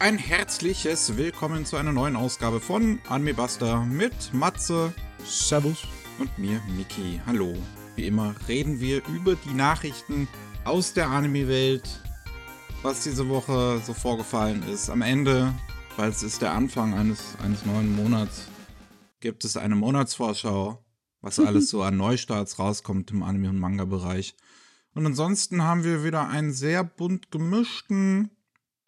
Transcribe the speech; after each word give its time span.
ein 0.00 0.16
herzliches 0.16 1.18
Willkommen 1.18 1.66
zu 1.66 1.76
einer 1.76 1.92
neuen 1.92 2.16
Ausgabe 2.16 2.58
von 2.58 3.00
Anime 3.10 3.34
Buster 3.34 3.84
mit 3.84 4.32
Matze. 4.32 4.94
Servus. 5.26 5.86
Und 6.18 6.38
mir, 6.38 6.62
Miki. 6.74 7.20
Hallo. 7.26 7.54
Wie 7.96 8.06
immer 8.06 8.34
reden 8.48 8.80
wir 8.80 9.06
über 9.08 9.34
die 9.34 9.52
Nachrichten 9.52 10.26
aus 10.64 10.94
der 10.94 11.08
Anime-Welt, 11.08 11.86
was 12.80 13.02
diese 13.02 13.28
Woche 13.28 13.82
so 13.84 13.92
vorgefallen 13.92 14.62
ist. 14.62 14.88
Am 14.88 15.02
Ende, 15.02 15.52
weil 15.98 16.08
es 16.08 16.22
ist 16.22 16.40
der 16.40 16.52
Anfang 16.52 16.94
eines, 16.94 17.36
eines 17.44 17.66
neuen 17.66 17.94
Monats, 17.94 18.48
gibt 19.20 19.44
es 19.44 19.58
eine 19.58 19.76
Monatsvorschau, 19.76 20.82
was 21.20 21.38
alles 21.40 21.68
so 21.68 21.82
an 21.82 21.98
Neustarts 21.98 22.58
rauskommt 22.58 23.10
im 23.10 23.22
Anime- 23.22 23.50
und 23.50 23.58
Manga-Bereich. 23.58 24.34
Und 24.94 25.04
ansonsten 25.04 25.62
haben 25.62 25.84
wir 25.84 26.04
wieder 26.04 26.26
einen 26.26 26.54
sehr 26.54 26.84
bunt 26.84 27.30
gemischten 27.30 28.30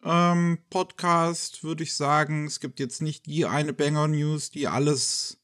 ähm, 0.03 0.59
Podcast, 0.69 1.63
würde 1.63 1.83
ich 1.83 1.93
sagen. 1.93 2.45
Es 2.45 2.59
gibt 2.59 2.79
jetzt 2.79 3.01
nicht 3.01 3.25
die 3.25 3.45
eine 3.45 3.73
Banger-News, 3.73 4.51
die 4.51 4.67
alles, 4.67 5.37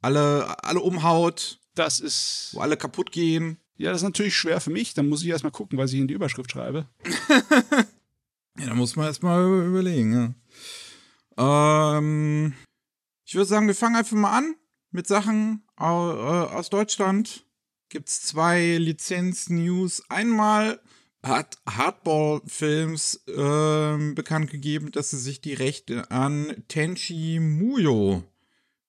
alle, 0.00 0.62
alle 0.64 0.80
umhaut. 0.80 1.60
Das 1.74 2.00
ist. 2.00 2.50
Wo 2.52 2.60
alle 2.60 2.76
kaputt 2.76 3.10
gehen. 3.10 3.58
Ja, 3.76 3.90
das 3.90 4.02
ist 4.02 4.04
natürlich 4.04 4.36
schwer 4.36 4.60
für 4.60 4.70
mich. 4.70 4.94
Dann 4.94 5.08
muss 5.08 5.22
ich 5.22 5.28
erstmal 5.28 5.52
gucken, 5.52 5.78
was 5.78 5.92
ich 5.92 6.00
in 6.00 6.08
die 6.08 6.14
Überschrift 6.14 6.50
schreibe. 6.50 6.88
ja, 8.58 8.66
da 8.66 8.74
muss 8.74 8.94
man 8.94 9.06
erstmal 9.06 9.66
überlegen, 9.66 10.34
ja. 11.36 11.96
Ähm, 11.98 12.54
ich 13.24 13.34
würde 13.34 13.46
sagen, 13.46 13.66
wir 13.66 13.74
fangen 13.74 13.96
einfach 13.96 14.16
mal 14.16 14.36
an 14.36 14.54
mit 14.90 15.08
Sachen 15.08 15.64
aus 15.76 16.70
Deutschland. 16.70 17.44
Gibt 17.88 18.08
es 18.08 18.22
zwei 18.22 18.76
Lizenz-News. 18.76 20.08
Einmal 20.08 20.80
hat 21.24 21.58
Hardball 21.66 22.40
Films 22.46 23.22
äh, 23.26 24.12
bekannt 24.14 24.50
gegeben, 24.50 24.92
dass 24.92 25.10
sie 25.10 25.18
sich 25.18 25.40
die 25.40 25.54
Rechte 25.54 26.10
an 26.10 26.54
Tenchi 26.68 27.40
Muyo 27.40 28.22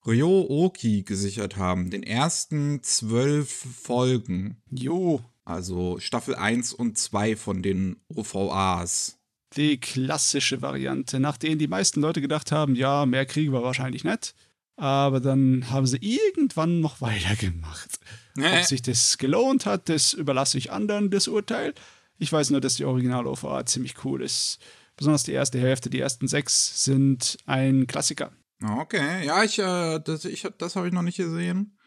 Ryo-Oki 0.05 1.03
gesichert 1.03 1.58
haben. 1.58 1.89
Den 1.89 2.03
ersten 2.03 2.83
zwölf 2.83 3.50
Folgen. 3.50 4.61
Jo. 4.69 5.22
Also 5.44 6.00
Staffel 6.00 6.36
1 6.36 6.73
und 6.73 6.97
2 6.97 7.36
von 7.36 7.61
den 7.61 7.97
OVAs. 8.08 9.17
Die 9.55 9.80
klassische 9.80 10.61
Variante, 10.61 11.20
nach 11.20 11.38
denen 11.38 11.59
die 11.59 11.67
meisten 11.67 12.02
Leute 12.02 12.22
gedacht 12.22 12.52
haben, 12.52 12.75
ja, 12.75 13.05
mehr 13.05 13.25
kriegen 13.25 13.53
wir 13.53 13.64
wahrscheinlich 13.64 14.03
nicht. 14.03 14.36
Aber 14.75 15.20
dann 15.22 15.70
haben 15.70 15.88
sie 15.88 15.99
irgendwann 16.02 16.81
noch 16.81 16.99
weitergemacht. 16.99 17.99
Nee. 18.36 18.59
Ob 18.59 18.66
sich 18.66 18.81
das 18.81 19.17
gelohnt 19.17 19.66
hat, 19.66 19.88
das 19.88 20.14
überlasse 20.14 20.58
ich 20.58 20.72
anderen, 20.72 21.09
das 21.09 21.27
Urteil. 21.27 21.73
Ich 22.17 22.31
weiß 22.31 22.49
nur, 22.52 22.61
dass 22.61 22.75
die 22.75 22.85
Original-OVA 22.85 23.66
ziemlich 23.66 24.03
cool 24.05 24.21
ist. 24.21 24.59
Besonders 24.95 25.23
die 25.23 25.33
erste 25.33 25.59
Hälfte, 25.59 25.89
die 25.89 25.99
ersten 25.99 26.27
sechs 26.27 26.83
sind 26.83 27.38
ein 27.45 27.88
Klassiker. 27.88 28.31
Okay, 28.63 29.25
ja, 29.25 29.44
ich, 29.44 29.59
äh, 29.59 29.99
das, 29.99 30.23
ich, 30.25 30.47
das 30.58 30.75
habe 30.75 30.88
ich 30.88 30.93
noch 30.93 31.02
nicht 31.02 31.17
gesehen. 31.17 31.77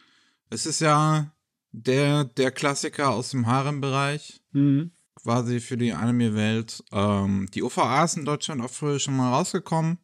Es 0.51 0.67
ist 0.67 0.81
ja 0.81 1.33
der, 1.73 2.25
der 2.25 2.51
Klassiker 2.51 3.11
aus 3.11 3.31
dem 3.31 3.47
Harem-Bereich. 3.47 4.41
Mhm. 4.53 4.93
Quasi 5.15 5.61
für 5.61 5.77
die 5.77 5.93
Anime-Welt. 5.93 6.85
Ähm, 6.93 7.49
die 7.55 7.63
OVAs 7.63 8.17
in 8.17 8.25
Deutschland 8.25 8.63
auch 8.63 8.71
früher 8.71 8.99
schon 8.99 9.17
mal 9.17 9.33
rausgekommen. 9.33 9.99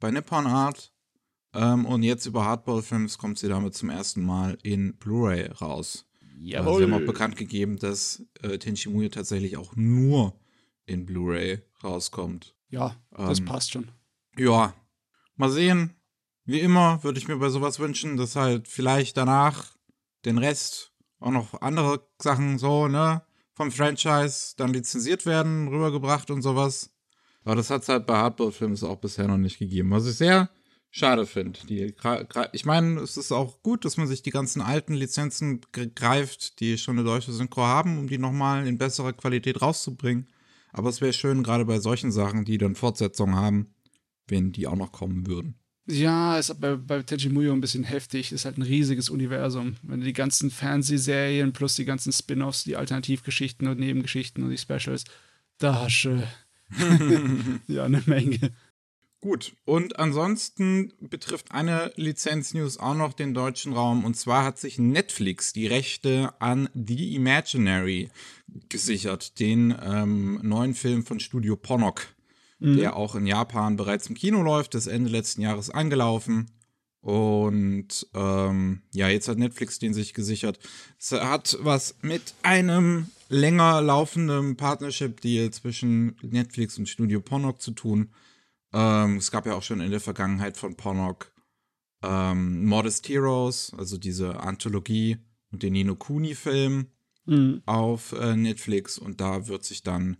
Bei 0.00 0.10
Nippon 0.10 0.46
Art. 0.46 0.92
Ähm, 1.54 1.86
und 1.86 2.02
jetzt 2.02 2.26
über 2.26 2.44
Hardball-Films 2.44 3.18
kommt 3.18 3.38
sie 3.38 3.48
damit 3.48 3.74
zum 3.74 3.90
ersten 3.90 4.24
Mal 4.24 4.58
in 4.62 4.96
Blu-ray 4.96 5.46
raus. 5.52 6.05
Jawohl. 6.38 6.66
Also 6.66 6.78
sie 6.78 6.84
haben 6.84 7.02
auch 7.02 7.06
bekannt 7.06 7.36
gegeben, 7.36 7.78
dass 7.78 8.24
äh, 8.42 8.58
Tenchi 8.58 8.88
Muyo 8.88 9.08
tatsächlich 9.08 9.56
auch 9.56 9.74
nur 9.74 10.38
in 10.84 11.06
Blu-ray 11.06 11.62
rauskommt. 11.82 12.54
Ja, 12.68 12.96
das 13.10 13.38
ähm, 13.38 13.44
passt 13.46 13.72
schon. 13.72 13.90
Ja, 14.36 14.74
mal 15.36 15.50
sehen. 15.50 15.94
Wie 16.44 16.60
immer 16.60 17.02
würde 17.02 17.18
ich 17.18 17.26
mir 17.26 17.36
bei 17.38 17.48
sowas 17.48 17.78
wünschen, 17.80 18.16
dass 18.16 18.36
halt 18.36 18.68
vielleicht 18.68 19.16
danach 19.16 19.76
den 20.24 20.38
Rest 20.38 20.92
auch 21.18 21.30
noch 21.30 21.60
andere 21.60 22.06
Sachen 22.20 22.58
so, 22.58 22.86
ne, 22.86 23.22
vom 23.54 23.72
Franchise 23.72 24.54
dann 24.56 24.72
lizenziert 24.72 25.26
werden, 25.26 25.68
rübergebracht 25.68 26.30
und 26.30 26.42
sowas. 26.42 26.90
Aber 27.44 27.56
das 27.56 27.70
hat 27.70 27.82
es 27.82 27.88
halt 27.88 28.06
bei 28.06 28.16
Hardball-Films 28.16 28.84
auch 28.84 28.96
bisher 28.96 29.26
noch 29.26 29.38
nicht 29.38 29.58
gegeben. 29.58 29.90
Was 29.90 30.06
ich 30.06 30.16
sehr 30.16 30.50
schade 30.90 31.26
finde. 31.26 31.58
Ich 32.52 32.64
meine, 32.64 33.00
es 33.00 33.16
ist 33.16 33.32
auch 33.32 33.62
gut, 33.62 33.84
dass 33.84 33.96
man 33.96 34.06
sich 34.06 34.22
die 34.22 34.30
ganzen 34.30 34.62
alten 34.62 34.94
Lizenzen 34.94 35.60
greift, 35.72 36.60
die 36.60 36.78
schon 36.78 36.98
eine 36.98 37.06
deutsche 37.06 37.32
Synchro 37.32 37.62
haben, 37.62 37.98
um 37.98 38.08
die 38.08 38.18
nochmal 38.18 38.66
in 38.66 38.78
besserer 38.78 39.12
Qualität 39.12 39.60
rauszubringen. 39.60 40.28
Aber 40.72 40.88
es 40.90 41.00
wäre 41.00 41.12
schön, 41.12 41.42
gerade 41.42 41.64
bei 41.64 41.78
solchen 41.80 42.12
Sachen, 42.12 42.44
die 42.44 42.58
dann 42.58 42.74
Fortsetzungen 42.74 43.36
haben, 43.36 43.74
wenn 44.28 44.52
die 44.52 44.66
auch 44.66 44.76
noch 44.76 44.92
kommen 44.92 45.26
würden. 45.26 45.58
Ja, 45.88 46.36
ist 46.36 46.60
bei, 46.60 46.74
bei 46.74 47.04
Muyo 47.30 47.52
ein 47.52 47.60
bisschen 47.60 47.84
heftig. 47.84 48.32
Ist 48.32 48.44
halt 48.44 48.58
ein 48.58 48.62
riesiges 48.62 49.08
Universum. 49.08 49.76
Wenn 49.82 50.00
du 50.00 50.06
die 50.06 50.12
ganzen 50.12 50.50
Fernsehserien 50.50 51.52
plus 51.52 51.76
die 51.76 51.84
ganzen 51.84 52.12
Spin-offs, 52.12 52.64
die 52.64 52.76
Alternativgeschichten 52.76 53.68
und 53.68 53.78
Nebengeschichten 53.78 54.42
und 54.42 54.50
die 54.50 54.58
Specials, 54.58 55.04
da 55.58 55.82
hast 55.82 56.02
du 56.02 56.26
ja 57.68 57.84
eine 57.84 58.02
Menge. 58.06 58.52
Gut, 59.26 59.56
und 59.64 59.98
ansonsten 59.98 60.92
betrifft 61.00 61.50
eine 61.50 61.92
Lizenz-News 61.96 62.78
auch 62.78 62.94
noch 62.94 63.12
den 63.12 63.34
deutschen 63.34 63.72
Raum. 63.72 64.04
Und 64.04 64.16
zwar 64.16 64.44
hat 64.44 64.56
sich 64.56 64.78
Netflix 64.78 65.52
die 65.52 65.66
Rechte 65.66 66.32
an 66.38 66.68
The 66.74 67.16
Imaginary 67.16 68.08
gesichert, 68.68 69.40
den 69.40 69.74
ähm, 69.82 70.38
neuen 70.44 70.74
Film 70.74 71.04
von 71.04 71.18
Studio 71.18 71.56
Ponok 71.56 72.06
mhm. 72.60 72.76
der 72.76 72.94
auch 72.94 73.16
in 73.16 73.26
Japan 73.26 73.74
bereits 73.74 74.06
im 74.06 74.14
Kino 74.14 74.42
läuft, 74.42 74.76
ist 74.76 74.86
Ende 74.86 75.10
letzten 75.10 75.42
Jahres 75.42 75.70
angelaufen. 75.70 76.52
Und 77.00 78.06
ähm, 78.14 78.82
ja, 78.94 79.08
jetzt 79.08 79.26
hat 79.26 79.38
Netflix 79.38 79.80
den 79.80 79.92
sich 79.92 80.14
gesichert. 80.14 80.60
Es 81.00 81.10
hat 81.10 81.58
was 81.62 81.96
mit 82.00 82.34
einem 82.44 83.08
länger 83.28 83.82
laufenden 83.82 84.56
Partnership-Deal 84.56 85.50
zwischen 85.50 86.16
Netflix 86.22 86.78
und 86.78 86.88
Studio 86.88 87.20
Ponok 87.20 87.60
zu 87.60 87.72
tun. 87.72 88.10
Ähm, 88.72 89.16
es 89.16 89.30
gab 89.30 89.46
ja 89.46 89.54
auch 89.54 89.62
schon 89.62 89.80
in 89.80 89.90
der 89.90 90.00
Vergangenheit 90.00 90.56
von 90.56 90.76
Ponok 90.76 91.32
ähm, 92.02 92.64
Modest 92.66 93.08
Heroes, 93.08 93.72
also 93.76 93.96
diese 93.98 94.40
Anthologie 94.40 95.18
und 95.50 95.62
den 95.62 95.72
Nino 95.72 95.94
Kuni-Film 95.94 96.88
mhm. 97.24 97.62
auf 97.66 98.12
äh, 98.12 98.36
Netflix. 98.36 98.98
Und 98.98 99.20
da 99.20 99.48
wird 99.48 99.64
sich 99.64 99.82
dann 99.82 100.16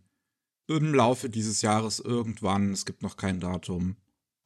im 0.69 0.95
Laufe 0.95 1.31
dieses 1.31 1.62
Jahres 1.62 2.01
irgendwann, 2.01 2.73
es 2.73 2.87
gibt 2.87 3.03
noch 3.03 3.17
kein 3.17 3.41
Datum, 3.41 3.97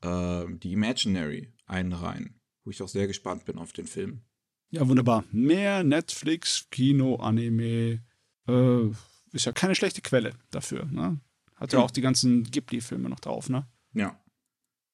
äh, 0.02 0.44
die 0.48 0.72
Imaginary 0.72 1.52
einreihen, 1.66 2.40
wo 2.64 2.70
ich 2.70 2.82
auch 2.82 2.88
sehr 2.88 3.06
gespannt 3.06 3.44
bin 3.44 3.58
auf 3.58 3.72
den 3.72 3.86
Film. 3.86 4.22
Ja, 4.70 4.86
wunderbar. 4.88 5.24
Mehr 5.32 5.82
Netflix, 5.82 6.68
Kino, 6.70 7.16
Anime, 7.16 8.02
äh, 8.46 8.86
ist 9.32 9.46
ja 9.46 9.52
keine 9.52 9.74
schlechte 9.74 10.00
Quelle 10.00 10.34
dafür. 10.50 10.84
Ne? 10.86 11.20
Hat 11.56 11.72
ja, 11.72 11.78
ja 11.78 11.84
auch 11.84 11.90
die 11.90 12.00
ganzen 12.00 12.44
Ghibli-Filme 12.44 13.08
noch 13.08 13.20
drauf, 13.20 13.48
ne? 13.48 13.66
Ja. 13.92 14.18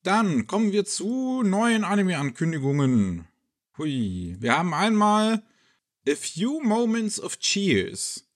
Dann 0.03 0.47
kommen 0.47 0.73
wir 0.73 0.84
zu 0.84 1.43
neuen 1.43 1.84
Anime-Ankündigungen. 1.84 3.27
Hui. 3.77 4.37
Wir 4.39 4.57
haben 4.57 4.73
einmal 4.73 5.43
A 6.09 6.15
Few 6.15 6.61
Moments 6.62 7.21
of 7.21 7.39
Cheers 7.39 8.27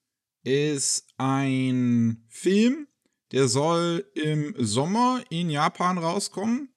ist 0.43 1.07
ein 1.17 2.23
Film, 2.27 2.87
der 3.31 3.47
soll 3.47 4.05
im 4.13 4.55
Sommer 4.57 5.23
in 5.29 5.49
Japan 5.49 5.97
rauskommen 5.97 6.69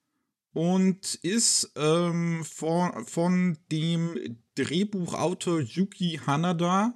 und 0.52 1.14
ist 1.16 1.72
ähm, 1.76 2.44
von, 2.44 3.06
von 3.06 3.58
dem 3.72 4.38
Drehbuchautor 4.54 5.60
Yuki 5.60 6.20
Hanada, 6.24 6.94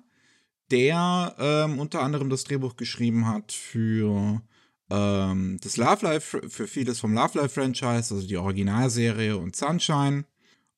der 0.70 1.34
ähm, 1.38 1.80
unter 1.80 2.02
anderem 2.02 2.30
das 2.30 2.44
Drehbuch 2.44 2.76
geschrieben 2.76 3.26
hat 3.26 3.52
für 3.52 4.42
ähm, 4.90 5.58
das 5.62 5.76
Love 5.76 6.04
Life, 6.04 6.48
für 6.48 6.66
vieles 6.66 7.00
vom 7.00 7.14
Love 7.14 7.38
Life 7.38 7.60
Franchise, 7.60 8.14
also 8.14 8.26
die 8.26 8.36
Originalserie 8.36 9.36
und 9.36 9.56
Sunshine, 9.56 10.24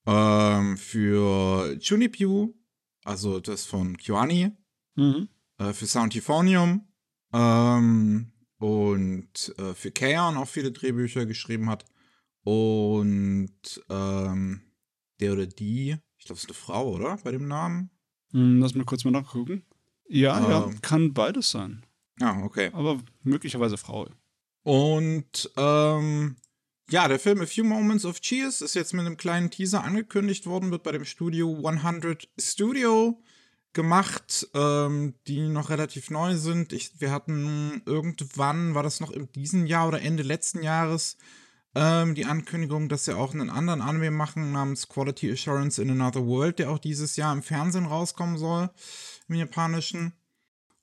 ähm, 0.07 0.77
für 0.77 1.79
Chunipyu, 1.79 2.55
also 3.05 3.41
das 3.41 3.65
von 3.65 3.97
Kyoani, 3.97 4.53
mhm 4.97 5.29
äh, 5.61 5.73
für 5.73 5.87
Sound 5.87 6.17
Euphonium 6.17 6.89
ähm, 7.33 8.33
und 8.59 9.55
äh, 9.59 9.75
für 9.75 9.91
Kaon 9.91 10.37
auch 10.37 10.49
viele 10.49 10.73
Drehbücher 10.73 11.27
geschrieben 11.27 11.69
hat. 11.69 11.85
Und 12.43 13.85
ähm, 13.91 14.63
der 15.21 15.33
oder 15.35 15.47
die, 15.47 15.97
ich 16.17 16.25
glaube, 16.25 16.39
es 16.39 16.45
ist 16.45 16.49
eine 16.49 16.55
Frau, 16.55 16.95
oder? 16.95 17.19
Bei 17.23 17.31
dem 17.31 17.47
Namen? 17.47 17.91
Hm, 18.33 18.59
lass 18.59 18.75
mal 18.75 18.85
kurz 18.85 19.05
mal 19.05 19.11
nachgucken. 19.11 19.65
Ja, 20.09 20.39
ähm, 20.39 20.51
ja, 20.51 20.71
kann 20.81 21.13
beides 21.13 21.51
sein. 21.51 21.85
Ah, 22.21 22.43
okay. 22.45 22.71
Aber 22.73 23.01
möglicherweise 23.23 23.77
Frau. 23.77 24.09
Und 24.63 25.51
ähm, 25.57 26.37
ja, 26.91 27.09
der 27.09 27.19
Film 27.19 27.41
A 27.41 27.47
Few 27.47 27.65
Moments 27.65 28.05
of 28.05 28.21
Cheers 28.21 28.61
ist 28.61 28.75
jetzt 28.75 28.93
mit 28.93 29.07
einem 29.07 29.17
kleinen 29.17 29.51
Teaser 29.51 29.85
angekündigt 29.85 30.47
worden, 30.47 30.71
wird 30.71 30.83
bei 30.83 30.93
dem 30.93 31.05
Studio 31.05 31.67
100 31.67 32.29
Studio 32.39 33.23
gemacht, 33.73 34.49
ähm, 34.55 35.15
die 35.27 35.49
noch 35.49 35.71
relativ 35.71 36.11
neu 36.11 36.35
sind. 36.37 36.73
Ich, 36.73 37.01
wir 37.01 37.13
hatten 37.13 37.83
irgendwann, 37.87 38.75
war 38.75 38.83
das 38.83 39.01
noch 39.01 39.11
in 39.11 39.31
diesem 39.33 39.67
Jahr 39.67 39.89
oder 39.89 40.03
Ende 40.03 40.23
letzten 40.25 40.63
Jahres, 40.63 41.17
ähm, 41.77 42.17
die 42.17 42.25
Ankündigung, 42.25 42.89
dass 42.89 43.05
sie 43.05 43.17
auch 43.17 43.33
einen 43.33 43.51
anderen 43.51 43.81
Anime 43.81 44.11
machen 44.11 44.51
namens 44.51 44.89
Quality 44.89 45.31
Assurance 45.31 45.81
in 45.81 45.91
Another 45.91 46.27
World, 46.27 46.59
der 46.59 46.71
auch 46.71 46.79
dieses 46.79 47.17
Jahr 47.17 47.33
im 47.33 47.43
Fernsehen 47.43 47.87
rauskommen 47.87 48.39
soll, 48.39 48.71
im 49.29 49.37
Japanischen. 49.37 50.13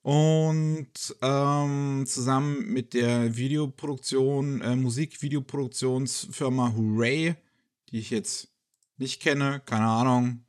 Und 0.07 1.17
ähm, 1.21 2.05
zusammen 2.07 2.71
mit 2.71 2.93
der 2.93 3.35
Videoproduktion, 3.35 4.61
äh, 4.61 4.73
Musikvideoproduktionsfirma 4.77 6.73
Hooray, 6.77 7.35
die 7.89 7.99
ich 7.99 8.09
jetzt 8.11 8.47
nicht 8.95 9.21
kenne, 9.21 9.61
keine 9.65 9.87
Ahnung, 9.87 10.45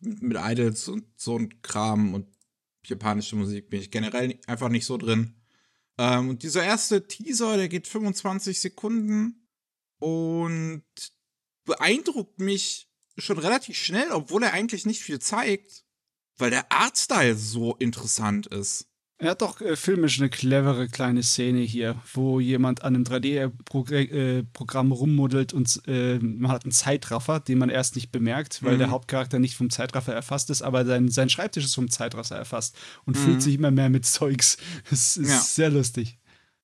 mit 0.00 0.38
Idols 0.40 0.88
und 0.88 1.04
so 1.18 1.36
ein 1.36 1.60
Kram 1.60 2.14
und 2.14 2.26
japanische 2.86 3.36
Musik 3.36 3.68
bin 3.68 3.82
ich 3.82 3.90
generell 3.90 4.40
einfach 4.46 4.70
nicht 4.70 4.86
so 4.86 4.96
drin. 4.96 5.34
Ähm, 5.98 6.30
und 6.30 6.42
dieser 6.42 6.64
erste 6.64 7.06
Teaser, 7.06 7.58
der 7.58 7.68
geht 7.68 7.86
25 7.86 8.58
Sekunden 8.58 9.46
und 9.98 10.82
beeindruckt 11.66 12.40
mich 12.40 12.88
schon 13.18 13.36
relativ 13.36 13.76
schnell, 13.76 14.12
obwohl 14.12 14.44
er 14.44 14.54
eigentlich 14.54 14.86
nicht 14.86 15.02
viel 15.02 15.18
zeigt, 15.18 15.84
weil 16.38 16.48
der 16.48 16.72
Artstyle 16.72 17.36
so 17.36 17.76
interessant 17.76 18.46
ist. 18.46 18.88
Er 19.18 19.30
hat 19.30 19.42
doch 19.42 19.60
äh, 19.60 19.76
filmisch 19.76 20.18
eine 20.18 20.28
clevere 20.28 20.88
kleine 20.88 21.22
Szene 21.22 21.60
hier, 21.60 22.02
wo 22.12 22.40
jemand 22.40 22.82
an 22.82 22.96
einem 22.96 23.04
3D-Programm 23.04 24.90
äh, 24.90 24.94
rummuddelt 24.94 25.52
und 25.52 25.80
äh, 25.86 26.18
man 26.18 26.50
hat 26.50 26.64
einen 26.64 26.72
Zeitraffer, 26.72 27.38
den 27.38 27.58
man 27.58 27.70
erst 27.70 27.94
nicht 27.94 28.10
bemerkt, 28.10 28.64
weil 28.64 28.74
mhm. 28.74 28.80
der 28.80 28.90
Hauptcharakter 28.90 29.38
nicht 29.38 29.54
vom 29.54 29.70
Zeitraffer 29.70 30.12
erfasst 30.12 30.50
ist, 30.50 30.62
aber 30.62 30.84
sein, 30.84 31.08
sein 31.10 31.28
Schreibtisch 31.28 31.64
ist 31.64 31.76
vom 31.76 31.90
Zeitraffer 31.90 32.36
erfasst 32.36 32.76
und 33.04 33.16
mhm. 33.16 33.20
fühlt 33.20 33.42
sich 33.42 33.54
immer 33.54 33.70
mehr 33.70 33.88
mit 33.88 34.04
Zeugs. 34.04 34.56
Das 34.90 35.16
ist 35.16 35.30
ja. 35.30 35.38
sehr 35.38 35.70
lustig. 35.70 36.18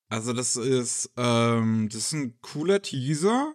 Also, 0.09 0.33
das 0.33 0.57
ist, 0.57 1.11
ähm, 1.17 1.89
das 1.91 2.07
ist 2.07 2.13
ein 2.13 2.35
cooler 2.41 2.83
Teaser. 2.83 3.55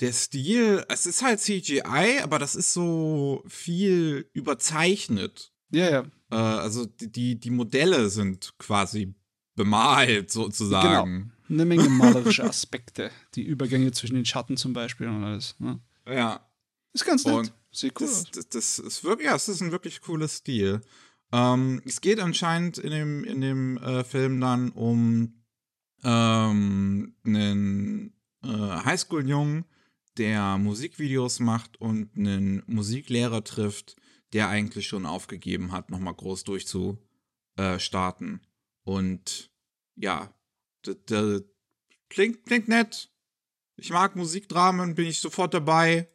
Der 0.00 0.12
Stil, 0.12 0.84
es 0.88 1.06
ist 1.06 1.22
halt 1.22 1.40
CGI, 1.40 2.20
aber 2.22 2.40
das 2.40 2.56
ist 2.56 2.72
so 2.72 3.44
viel 3.46 4.28
überzeichnet. 4.32 5.52
Ja, 5.70 5.90
ja. 5.90 6.04
Äh, 6.32 6.36
also 6.36 6.86
die, 6.86 7.38
die 7.38 7.50
Modelle 7.50 8.08
sind 8.08 8.54
quasi 8.58 9.14
bemalt 9.54 10.30
sozusagen. 10.30 11.32
Genau. 11.48 11.62
Eine 11.62 11.64
Menge 11.66 11.88
malerische 11.90 12.44
Aspekte. 12.44 13.10
die 13.34 13.42
Übergänge 13.42 13.92
zwischen 13.92 14.14
den 14.14 14.24
Schatten 14.24 14.56
zum 14.56 14.72
Beispiel 14.72 15.08
und 15.08 15.22
alles. 15.22 15.54
Ne? 15.58 15.78
Ja. 16.06 16.40
Ist 16.94 17.04
ganz 17.04 17.24
nett. 17.24 17.34
Und 17.34 17.52
Sieht 17.70 18.00
cool 18.00 18.06
das. 18.06 18.24
Das, 18.30 18.48
das, 18.48 18.78
ist 18.78 19.04
wirklich, 19.04 19.26
ja, 19.26 19.34
es 19.34 19.48
ist 19.48 19.60
ein 19.60 19.72
wirklich 19.72 20.00
cooles 20.00 20.38
Stil. 20.38 20.80
Ähm, 21.32 21.82
es 21.84 22.00
geht 22.00 22.18
anscheinend 22.18 22.78
in 22.78 22.90
dem, 22.90 23.24
in 23.24 23.40
dem 23.40 23.78
äh, 23.78 24.04
Film 24.04 24.40
dann 24.40 24.70
um 24.70 25.42
ähm, 26.02 27.14
einen 27.24 28.12
äh, 28.42 28.48
Highschool-Jungen, 28.48 29.64
der 30.18 30.58
Musikvideos 30.58 31.40
macht 31.40 31.80
und 31.80 32.10
einen 32.16 32.62
Musiklehrer 32.66 33.44
trifft, 33.44 33.96
der 34.32 34.48
eigentlich 34.48 34.86
schon 34.86 35.06
aufgegeben 35.06 35.72
hat, 35.72 35.90
nochmal 35.90 36.14
groß 36.14 36.44
durchzustarten. 36.44 38.40
Und 38.84 39.50
ja, 39.96 40.32
klingt, 42.08 42.46
klingt 42.46 42.68
nett. 42.68 43.10
Ich 43.76 43.90
mag 43.90 44.16
Musikdramen, 44.16 44.94
bin 44.94 45.06
ich 45.06 45.20
sofort 45.20 45.54
dabei. 45.54 46.08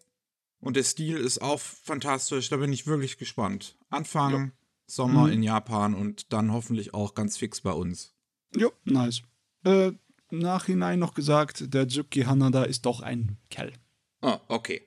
Und 0.60 0.76
der 0.76 0.84
Stil 0.84 1.18
ist 1.18 1.42
auch 1.42 1.60
fantastisch, 1.60 2.50
da 2.50 2.58
bin 2.58 2.74
ich 2.74 2.88
wirklich 2.88 3.18
gespannt. 3.18 3.78
Anfang 3.90 4.34
ja. 4.34 4.52
Sommer 4.88 5.28
mhm. 5.28 5.34
in 5.34 5.44
Japan 5.44 5.94
und 5.94 6.34
dann 6.34 6.52
hoffentlich 6.52 6.94
auch 6.94 7.14
ganz 7.14 7.38
fix 7.38 7.62
bei 7.62 7.72
uns. 7.72 8.16
Jo, 8.56 8.72
nice. 8.86 9.22
Äh, 9.64 9.92
Nachhinein 10.32 11.00
noch 11.00 11.14
gesagt, 11.14 11.74
der 11.74 11.86
Juki 11.86 12.22
Hanada 12.22 12.64
ist 12.64 12.86
doch 12.86 13.02
ein 13.02 13.38
Kerl. 13.50 13.74
Oh, 14.22 14.38
okay. 14.48 14.82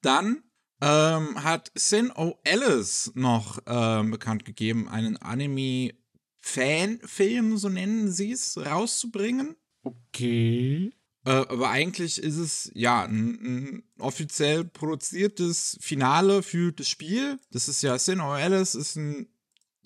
Dann 0.00 0.42
ähm, 0.80 1.42
hat 1.42 1.72
Sin 1.74 2.12
O. 2.12 2.38
Alice 2.46 3.10
noch 3.14 3.58
ähm, 3.66 4.10
bekannt 4.10 4.44
gegeben, 4.44 4.88
einen 4.88 5.16
Anime-Fanfilm, 5.16 7.56
so 7.56 7.68
nennen 7.68 8.12
sie 8.12 8.30
es, 8.32 8.58
rauszubringen. 8.58 9.56
Okay. 9.82 10.92
Äh, 11.24 11.30
aber 11.30 11.70
eigentlich 11.70 12.22
ist 12.22 12.36
es 12.36 12.70
ja 12.74 13.04
ein, 13.04 13.38
ein, 13.42 13.82
offiziell 13.98 14.64
produziertes 14.64 15.78
Finale 15.80 16.42
für 16.42 16.72
das 16.72 16.88
Spiel. 16.88 17.38
Das 17.50 17.68
ist 17.68 17.82
ja 17.82 17.98
Sin 17.98 18.20
O. 18.20 18.30
Alice, 18.30 18.74
ist 18.74 18.96
ein 18.96 19.28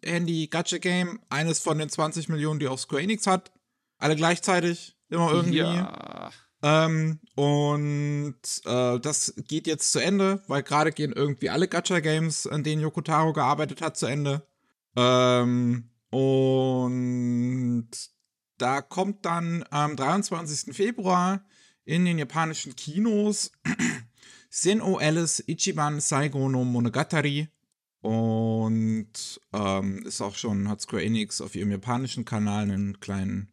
Handy-Gacha-Game, 0.04 1.20
eines 1.28 1.58
von 1.60 1.78
den 1.78 1.88
20 1.88 2.28
Millionen, 2.28 2.60
die 2.60 2.68
auch 2.68 2.78
Square 2.78 3.02
Enix 3.02 3.26
hat. 3.26 3.52
Alle 3.98 4.16
gleichzeitig, 4.16 4.96
immer 5.08 5.32
irgendwie. 5.32 5.58
Ja. 5.58 6.30
Ähm, 6.62 7.20
und 7.36 8.34
äh, 8.64 9.00
das 9.00 9.34
geht 9.48 9.66
jetzt 9.66 9.92
zu 9.92 9.98
Ende, 9.98 10.42
weil 10.46 10.62
gerade 10.62 10.92
gehen 10.92 11.12
irgendwie 11.12 11.50
alle 11.50 11.68
Gacha-Games, 11.68 12.46
an 12.46 12.62
denen 12.62 12.82
Yokotaro 12.82 13.32
gearbeitet 13.32 13.80
hat, 13.80 13.96
zu 13.96 14.06
Ende. 14.06 14.46
Ähm, 14.96 15.90
und 16.10 17.88
da 18.58 18.82
kommt 18.82 19.24
dann 19.24 19.64
am 19.70 19.96
23. 19.96 20.74
Februar 20.74 21.44
in 21.84 22.04
den 22.04 22.18
japanischen 22.18 22.76
Kinos 22.76 23.52
Sen 24.50 24.82
o 24.82 24.98
Alice 24.98 25.42
Ichiban 25.46 26.00
Saigo 26.00 26.48
no 26.48 26.64
Monogatari. 26.64 27.48
Und 28.02 29.40
ähm, 29.52 30.02
ist 30.04 30.20
auch 30.20 30.34
schon, 30.34 30.68
hat 30.68 30.80
Square 30.80 31.04
Enix 31.04 31.40
auf 31.40 31.54
ihrem 31.54 31.70
japanischen 31.70 32.24
Kanal 32.24 32.64
einen 32.64 32.98
kleinen 32.98 33.52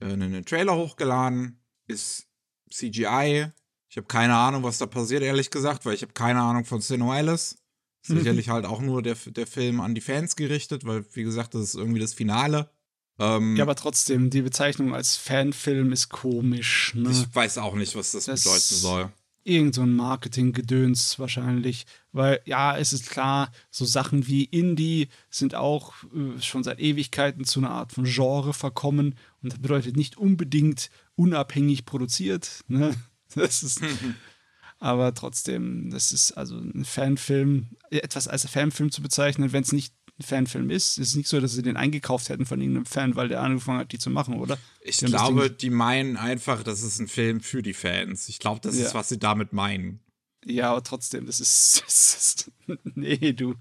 äh, 0.00 0.12
einen 0.12 0.44
Trailer 0.44 0.76
hochgeladen. 0.76 1.60
Ist 1.86 2.27
CGI. 2.70 3.52
Ich 3.90 3.96
habe 3.96 4.06
keine 4.06 4.36
Ahnung, 4.36 4.62
was 4.62 4.78
da 4.78 4.86
passiert, 4.86 5.22
ehrlich 5.22 5.50
gesagt, 5.50 5.86
weil 5.86 5.94
ich 5.94 6.02
habe 6.02 6.12
keine 6.12 6.40
Ahnung 6.40 6.64
von 6.64 6.80
Sino 6.80 7.12
Alice. 7.12 7.56
Sicherlich 8.02 8.48
halt 8.48 8.64
auch 8.64 8.80
nur 8.80 9.02
der, 9.02 9.16
der 9.26 9.46
Film 9.46 9.80
an 9.80 9.94
die 9.94 10.00
Fans 10.00 10.36
gerichtet, 10.36 10.86
weil, 10.86 11.04
wie 11.12 11.24
gesagt, 11.24 11.54
das 11.54 11.62
ist 11.62 11.74
irgendwie 11.74 12.00
das 12.00 12.14
Finale. 12.14 12.70
Ähm, 13.18 13.56
ja, 13.56 13.64
aber 13.64 13.74
trotzdem, 13.74 14.30
die 14.30 14.42
Bezeichnung 14.42 14.94
als 14.94 15.16
Fanfilm 15.16 15.92
ist 15.92 16.08
komisch. 16.08 16.94
Ne? 16.94 17.10
Ich 17.10 17.34
weiß 17.34 17.58
auch 17.58 17.74
nicht, 17.74 17.96
was 17.96 18.12
das, 18.12 18.26
das 18.26 18.44
bedeuten 18.44 18.74
soll. 18.74 19.12
Irgend 19.44 19.74
so 19.74 19.82
ein 19.82 19.94
Marketing-Gedöns 19.94 21.18
wahrscheinlich. 21.18 21.86
Weil, 22.12 22.40
ja, 22.44 22.76
es 22.76 22.92
ist 22.92 23.10
klar, 23.10 23.50
so 23.70 23.84
Sachen 23.84 24.26
wie 24.26 24.44
Indie 24.44 25.08
sind 25.30 25.54
auch 25.54 25.92
äh, 26.04 26.40
schon 26.40 26.64
seit 26.64 26.80
Ewigkeiten 26.80 27.44
zu 27.44 27.60
einer 27.60 27.70
Art 27.70 27.92
von 27.92 28.04
Genre 28.04 28.52
verkommen. 28.52 29.14
Und 29.42 29.52
das 29.52 29.60
bedeutet 29.60 29.96
nicht 29.96 30.18
unbedingt 30.18 30.90
unabhängig 31.14 31.84
produziert. 31.84 32.64
Ne? 32.68 32.94
Das 33.34 33.62
ist. 33.62 33.82
aber 34.78 35.12
trotzdem, 35.12 35.90
das 35.90 36.12
ist 36.12 36.32
also 36.32 36.56
ein 36.56 36.84
Fanfilm, 36.84 37.68
etwas 37.90 38.28
als 38.28 38.48
Fanfilm 38.48 38.90
zu 38.90 39.02
bezeichnen, 39.02 39.52
wenn 39.52 39.62
es 39.62 39.72
nicht 39.72 39.92
ein 40.18 40.24
Fanfilm 40.24 40.70
ist. 40.70 40.98
Es 40.98 41.08
ist 41.08 41.16
nicht 41.16 41.28
so, 41.28 41.40
dass 41.40 41.52
sie 41.52 41.62
den 41.62 41.76
eingekauft 41.76 42.28
hätten 42.28 42.46
von 42.46 42.60
irgendeinem 42.60 42.86
Fan, 42.86 43.16
weil 43.16 43.28
der 43.28 43.42
angefangen 43.42 43.78
hat, 43.78 43.92
die 43.92 43.98
zu 43.98 44.10
machen, 44.10 44.34
oder? 44.34 44.58
Ich 44.80 44.98
die 44.98 45.06
glaube, 45.06 45.50
die 45.50 45.70
meinen 45.70 46.16
einfach, 46.16 46.62
das 46.62 46.82
ist 46.82 46.98
ein 46.98 47.08
Film 47.08 47.40
für 47.40 47.62
die 47.62 47.74
Fans. 47.74 48.28
Ich 48.28 48.38
glaube, 48.38 48.60
das 48.60 48.76
ja. 48.76 48.86
ist, 48.86 48.94
was 48.94 49.08
sie 49.08 49.18
damit 49.18 49.52
meinen. 49.52 50.00
Ja, 50.44 50.70
aber 50.70 50.82
trotzdem, 50.82 51.26
das 51.26 51.40
ist. 51.40 51.84
Das 51.88 52.14
ist 52.14 52.52
nee, 52.94 53.32
du. 53.32 53.54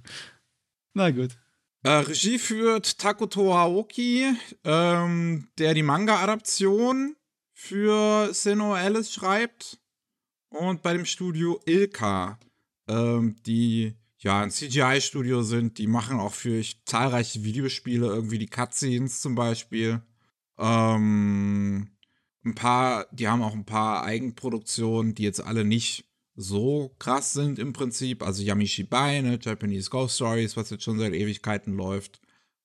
Na 0.94 1.12
gut. 1.12 1.38
Äh, 1.84 1.90
Regie 1.90 2.40
führt 2.40 2.98
Takuto 2.98 3.54
Aoki, 3.56 4.26
ähm, 4.64 5.48
der 5.58 5.74
die 5.74 5.84
Manga-Adaption 5.84 7.16
für 7.54 8.34
Sino 8.34 8.74
Alice 8.74 9.14
schreibt. 9.14 9.80
Und 10.50 10.82
bei 10.82 10.94
dem 10.94 11.06
Studio 11.06 11.62
Ilka, 11.66 12.40
ähm, 12.88 13.36
die 13.46 13.96
ja 14.24 14.42
ein 14.42 14.52
CGI-Studio 14.52 15.44
sind, 15.44 15.78
die 15.78 15.88
machen 15.88 16.20
auch 16.20 16.34
für 16.34 16.64
zahlreiche 16.86 17.44
Videospiele 17.44 18.08
irgendwie 18.08 18.40
die 18.40 18.48
Cutscenes 18.48 19.22
zum 19.22 19.36
Beispiel. 19.36 20.02
Ähm, 20.58 21.92
ein 22.44 22.56
paar, 22.56 23.08
die 23.12 23.28
haben 23.28 23.44
auch 23.44 23.54
ein 23.54 23.66
paar 23.66 24.04
Eigenproduktionen, 24.04 25.14
die 25.14 25.24
jetzt 25.24 25.44
alle 25.44 25.64
nicht 25.64 26.06
so 26.36 26.96
krass 27.00 27.34
sind 27.34 27.60
im 27.60 27.74
Prinzip. 27.74 28.24
Also 28.24 28.44
Yamishibai, 28.44 29.22
ne, 29.22 29.40
Japanese 29.42 29.90
Ghost 29.90 30.16
Stories, 30.16 30.56
was 30.56 30.70
jetzt 30.70 30.84
schon 30.84 31.00
seit 31.00 31.14
Ewigkeiten 31.14 31.76
läuft. 31.76 32.22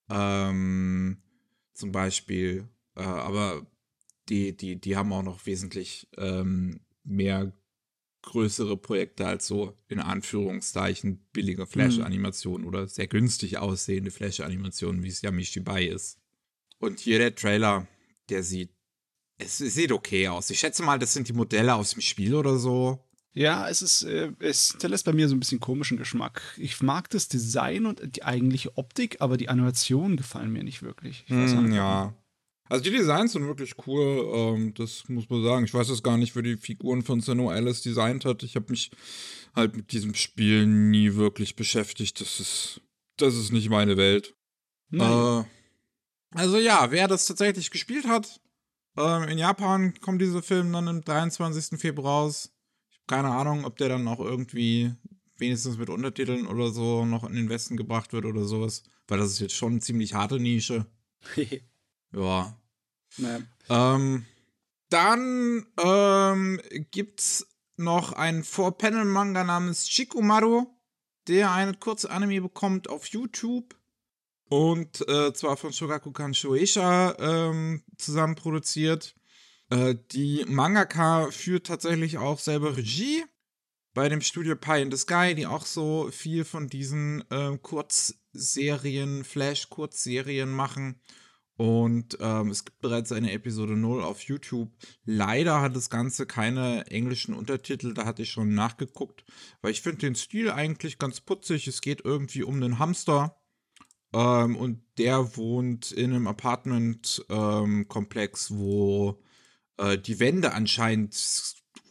Ähm, 0.09 1.23
zum 1.73 1.93
Beispiel. 1.93 2.69
Äh, 2.95 3.03
aber 3.03 3.67
die, 4.29 4.57
die, 4.57 4.81
die 4.81 4.97
haben 4.97 5.13
auch 5.13 5.23
noch 5.23 5.47
wesentlich 5.47 6.09
ähm, 6.19 6.81
mehr 7.05 7.53
größere 8.23 8.77
Projekte 8.77 9.27
als 9.27 9.47
so 9.47 9.77
in 9.89 10.01
Anführungszeichen 10.01 11.27
billige 11.33 11.67
Flash-Animationen 11.67 12.63
mhm. 12.63 12.69
oder 12.69 12.89
sehr 12.89 13.09
günstig 13.09 13.59
aussehende 13.59 14.11
Flash-Animationen, 14.11 15.03
wie 15.03 15.09
es 15.09 15.23
Yamishibai 15.23 15.87
ist. 15.87 16.19
Und 16.79 17.01
hier 17.01 17.19
der 17.19 17.35
Trailer, 17.35 17.87
der 18.29 18.43
sieht, 18.43 18.71
es, 19.39 19.61
es 19.61 19.75
sieht 19.75 19.93
okay 19.93 20.29
aus. 20.29 20.51
Ich 20.51 20.61
schätze 20.61 20.83
mal, 20.83 20.99
das 20.99 21.13
sind 21.13 21.29
die 21.29 21.33
Modelle 21.33 21.75
aus 21.75 21.93
dem 21.93 22.01
Spiel 22.01 22.35
oder 22.35 22.59
so. 22.59 23.05
Ja, 23.35 23.69
es 23.69 23.83
ist, 23.83 24.03
äh, 24.03 24.31
es 24.41 24.73
hinterlässt 24.73 25.05
bei 25.05 25.13
mir 25.13 25.29
so 25.29 25.35
ein 25.35 25.41
bisschen 25.41 25.61
komischen 25.61 25.97
Geschmack. 25.97 26.43
Ich 26.59 26.83
mag 26.83 27.09
das 27.11 27.29
Design 27.29 27.87
und 27.87 28.17
die 28.17 28.25
eigentliche 28.25 28.77
Optik, 28.77 29.17
aber 29.21 29.37
die 29.37 29.49
Animationen 29.49 30.17
gefallen 30.17 30.53
mir 30.53 30.63
nicht 30.63 30.83
wirklich. 30.83 31.25
Mm, 31.29 31.73
ja. 31.73 32.15
Also 32.73 32.85
die 32.85 32.91
Designs 32.91 33.33
sind 33.33 33.47
wirklich 33.47 33.75
cool, 33.87 34.33
ähm, 34.35 34.73
das 34.73 35.07
muss 35.07 35.29
man 35.29 35.43
sagen. 35.43 35.65
Ich 35.67 35.75
weiß 35.75 35.91
jetzt 35.91 36.03
gar 36.03 36.17
nicht, 36.17 36.35
wer 36.35 36.43
die 36.43 36.57
Figuren 36.57 37.03
von 37.03 37.21
Sano 37.21 37.51
Alice 37.51 37.83
designt 37.83 38.25
hat. 38.25 38.43
Ich 38.45 38.57
habe 38.57 38.71
mich 38.71 38.91
halt 39.55 39.77
mit 39.77 39.93
diesem 39.93 40.15
Spiel 40.15 40.67
nie 40.67 41.15
wirklich 41.15 41.55
beschäftigt. 41.55 42.19
Das 42.23 42.41
ist, 42.41 42.81
das 43.19 43.35
ist 43.35 43.53
nicht 43.53 43.69
meine 43.69 43.99
Welt. 43.99 44.35
Äh, 44.91 45.45
also 46.31 46.57
ja, 46.57 46.91
wer 46.91 47.09
das 47.09 47.27
tatsächlich 47.27 47.71
gespielt 47.71 48.09
hat, 48.09 48.41
äh, 48.97 49.31
in 49.31 49.37
Japan 49.37 49.93
kommt 50.01 50.23
dieser 50.23 50.43
Film 50.43 50.73
dann 50.73 50.89
am 50.89 51.03
23. 51.03 51.79
Februar 51.79 52.23
raus 52.23 52.55
keine 53.07 53.33
Ahnung, 53.33 53.67
ob 53.67 53.77
der 53.77 53.91
dann 53.91 54.09
auch 54.09 54.21
irgendwie 54.21 54.95
wenigstens 55.37 55.77
mit 55.77 55.91
Untertiteln 55.91 56.47
oder 56.47 56.71
so 56.71 57.05
noch 57.05 57.25
in 57.25 57.35
den 57.35 57.51
Westen 57.51 57.77
gebracht 57.77 58.15
wird 58.15 58.25
oder 58.25 58.45
sowas. 58.45 58.85
Weil 59.09 59.19
das 59.19 59.33
ist 59.33 59.41
jetzt 59.41 59.57
schon 59.57 59.73
eine 59.73 59.81
ziemlich 59.81 60.15
harte 60.15 60.41
Nische. 60.41 60.87
ja. 62.15 62.62
Naja. 63.19 63.43
Ähm, 63.69 64.25
dann 64.89 65.67
ähm, 65.83 66.61
gibt's 66.91 67.47
noch 67.77 68.13
einen 68.13 68.45
Four-Panel-Manga 68.45 69.45
namens 69.45 69.89
Shikumaru, 69.89 70.67
der 71.29 71.53
eine 71.53 71.75
kurze 71.75 72.11
Anime 72.11 72.41
bekommt 72.41 72.89
auf 72.89 73.07
YouTube. 73.07 73.75
Und 74.49 75.07
äh, 75.09 75.33
zwar 75.33 75.57
von 75.57 75.73
Shogakukan 75.73 76.35
Shueisha 76.35 77.17
ähm, 77.19 77.83
zusammen 77.97 78.35
produziert. 78.35 79.15
Äh, 79.71 79.95
die 80.11 80.45
Mangaka 80.47 81.31
führt 81.31 81.67
tatsächlich 81.67 82.19
auch 82.19 82.39
selber 82.39 82.77
Regie 82.77 83.25
bei 83.95 84.11
dem 84.11 84.21
Studio 84.21 84.57
Pie 84.57 84.83
in 84.83 84.91
the 84.91 84.99
Sky, 84.99 85.35
die 85.35 85.47
auch 85.47 85.65
so 85.65 86.11
viel 86.11 86.45
von 86.45 86.69
diesen 86.69 87.25
äh, 87.31 87.57
Kurzserien, 87.57 89.25
Flash-Kurzserien 89.25 90.51
machen. 90.51 91.01
Und 91.63 92.19
ähm, 92.19 92.51
es 92.51 92.65
gibt 92.65 92.81
bereits 92.81 93.13
eine 93.13 93.31
Episode 93.31 93.77
0 93.77 94.03
auf 94.03 94.23
YouTube. 94.23 94.69
Leider 95.05 95.61
hat 95.61 95.77
das 95.77 95.91
Ganze 95.91 96.27
keine 96.27 96.89
englischen 96.89 97.35
Untertitel, 97.35 97.95
da 97.95 98.05
hatte 98.05 98.23
ich 98.23 98.33
schon 98.33 98.53
nachgeguckt, 98.53 99.23
weil 99.61 99.71
ich 99.71 99.81
finde 99.81 99.99
den 99.99 100.17
Stil 100.17 100.51
eigentlich 100.51 100.99
ganz 100.99 101.21
putzig. 101.21 101.69
Es 101.69 101.81
geht 101.81 102.05
irgendwie 102.05 102.43
um 102.43 102.57
einen 102.57 102.81
Hamster 102.81 103.41
ähm, 104.13 104.57
und 104.57 104.83
der 104.99 105.37
wohnt 105.37 105.93
in 105.93 106.13
einem 106.13 106.27
Apartment-Komplex, 106.27 108.51
ähm, 108.51 108.59
wo 108.59 109.23
äh, 109.77 109.97
die 109.97 110.19
Wände 110.19 110.55
anscheinend 110.55 111.15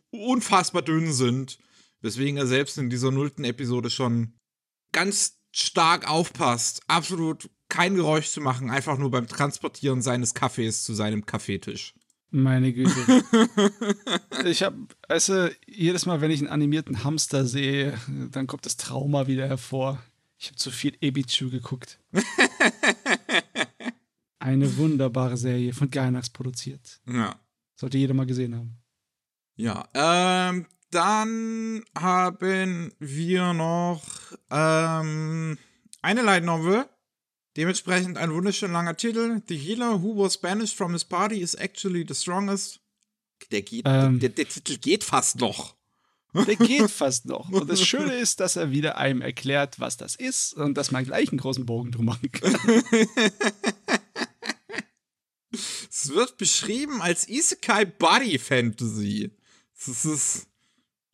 unfassbar 0.09 0.81
dünn 0.81 1.13
sind, 1.13 1.59
weswegen 2.01 2.35
er 2.35 2.47
selbst 2.47 2.77
in 2.77 2.89
dieser 2.89 3.11
nullten 3.11 3.45
Episode 3.45 3.89
schon 3.89 4.33
ganz 4.91 5.39
stark 5.53 6.09
aufpasst, 6.09 6.81
absolut 6.87 7.49
kein 7.71 7.95
Geräusch 7.95 8.27
zu 8.27 8.41
machen, 8.41 8.69
einfach 8.69 8.97
nur 8.97 9.11
beim 9.11 9.27
Transportieren 9.27 10.01
seines 10.01 10.33
Kaffees 10.33 10.83
zu 10.83 10.93
seinem 10.93 11.25
Kaffeetisch. 11.25 11.95
Meine 12.29 12.73
Güte. 12.73 13.23
ich 14.45 14.61
habe, 14.61 14.75
also 15.07 15.47
jedes 15.65 16.05
Mal, 16.05 16.19
wenn 16.19 16.31
ich 16.31 16.41
einen 16.41 16.49
animierten 16.49 17.05
Hamster 17.05 17.45
sehe, 17.45 17.97
dann 18.31 18.45
kommt 18.45 18.65
das 18.65 18.75
Trauma 18.75 19.27
wieder 19.27 19.47
hervor. 19.47 20.03
Ich 20.37 20.47
habe 20.47 20.57
zu 20.57 20.69
viel 20.69 20.97
Ebichu 20.99 21.49
geguckt. 21.49 21.97
Eine 24.39 24.77
wunderbare 24.77 25.37
Serie 25.37 25.71
von 25.71 25.89
Gainax 25.89 26.29
produziert. 26.29 26.99
Ja. 27.07 27.39
Sollte 27.75 27.97
jeder 27.97 28.13
mal 28.13 28.25
gesehen 28.25 28.55
haben. 28.55 28.77
Ja, 29.55 29.87
ähm, 29.93 30.65
dann 30.89 31.85
haben 31.97 32.91
wir 32.99 33.53
noch 33.53 34.03
ähm, 34.49 35.57
eine 36.01 36.21
Light 36.21 36.43
Novel. 36.43 36.85
Dementsprechend 37.57 38.17
ein 38.17 38.33
wunderschön 38.33 38.71
langer 38.71 38.95
Titel. 38.95 39.41
The 39.47 39.57
healer 39.57 40.01
who 40.01 40.17
was 40.17 40.37
banished 40.37 40.75
from 40.75 40.93
his 40.93 41.03
party 41.03 41.41
is 41.41 41.53
actually 41.55 42.05
the 42.07 42.15
strongest. 42.15 42.79
Der, 43.51 43.61
geht, 43.61 43.83
ähm, 43.85 44.19
der, 44.19 44.29
der, 44.29 44.47
Titel 44.47 44.77
geht 44.77 45.03
fast 45.03 45.39
noch. 45.39 45.75
Der 46.33 46.55
geht 46.55 46.89
fast 46.89 47.25
noch. 47.25 47.49
Und 47.49 47.69
das 47.69 47.81
Schöne 47.81 48.15
ist, 48.15 48.39
dass 48.39 48.55
er 48.55 48.71
wieder 48.71 48.97
einem 48.97 49.21
erklärt, 49.21 49.79
was 49.79 49.97
das 49.97 50.15
ist 50.15 50.53
und 50.53 50.75
dass 50.75 50.91
man 50.91 51.03
gleich 51.03 51.29
einen 51.29 51.39
großen 51.39 51.65
Bogen 51.65 51.91
drum 51.91 52.05
machen 52.05 52.31
kann. 52.31 52.55
Es 55.53 56.09
wird 56.13 56.37
beschrieben 56.37 57.01
als 57.01 57.27
Isekai 57.27 57.83
Body 57.85 58.39
Fantasy. 58.39 59.31
Das 59.85 60.05
ist. 60.05 60.47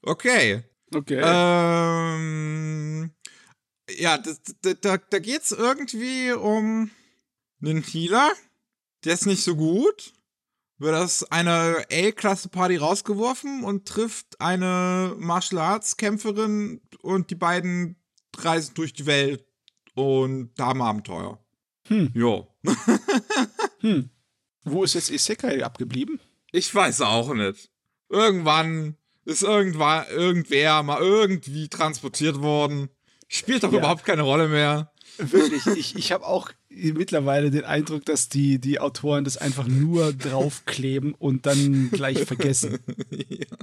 Okay. 0.04 0.64
Okay. 0.94 1.20
Ähm, 1.22 2.87
ja, 3.90 4.18
das, 4.18 4.42
da, 4.62 4.98
da, 4.98 5.18
es 5.18 5.52
irgendwie 5.52 6.32
um 6.32 6.92
einen 7.62 7.84
Healer. 7.84 8.32
Der 9.04 9.14
ist 9.14 9.26
nicht 9.26 9.44
so 9.44 9.56
gut. 9.56 10.14
Wird 10.80 10.96
aus 10.96 11.24
einer 11.32 11.84
A-Klasse-Party 11.92 12.78
rausgeworfen 12.78 13.64
und 13.64 13.88
trifft 13.88 14.40
eine 14.40 15.16
Martial 15.18 15.62
Arts-Kämpferin 15.62 16.82
und 17.02 17.32
die 17.32 17.36
beiden 17.36 17.96
reisen 18.38 18.76
durch 18.76 18.94
die 18.94 19.08
Welt 19.08 19.46
und 19.96 20.52
haben 20.60 20.82
Abenteuer. 20.82 21.44
Hm. 21.88 22.12
Jo. 22.14 22.48
hm. 23.80 24.10
Wo 24.64 24.84
ist 24.84 24.94
jetzt 24.94 25.10
Isekai 25.10 25.64
abgeblieben? 25.64 26.20
Ich 26.52 26.74
weiß 26.74 27.02
auch 27.02 27.34
nicht. 27.34 27.72
Irgendwann 28.10 28.98
ist 29.26 29.44
irgendwann 29.44 30.08
irgendwer 30.10 30.84
mal 30.84 31.02
irgendwie 31.02 31.70
transportiert 31.70 32.42
worden. 32.42 32.90
Spielt 33.28 33.64
doch 33.64 33.72
ja. 33.72 33.80
überhaupt 33.80 34.06
keine 34.06 34.22
Rolle 34.22 34.48
mehr. 34.48 34.92
Wirklich, 35.18 35.66
ich, 35.68 35.96
ich 35.96 36.12
habe 36.12 36.26
auch 36.26 36.52
mittlerweile 36.70 37.50
den 37.52 37.66
Eindruck, 37.66 38.06
dass 38.06 38.30
die, 38.30 38.60
die 38.60 38.80
Autoren 38.80 39.24
das 39.24 39.38
einfach 39.38 39.68
nur 39.68 40.14
draufkleben 40.14 41.14
und 41.14 41.46
dann 41.46 41.90
gleich 41.92 42.24
vergessen. 42.26 42.80
ja. 43.12 43.46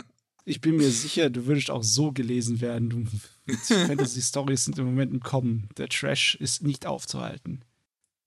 Ich 0.47 0.61
bin 0.61 0.77
mir 0.77 0.91
sicher, 0.91 1.31
du 1.31 1.47
würdest 1.47 1.71
auch 1.71 1.83
so 1.83 2.13
gelesen 2.13 2.61
werden. 2.61 3.09
Fantasy-Stories 3.47 4.67
sind 4.67 4.79
im 4.79 4.85
Moment 4.85 5.11
im 5.11 5.21
Kommen. 5.21 5.71
Der 5.79 5.89
Trash 5.89 6.35
ist 6.35 6.63
nicht 6.63 6.85
aufzuhalten. 6.85 7.65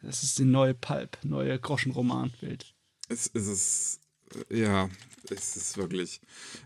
Das 0.01 0.24
ist 0.24 0.39
die 0.39 0.46
neue 0.46 0.74
Pulp, 0.74 1.20
neue 1.24 1.60
Groschenromanwelt. 1.60 2.74
Es, 3.08 3.29
es 3.36 3.48
ist, 3.48 4.00
ja, 4.50 4.89
es 5.29 5.56
ist 5.58 5.77
wirklich. 5.77 6.20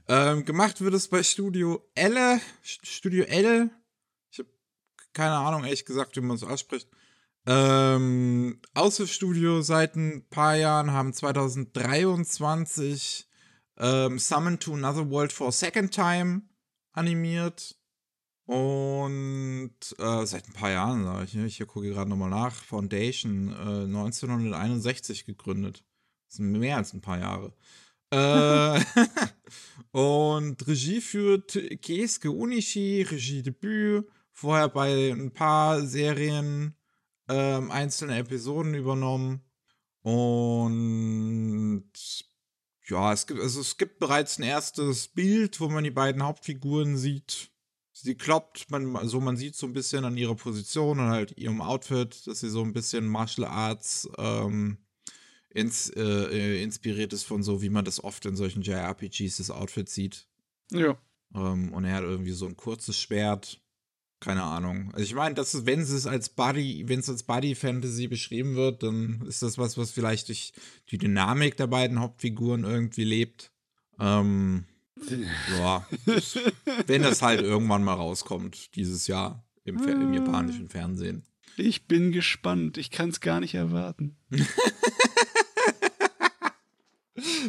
Ähm, 0.07 0.45
gemacht 0.45 0.79
wird 0.79 0.93
es 0.93 1.09
bei 1.09 1.21
Studio 1.21 1.85
Elle, 1.95 2.39
Studio 2.61 3.25
L. 3.25 3.71
Keine 5.13 5.35
Ahnung, 5.35 5.63
ehrlich 5.63 5.85
gesagt, 5.85 6.15
wie 6.15 6.21
man 6.21 6.35
es 6.35 6.43
ausspricht. 6.43 6.87
Ähm, 7.45 8.59
Außerstudio 8.75 9.61
seit 9.61 9.95
ein 9.95 10.25
paar 10.29 10.55
Jahren 10.55 10.91
haben 10.91 11.13
2023 11.13 13.27
ähm, 13.77 14.19
Summon 14.19 14.59
to 14.59 14.73
Another 14.73 15.09
World 15.09 15.33
for 15.33 15.47
a 15.47 15.51
Second 15.51 15.91
Time 15.91 16.43
animiert. 16.93 17.75
Und 18.45 19.71
äh, 19.97 20.25
seit 20.25 20.47
ein 20.47 20.53
paar 20.53 20.71
Jahren, 20.71 21.03
sage 21.05 21.23
ich, 21.23 21.35
ich 21.61 21.67
gucke 21.67 21.89
gerade 21.89 22.09
nochmal 22.09 22.29
nach, 22.29 22.53
Foundation, 22.53 23.49
äh, 23.49 23.85
1961 23.85 25.25
gegründet. 25.25 25.83
Das 26.27 26.37
sind 26.37 26.51
mehr 26.51 26.77
als 26.77 26.93
ein 26.93 27.01
paar 27.01 27.19
Jahre. 27.19 27.53
äh, 28.11 28.79
und 29.97 30.67
Regie 30.67 31.01
führt 31.01 31.57
Keisuke 31.81 32.29
Unishi, 32.29 33.07
Regiedebüt, 33.09 34.05
vorher 34.31 34.69
bei 34.69 35.11
ein 35.11 35.31
paar 35.31 35.81
Serien 35.85 36.75
ähm, 37.29 37.71
einzelne 37.71 38.17
Episoden 38.17 38.73
übernommen. 38.73 39.41
Und 40.01 41.91
ja, 42.87 43.13
es 43.13 43.27
gibt, 43.27 43.39
also 43.39 43.61
es 43.61 43.77
gibt 43.77 43.99
bereits 43.99 44.39
ein 44.39 44.43
erstes 44.43 45.07
Bild, 45.07 45.59
wo 45.59 45.69
man 45.69 45.83
die 45.83 45.91
beiden 45.91 46.23
Hauptfiguren 46.23 46.97
sieht 46.97 47.51
sie 48.01 48.15
kloppt, 48.15 48.69
man, 48.71 48.95
also 48.95 49.19
man 49.19 49.37
sieht 49.37 49.55
so 49.55 49.67
ein 49.67 49.73
bisschen 49.73 50.05
an 50.05 50.17
ihrer 50.17 50.35
Position 50.35 50.99
und 50.99 51.09
halt 51.09 51.37
ihrem 51.37 51.61
Outfit, 51.61 52.25
dass 52.27 52.39
sie 52.39 52.49
so 52.49 52.63
ein 52.63 52.73
bisschen 52.73 53.07
Martial 53.07 53.47
Arts 53.47 54.09
ähm, 54.17 54.77
ins, 55.49 55.89
äh, 55.89 56.01
äh 56.01 56.63
inspiriert 56.63 57.13
ist 57.13 57.23
von 57.23 57.43
so, 57.43 57.61
wie 57.61 57.69
man 57.69 57.85
das 57.85 58.03
oft 58.03 58.25
in 58.25 58.35
solchen 58.35 58.61
JRPGs 58.61 59.37
das 59.37 59.51
Outfit 59.51 59.89
sieht. 59.89 60.27
Ja. 60.71 60.97
Ähm, 61.33 61.73
und 61.73 61.85
er 61.85 61.95
hat 61.95 62.03
irgendwie 62.03 62.31
so 62.31 62.47
ein 62.47 62.57
kurzes 62.57 62.97
Schwert. 62.97 63.61
Keine 64.21 64.43
Ahnung. 64.43 64.91
Also 64.93 65.03
ich 65.03 65.15
meine, 65.15 65.33
das 65.33 65.55
ist, 65.55 65.65
wenn 65.65 65.79
es 65.79 66.05
als 66.05 66.29
Body, 66.29 66.83
wenn 66.87 66.99
es 66.99 67.09
als 67.09 67.23
Body 67.23 67.55
Fantasy 67.55 68.07
beschrieben 68.07 68.55
wird, 68.55 68.83
dann 68.83 69.23
ist 69.27 69.41
das 69.41 69.57
was, 69.57 69.79
was 69.79 69.89
vielleicht 69.89 70.27
durch 70.27 70.53
die 70.91 70.99
Dynamik 70.99 71.57
der 71.57 71.65
beiden 71.65 71.99
Hauptfiguren 71.99 72.63
irgendwie 72.63 73.03
lebt. 73.03 73.51
Ähm, 73.99 74.65
ja, 75.57 75.87
wenn 76.85 77.01
das 77.01 77.23
halt 77.23 77.41
irgendwann 77.41 77.83
mal 77.83 77.95
rauskommt, 77.95 78.75
dieses 78.75 79.07
Jahr 79.07 79.43
im, 79.63 79.81
im 79.87 80.13
japanischen 80.13 80.69
Fernsehen. 80.69 81.23
Ich 81.57 81.87
bin 81.87 82.11
gespannt. 82.11 82.77
Ich 82.77 82.91
kann 82.91 83.09
es 83.09 83.21
gar 83.21 83.39
nicht 83.39 83.55
erwarten. 83.55 84.17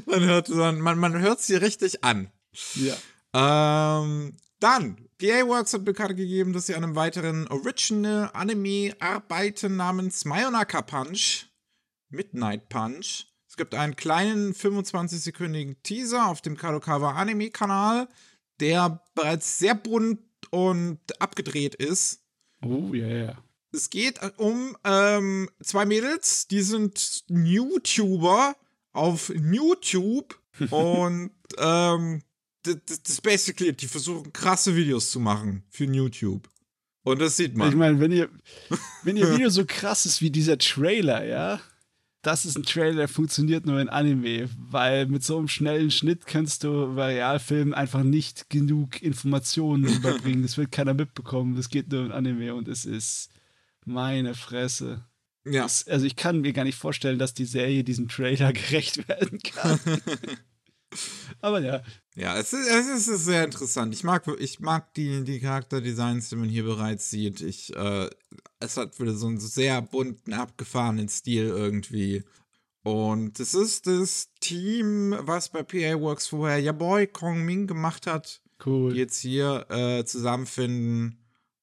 man 0.06 0.24
hört 0.24 0.48
man, 0.48 0.98
man 0.98 1.18
hört 1.20 1.42
sie 1.42 1.56
richtig 1.56 2.02
an. 2.02 2.30
Ja. 2.76 2.96
Ähm, 3.34 4.36
dann, 4.62 5.08
PA 5.18 5.46
Works 5.46 5.74
hat 5.74 5.84
bekannt 5.84 6.16
gegeben, 6.16 6.52
dass 6.52 6.66
sie 6.66 6.74
an 6.74 6.84
einem 6.84 6.96
weiteren 6.96 7.48
Original-Anime 7.48 8.94
arbeiten 9.00 9.76
namens 9.76 10.24
Mayonaka 10.24 10.82
Punch. 10.82 11.46
Midnight 12.10 12.68
Punch. 12.68 13.26
Es 13.48 13.56
gibt 13.56 13.74
einen 13.74 13.96
kleinen 13.96 14.54
25-sekündigen 14.54 15.76
Teaser 15.82 16.26
auf 16.26 16.40
dem 16.40 16.56
Kadokawa 16.56 17.12
Anime-Kanal, 17.12 18.08
der 18.60 19.02
bereits 19.14 19.58
sehr 19.58 19.74
bunt 19.74 20.20
und 20.50 21.00
abgedreht 21.20 21.74
ist. 21.74 22.22
Oh, 22.62 22.94
ja, 22.94 23.06
yeah. 23.06 23.44
Es 23.72 23.90
geht 23.90 24.20
um 24.38 24.76
ähm, 24.84 25.48
zwei 25.62 25.86
Mädels, 25.86 26.46
die 26.46 26.62
sind 26.62 27.24
YouTuber 27.28 28.54
auf 28.92 29.32
YouTube 29.34 30.38
und 30.70 31.32
ähm, 31.58 32.22
das, 32.62 33.02
das 33.02 33.20
basically, 33.20 33.72
die 33.72 33.86
versuchen 33.86 34.32
krasse 34.32 34.74
Videos 34.76 35.10
zu 35.10 35.20
machen 35.20 35.64
für 35.70 35.84
YouTube. 35.84 36.48
Und 37.04 37.20
das 37.20 37.36
sieht 37.36 37.56
man. 37.56 37.68
Ich 37.68 37.74
meine, 37.74 37.98
wenn 38.00 38.12
ihr, 38.12 38.28
wenn 39.02 39.16
ihr 39.16 39.32
Video 39.32 39.50
so 39.50 39.64
krass 39.66 40.06
ist 40.06 40.22
wie 40.22 40.30
dieser 40.30 40.58
Trailer, 40.58 41.24
ja, 41.24 41.60
das 42.22 42.44
ist 42.44 42.56
ein 42.56 42.62
Trailer, 42.62 42.94
der 42.94 43.08
funktioniert 43.08 43.66
nur 43.66 43.80
in 43.80 43.88
Anime, 43.88 44.48
weil 44.56 45.06
mit 45.06 45.24
so 45.24 45.38
einem 45.38 45.48
schnellen 45.48 45.90
Schnitt 45.90 46.26
kannst 46.26 46.62
du 46.62 46.94
bei 46.94 47.14
Realfilmen 47.16 47.74
einfach 47.74 48.04
nicht 48.04 48.48
genug 48.48 49.02
Informationen 49.02 49.84
überbringen. 49.96 50.42
Das 50.42 50.56
wird 50.56 50.70
keiner 50.70 50.94
mitbekommen. 50.94 51.56
Das 51.56 51.68
geht 51.68 51.90
nur 51.90 52.04
in 52.04 52.12
Anime 52.12 52.54
und 52.54 52.68
es 52.68 52.84
ist 52.84 53.30
meine 53.84 54.34
Fresse. 54.34 55.04
Ja. 55.44 55.64
Das, 55.64 55.88
also 55.88 56.06
ich 56.06 56.14
kann 56.14 56.42
mir 56.42 56.52
gar 56.52 56.62
nicht 56.62 56.78
vorstellen, 56.78 57.18
dass 57.18 57.34
die 57.34 57.44
Serie 57.44 57.82
diesem 57.82 58.06
Trailer 58.06 58.52
gerecht 58.52 59.08
werden 59.08 59.40
kann. 59.40 59.80
Aber 61.40 61.60
ja. 61.60 61.82
Ja, 62.14 62.36
es 62.36 62.52
ist, 62.52 62.68
es 62.68 63.08
ist 63.08 63.24
sehr 63.24 63.44
interessant. 63.44 63.94
Ich 63.94 64.04
mag, 64.04 64.24
ich 64.38 64.60
mag 64.60 64.92
die, 64.94 65.24
die 65.24 65.40
Charakterdesigns, 65.40 66.28
die 66.28 66.36
man 66.36 66.48
hier 66.48 66.64
bereits 66.64 67.10
sieht. 67.10 67.40
Ich, 67.40 67.74
äh, 67.74 68.10
es 68.60 68.76
hat 68.76 68.98
wieder 69.00 69.14
so 69.14 69.26
einen 69.26 69.40
sehr 69.40 69.80
bunten, 69.82 70.32
abgefahrenen 70.32 71.08
Stil 71.08 71.46
irgendwie. 71.46 72.24
Und 72.82 73.38
es 73.38 73.54
ist 73.54 73.86
das 73.86 74.28
Team, 74.40 75.14
was 75.20 75.48
bei 75.48 75.62
PA 75.62 76.00
Works 76.00 76.26
vorher 76.26 76.58
Ja 76.58 76.72
Boy 76.72 77.06
Kong 77.06 77.44
Ming 77.44 77.66
gemacht 77.66 78.06
hat. 78.06 78.42
Cool. 78.64 78.92
Die 78.92 78.98
jetzt 78.98 79.20
hier 79.20 79.66
äh, 79.70 80.04
zusammenfinden 80.04 81.18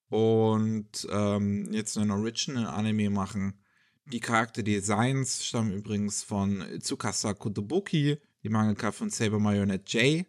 und 0.09 1.07
ähm, 1.11 1.71
jetzt 1.71 1.97
einen 1.97 2.11
Original-Anime 2.11 3.09
machen. 3.09 3.59
Die 4.05 4.19
Charakterdesigns 4.19 5.45
stammen 5.45 5.71
übrigens 5.71 6.23
von 6.23 6.65
Tsukasa 6.79 7.33
Kotobuki, 7.33 8.17
die 8.49 8.53
Mangaka 8.53 8.91
von 8.91 9.09
Saber 9.09 9.39
Marionette 9.39 9.97
J. 9.97 10.25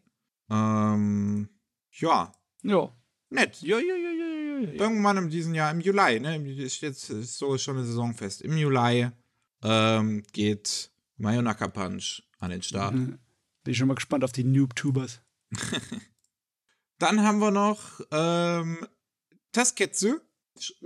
Ähm, 0.50 1.48
ja. 1.92 2.32
Ja. 2.62 2.94
Nett. 3.30 3.62
Ja, 3.62 3.78
ja, 3.78 3.96
ja, 3.96 4.10
ja, 4.10 4.60
ja. 4.60 4.72
Irgendwann 4.72 5.16
in 5.16 5.30
diesem 5.30 5.54
Jahr, 5.54 5.70
im 5.70 5.80
Juli, 5.80 6.20
ne? 6.20 6.36
Ist 6.52 6.82
jetzt 6.82 7.08
ist 7.08 7.38
so 7.38 7.56
schon 7.56 7.78
eine 7.78 7.86
Saison 7.86 8.12
fest. 8.14 8.42
Im 8.42 8.56
Juli 8.56 9.08
ähm, 9.62 10.22
geht 10.32 10.90
Mayonaka 11.16 11.68
Punch 11.68 12.22
an 12.38 12.50
den 12.50 12.62
Start. 12.62 12.94
Mhm. 12.94 13.18
Bin 13.64 13.74
schon 13.74 13.88
mal 13.88 13.94
gespannt 13.94 14.24
auf 14.24 14.32
die 14.32 14.44
Noob-Tubers. 14.44 15.20
Dann 16.98 17.22
haben 17.22 17.38
wir 17.38 17.50
noch 17.50 18.00
ähm, 18.10 18.86
Tasketsu. 19.52 20.18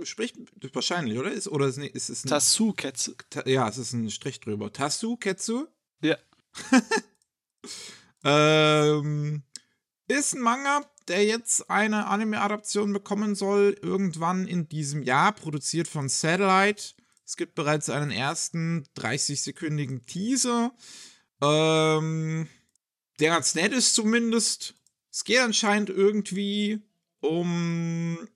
Spricht 0.03 0.37
wahrscheinlich, 0.73 1.17
oder? 1.17 1.31
Ist, 1.31 1.49
oder 1.49 1.67
ist, 1.67 1.77
ist 1.77 2.09
es 2.09 2.23
ein. 2.23 2.29
Tasu-Ketsu. 2.29 3.15
Ta 3.29 3.45
ja, 3.45 3.67
es 3.67 3.77
ist 3.77 3.91
ein 3.91 4.09
Strich 4.09 4.39
drüber. 4.39 4.71
Tasu-Ketsu? 4.71 5.67
Ja. 6.01 6.17
ähm, 8.23 9.43
ist 10.07 10.33
ein 10.33 10.41
Manga, 10.41 10.85
der 11.07 11.25
jetzt 11.25 11.69
eine 11.69 12.07
Anime-Adaption 12.07 12.93
bekommen 12.93 13.35
soll, 13.35 13.77
irgendwann 13.81 14.47
in 14.47 14.67
diesem 14.67 15.03
Jahr, 15.03 15.33
produziert 15.33 15.87
von 15.87 16.09
Satellite. 16.09 16.93
Es 17.25 17.37
gibt 17.37 17.55
bereits 17.55 17.89
einen 17.89 18.11
ersten 18.11 18.85
30-sekündigen 18.97 20.05
Teaser, 20.05 20.73
ähm, 21.41 22.47
der 23.19 23.29
ganz 23.31 23.55
nett 23.55 23.73
ist 23.73 23.95
zumindest. 23.95 24.75
Es 25.11 25.23
geht 25.23 25.39
anscheinend 25.39 25.89
irgendwie 25.89 26.81
um 27.21 28.27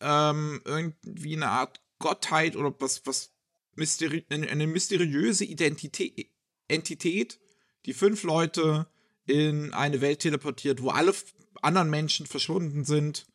ähm, 0.00 0.60
irgendwie 0.64 1.36
eine 1.36 1.48
Art 1.48 1.80
Gottheit 1.98 2.56
oder 2.56 2.74
was, 2.78 3.04
was 3.06 3.32
mysteri 3.74 4.24
eine 4.28 4.66
mysteriöse 4.66 5.44
Identität, 5.44 6.30
Entität, 6.68 7.38
die 7.86 7.94
fünf 7.94 8.22
Leute 8.22 8.86
in 9.26 9.72
eine 9.72 10.00
Welt 10.00 10.20
teleportiert, 10.20 10.82
wo 10.82 10.90
alle 10.90 11.14
anderen 11.62 11.90
Menschen 11.90 12.26
verschwunden 12.26 12.84
sind 12.84 13.26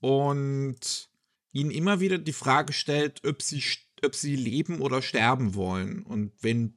und 0.00 1.08
ihnen 1.52 1.70
immer 1.70 2.00
wieder 2.00 2.18
die 2.18 2.32
Frage 2.32 2.72
stellt, 2.72 3.24
ob 3.24 3.42
sie, 3.42 3.62
ob 4.04 4.14
sie 4.14 4.36
leben 4.36 4.80
oder 4.80 5.02
sterben 5.02 5.54
wollen. 5.54 6.02
Und 6.02 6.32
wenn 6.40 6.74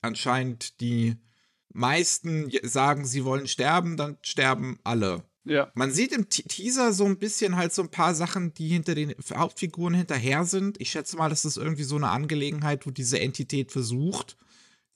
anscheinend 0.00 0.80
die 0.80 1.16
meisten 1.72 2.50
sagen, 2.62 3.04
sie 3.04 3.24
wollen 3.24 3.48
sterben, 3.48 3.96
dann 3.96 4.16
sterben 4.22 4.78
alle. 4.84 5.24
Ja. 5.44 5.70
Man 5.74 5.92
sieht 5.92 6.12
im 6.12 6.28
Teaser 6.28 6.92
so 6.92 7.04
ein 7.04 7.18
bisschen 7.18 7.56
halt 7.56 7.72
so 7.72 7.82
ein 7.82 7.90
paar 7.90 8.14
Sachen, 8.14 8.52
die 8.54 8.68
hinter 8.68 8.94
den 8.96 9.14
Hauptfiguren 9.32 9.94
hinterher 9.94 10.44
sind. 10.44 10.80
Ich 10.80 10.90
schätze 10.90 11.16
mal, 11.16 11.28
das 11.28 11.44
ist 11.44 11.56
irgendwie 11.56 11.84
so 11.84 11.96
eine 11.96 12.08
Angelegenheit, 12.08 12.84
wo 12.84 12.90
diese 12.90 13.20
Entität 13.20 13.70
versucht, 13.70 14.36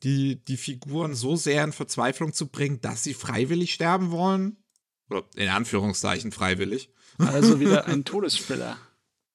die, 0.02 0.36
die 0.36 0.56
Figuren 0.56 1.14
so 1.14 1.36
sehr 1.36 1.62
in 1.64 1.72
Verzweiflung 1.72 2.32
zu 2.32 2.48
bringen, 2.48 2.80
dass 2.80 3.04
sie 3.04 3.14
freiwillig 3.14 3.74
sterben 3.74 4.10
wollen. 4.10 4.56
Oder 5.10 5.24
in 5.36 5.48
Anführungszeichen 5.48 6.32
freiwillig. 6.32 6.90
Also 7.18 7.60
wieder 7.60 7.86
ein 7.88 8.04
Todesspieler. 8.04 8.78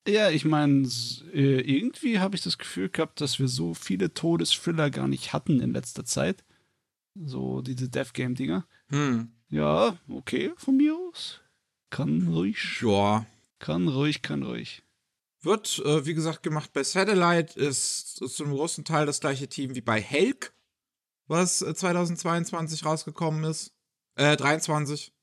Ja, 0.08 0.30
ich 0.30 0.46
meine, 0.46 0.88
äh, 1.34 1.62
irgendwie 1.62 2.20
habe 2.20 2.36
ich 2.36 2.44
das 2.44 2.58
Gefühl 2.58 2.90
gehabt, 2.90 3.22
dass 3.22 3.40
wir 3.40 3.48
so 3.48 3.74
viele 3.74 4.14
Todesfiller 4.14 4.90
gar 4.92 5.08
nicht 5.08 5.34
hatten 5.34 5.60
in 5.60 5.74
letzter 5.74 6.06
Zeit. 6.06 6.44
So 7.16 7.62
diese 7.62 7.90
Death 7.90 8.14
Game-Dinger. 8.14 8.68
Hm. 8.90 9.32
Ja, 9.50 9.98
okay, 10.08 10.52
von 10.58 10.78
mir 10.78 10.96
aus. 10.96 11.42
Kann 11.90 12.28
ruhig. 12.28 12.82
Ja. 12.82 13.26
Kann 13.60 13.88
ruhig, 13.88 14.22
kann 14.22 14.44
ruhig. 14.44 14.84
Wird, 15.46 15.80
äh, 15.86 16.06
wie 16.06 16.14
gesagt, 16.14 16.44
gemacht 16.44 16.74
bei 16.74 16.84
Satellite, 16.84 17.60
ist, 17.60 18.22
ist 18.22 18.36
zum 18.36 18.52
großen 18.52 18.84
Teil 18.84 19.06
das 19.06 19.20
gleiche 19.20 19.48
Team 19.48 19.76
wie 19.76 19.82
bei 19.82 20.02
Helk, 20.02 20.54
was 21.28 21.62
äh, 21.62 21.74
2022 21.74 22.86
rausgekommen 22.86 23.44
ist. 23.44 23.74
Äh, 24.16 24.36
23. 24.38 25.14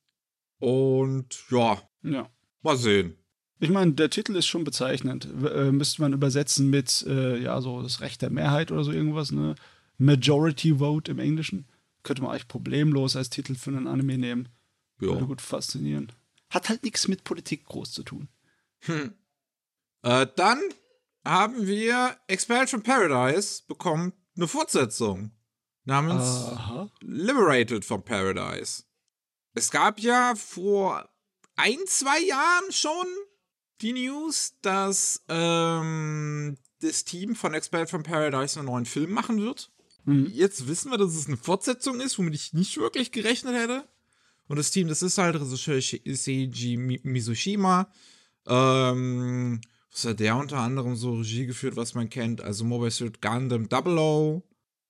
Und 0.58 1.44
ja. 1.50 1.82
Ja. 2.02 2.30
Mal 2.62 2.76
sehen. 2.76 3.16
Ich 3.58 3.70
meine, 3.70 3.92
der 3.92 4.10
Titel 4.10 4.34
ist 4.36 4.46
schon 4.46 4.64
bezeichnend. 4.64 5.28
Äh, 5.44 5.72
müsste 5.72 6.02
man 6.02 6.12
übersetzen 6.12 6.70
mit, 6.70 7.04
äh, 7.06 7.38
ja, 7.38 7.60
so 7.60 7.82
das 7.82 8.00
Recht 8.00 8.22
der 8.22 8.30
Mehrheit 8.30 8.72
oder 8.72 8.84
so 8.84 8.92
irgendwas, 8.92 9.32
ne? 9.32 9.54
Majority 9.98 10.78
Vote 10.78 11.10
im 11.10 11.18
Englischen 11.18 11.66
könnte 12.02 12.22
man 12.22 12.32
eigentlich 12.32 12.48
problemlos 12.48 13.14
als 13.14 13.30
Titel 13.30 13.54
für 13.54 13.70
einen 13.70 13.86
Anime 13.86 14.18
nehmen. 14.18 14.48
Ja. 15.00 15.08
Würde 15.08 15.26
gut 15.26 15.40
faszinieren. 15.40 16.10
Hat 16.50 16.68
halt 16.68 16.82
nichts 16.82 17.08
mit 17.08 17.24
Politik 17.24 17.64
groß 17.64 17.92
zu 17.92 18.02
tun. 18.02 18.28
Hm. 18.80 19.14
Äh, 20.02 20.26
dann 20.36 20.60
haben 21.24 21.66
wir 21.66 22.16
Expelled 22.26 22.68
from 22.68 22.82
Paradise 22.82 23.62
bekommen 23.66 24.12
eine 24.36 24.48
Fortsetzung 24.48 25.30
namens 25.84 26.22
Aha. 26.22 26.90
Liberated 27.00 27.84
from 27.84 28.04
Paradise. 28.04 28.84
Es 29.54 29.70
gab 29.70 30.00
ja 30.00 30.34
vor 30.34 31.08
ein, 31.56 31.78
zwei 31.86 32.20
Jahren 32.20 32.72
schon 32.72 33.06
die 33.80 33.92
News, 33.92 34.54
dass 34.62 35.22
ähm, 35.28 36.56
das 36.80 37.04
Team 37.04 37.34
von 37.34 37.54
Expelled 37.54 37.90
from 37.90 38.02
Paradise 38.02 38.58
einen 38.58 38.68
neuen 38.68 38.86
Film 38.86 39.12
machen 39.12 39.40
wird. 39.40 39.70
Mhm. 40.04 40.26
Jetzt 40.32 40.66
wissen 40.66 40.90
wir, 40.90 40.98
dass 40.98 41.14
es 41.14 41.26
eine 41.26 41.36
Fortsetzung 41.36 42.00
ist, 42.00 42.18
womit 42.18 42.34
ich 42.34 42.52
nicht 42.52 42.76
wirklich 42.78 43.12
gerechnet 43.12 43.54
hätte. 43.54 43.86
Und 44.48 44.56
das 44.56 44.70
Team, 44.70 44.88
das 44.88 45.02
ist 45.02 45.18
halt 45.18 45.36
Regisseur 45.36 45.80
Seiji 45.80 46.76
Mizushima. 46.76 47.90
Ähm, 48.46 49.60
was 49.92 50.06
hat 50.06 50.20
der 50.20 50.36
unter 50.36 50.58
anderem 50.58 50.96
so 50.96 51.14
Regie 51.14 51.46
geführt, 51.46 51.76
was 51.76 51.94
man 51.94 52.08
kennt? 52.08 52.40
Also 52.40 52.64
Mobile 52.64 52.90
Suit 52.90 53.20
Gundam 53.20 53.68
Double 53.68 53.98
O. 53.98 54.42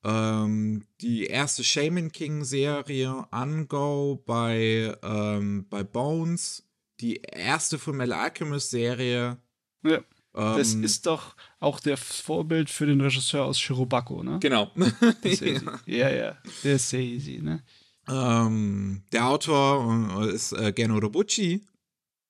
Ähm, 0.05 0.85
die 1.01 1.27
erste 1.27 1.65
Shaman 1.65 2.11
King 2.12 2.45
Serie 2.45 3.27
Ungo 3.33 4.23
bei, 4.25 4.97
ähm, 5.03 5.67
bei 5.69 5.83
Bones. 5.83 6.65
Die 7.01 7.17
erste 7.17 7.79
Metal 7.93 8.12
Alchemist 8.12 8.71
Serie. 8.71 9.38
Ja. 9.83 10.01
Das 10.33 10.75
ähm, 10.75 10.85
ist 10.85 11.05
doch 11.07 11.37
auch 11.61 11.79
der 11.79 11.97
Vorbild 11.97 12.71
für 12.71 12.87
den 12.87 13.01
Regisseur 13.01 13.45
aus 13.45 13.61
Shirobako, 13.61 14.23
ne? 14.23 14.38
Genau. 14.41 14.71
ja, 15.87 16.09
ja. 16.09 16.38
Der 16.65 16.75
ist 16.75 16.88
sehr 16.88 17.01
easy, 17.01 17.38
ne? 17.43 17.62
Ähm, 18.09 19.03
der 19.12 19.27
Autor 19.27 20.23
äh, 20.23 20.33
ist 20.33 20.53
äh, 20.53 20.73
Geno 20.73 20.99
Robucci. 20.99 21.67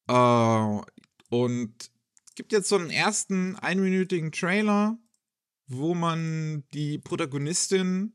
Äh, 0.09 0.81
und 1.29 1.92
gibt 2.35 2.53
jetzt 2.53 2.69
so 2.69 2.77
einen 2.77 2.91
ersten 2.91 3.57
einminütigen 3.57 4.33
Trailer, 4.33 4.99
wo 5.67 5.95
man 5.95 6.65
die 6.73 6.99
Protagonistin 6.99 8.15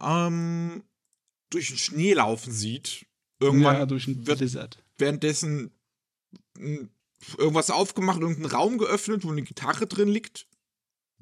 ähm, 0.00 0.84
durch 1.50 1.68
den 1.68 1.78
Schnee 1.78 2.12
laufen 2.14 2.52
sieht. 2.52 3.06
Irgendwann 3.40 3.76
ja, 3.76 3.86
durch 3.86 4.06
ein 4.06 4.26
wird, 4.26 4.38
Blizzard. 4.38 4.84
währenddessen 4.98 5.72
irgendwas 7.38 7.70
aufgemacht, 7.70 8.20
irgendeinen 8.20 8.50
Raum 8.50 8.78
geöffnet, 8.78 9.24
wo 9.24 9.30
eine 9.30 9.42
Gitarre 9.42 9.86
drin 9.86 10.08
liegt. 10.08 10.46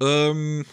Ähm, 0.01 0.65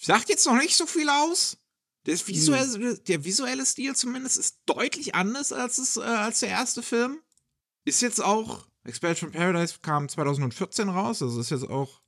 sagt 0.00 0.28
jetzt 0.28 0.46
noch 0.46 0.56
nicht 0.56 0.76
so 0.76 0.86
viel 0.86 1.08
aus. 1.08 1.58
Der 2.06 2.14
visuelle, 2.26 2.98
der 2.98 3.24
visuelle 3.24 3.64
Stil 3.64 3.96
zumindest 3.96 4.36
ist 4.36 4.58
deutlich 4.66 5.14
anders 5.14 5.52
als, 5.52 5.78
es, 5.78 5.96
äh, 5.96 6.02
als 6.02 6.40
der 6.40 6.50
erste 6.50 6.82
Film. 6.82 7.18
Ist 7.86 8.02
jetzt 8.02 8.22
auch, 8.22 8.68
Expedition 8.84 9.32
Paradise 9.32 9.76
kam 9.80 10.08
2014 10.08 10.88
raus, 10.88 11.22
also 11.22 11.40
ist 11.40 11.50
jetzt 11.50 11.68
auch 11.68 12.02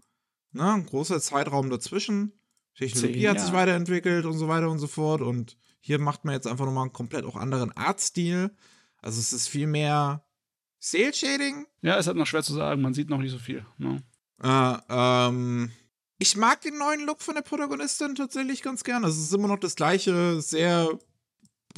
ne, 0.53 0.75
ein 0.75 0.87
großer 0.87 1.21
Zeitraum 1.21 1.71
dazwischen. 1.71 2.33
Technologie 2.77 3.21
Zehn, 3.21 3.31
hat 3.31 3.41
sich 3.41 3.53
weiterentwickelt 3.53 4.27
und 4.27 4.37
so 4.37 4.49
weiter 4.49 4.71
und 4.71 4.79
so 4.79 4.87
fort. 4.87 5.23
Und 5.23 5.57
hier 5.81 5.99
macht 5.99 6.25
man 6.25 6.35
jetzt 6.35 6.47
einfach 6.47 6.67
nochmal 6.67 6.85
einen 6.85 6.93
komplett 6.93 7.25
auch 7.25 7.37
anderen 7.37 7.73
Artstil. 7.73 8.51
Also 8.99 9.19
es 9.19 9.33
ist 9.33 9.49
viel 9.49 9.67
mehr 9.67 10.27
Sale 10.79 11.15
Shading. 11.15 11.67
Ja, 11.81 11.97
es 11.97 12.07
hat 12.07 12.17
noch 12.17 12.27
schwer 12.27 12.43
zu 12.43 12.53
sagen, 12.53 12.83
man 12.83 12.93
sieht 12.93 13.09
noch 13.09 13.19
nicht 13.19 13.33
so 13.33 13.39
viel. 13.39 13.65
Ne? 13.79 14.03
Äh, 14.43 14.77
ähm, 14.91 15.71
ich 16.19 16.37
mag 16.37 16.61
den 16.61 16.77
neuen 16.77 17.07
Look 17.07 17.23
von 17.23 17.35
der 17.35 17.43
Protagonistin 17.43 18.15
tatsächlich 18.15 18.63
ganz 18.63 18.85
gerne. 18.85 19.07
Es 19.07 19.17
ist 19.17 19.33
immer 19.33 19.49
noch 19.49 19.59
das 19.59 19.75
gleiche, 19.75 20.41
sehr 20.43 20.99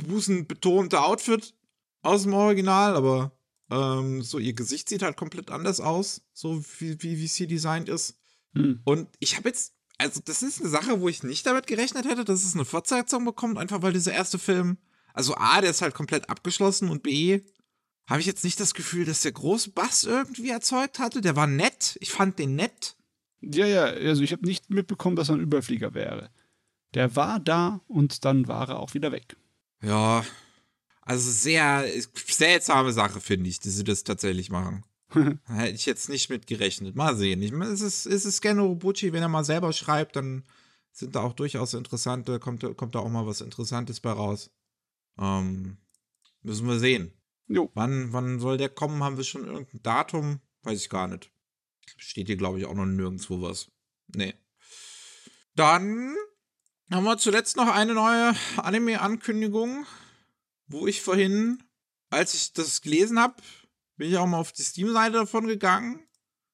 busenbetonte 0.07 1.01
Outfit 1.01 1.55
aus 2.03 2.25
dem 2.25 2.35
Original, 2.35 2.97
aber 2.97 3.33
ähm, 3.71 4.23
so 4.23 4.39
ihr 4.39 4.55
Gesicht 4.55 4.89
sieht 4.89 5.03
halt 5.03 5.17
komplett 5.17 5.51
anders 5.51 5.81
aus, 5.81 6.23
so 6.33 6.63
wie, 6.79 7.01
wie, 7.03 7.25
es 7.25 7.35
hier 7.35 7.47
designt 7.47 7.89
ist. 7.89 8.19
Hm. 8.55 8.81
Und 8.85 9.09
ich 9.19 9.37
habe 9.37 9.49
jetzt, 9.49 9.75
also 9.99 10.21
das 10.25 10.43
ist 10.43 10.61
eine 10.61 10.71
Sache, 10.71 11.01
wo 11.01 11.09
ich 11.09 11.23
nicht 11.23 11.47
damit 11.47 11.67
gerechnet 11.67 12.07
hätte, 12.07 12.25
dass 12.25 12.45
es 12.45 12.55
eine 12.55 12.65
Fortsetzung 12.65 13.25
bekommt, 13.25 13.59
einfach 13.59 13.83
weil 13.83 13.93
dieser 13.93 14.13
erste 14.13 14.39
Film, 14.39 14.79
also 15.13 15.35
A, 15.37 15.61
der 15.61 15.71
ist 15.71 15.83
halt 15.83 15.95
komplett 15.95 16.31
abgeschlossen 16.31 16.89
und 16.89 17.03
B, 17.03 17.41
habe 18.09 18.21
ich 18.21 18.27
jetzt 18.27 18.45
nicht 18.45 18.59
das 18.59 18.73
Gefühl, 18.73 19.05
dass 19.05 19.21
der 19.21 19.33
große 19.33 19.71
Bass 19.71 20.05
irgendwie 20.05 20.49
erzeugt 20.49 20.99
hatte. 20.99 21.21
Der 21.21 21.37
war 21.37 21.47
nett. 21.47 21.99
Ich 22.01 22.11
fand 22.11 22.39
den 22.39 22.57
nett. 22.57 22.97
Ja, 23.41 23.67
ja, 23.67 23.85
also 23.85 24.23
ich 24.23 24.33
habe 24.33 24.47
nicht 24.47 24.71
mitbekommen, 24.71 25.15
dass 25.15 25.29
er 25.29 25.35
ein 25.35 25.43
Überflieger 25.43 25.93
wäre. 25.93 26.31
Der 26.95 27.15
war 27.17 27.39
da 27.39 27.83
und 27.87 28.25
dann 28.25 28.49
war 28.49 28.71
er 28.71 28.79
auch 28.79 28.95
wieder 28.95 29.13
weg. 29.13 29.37
Ja, 29.83 30.25
also 31.09 31.31
sehr 31.31 31.91
seltsame 32.15 32.93
Sache, 32.93 33.21
finde 33.21 33.49
ich, 33.49 33.61
dass 33.61 33.75
sie 33.75 33.85
das 33.85 34.05
tatsächlich 34.05 34.51
machen. 34.51 34.85
Hätte 35.47 35.75
ich 35.75 35.87
jetzt 35.87 36.11
nicht 36.11 36.29
mit 36.29 36.47
gerechnet. 36.47 36.97
Mal 36.97 37.17
sehen. 37.17 37.41
Ich, 37.41 37.51
es 37.51 37.81
ist, 37.81 38.05
es 38.05 38.27
ist 38.27 38.43
Geno 38.43 38.75
Bucci, 38.75 39.15
wenn 39.15 39.23
er 39.23 39.31
mal 39.31 39.45
selber 39.45 39.73
schreibt, 39.73 40.17
dann 40.17 40.45
sind 40.93 41.15
da 41.15 41.23
auch 41.23 41.33
durchaus 41.33 41.73
interessante, 41.73 42.39
kommt, 42.39 42.63
kommt 42.77 42.95
da 42.95 42.99
auch 42.99 43.09
mal 43.09 43.27
was 43.27 43.41
Interessantes 43.41 44.01
bei 44.01 44.11
raus. 44.13 44.51
Ähm, 45.19 45.79
müssen 46.43 46.69
wir 46.69 46.79
sehen. 46.79 47.15
Jo. 47.47 47.71
Wann, 47.73 48.13
wann 48.13 48.39
soll 48.39 48.59
der 48.59 48.69
kommen? 48.69 49.03
Haben 49.03 49.17
wir 49.17 49.25
schon 49.25 49.47
irgendein 49.47 49.83
Datum? 49.83 50.41
Weiß 50.63 50.79
ich 50.79 50.91
gar 50.91 51.09
nicht. 51.09 51.31
Steht 51.97 52.27
hier, 52.27 52.37
glaube 52.37 52.59
ich, 52.59 52.67
auch 52.67 52.75
noch 52.75 52.85
nirgendwo 52.85 53.41
was. 53.41 53.71
Nee. 54.09 54.35
Dann 55.55 56.15
haben 56.91 57.05
wir 57.05 57.17
zuletzt 57.17 57.57
noch 57.57 57.69
eine 57.69 57.95
neue 57.95 58.35
Anime-Ankündigung, 58.59 59.87
wo 60.69 60.87
ich 60.87 61.03
vorhin, 61.03 61.63
als 62.11 62.35
ich 62.35 62.53
das 62.53 62.81
gelesen 62.81 63.19
habe, 63.19 63.43
bin 63.97 64.11
ich 64.11 64.17
auch 64.17 64.27
mal 64.27 64.39
auf 64.39 64.53
die 64.53 64.63
Steam-Seite 64.63 65.15
davon 65.15 65.47
gegangen, 65.47 66.07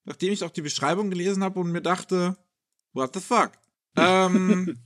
nachdem 0.05 0.33
ich 0.33 0.45
auch 0.45 0.51
die 0.51 0.63
Beschreibung 0.63 1.11
gelesen 1.11 1.45
habe 1.45 1.61
und 1.61 1.73
mir 1.73 1.83
dachte, 1.83 2.37
what 2.93 3.15
the 3.15 3.21
fuck? 3.21 3.53
ähm, 3.97 4.79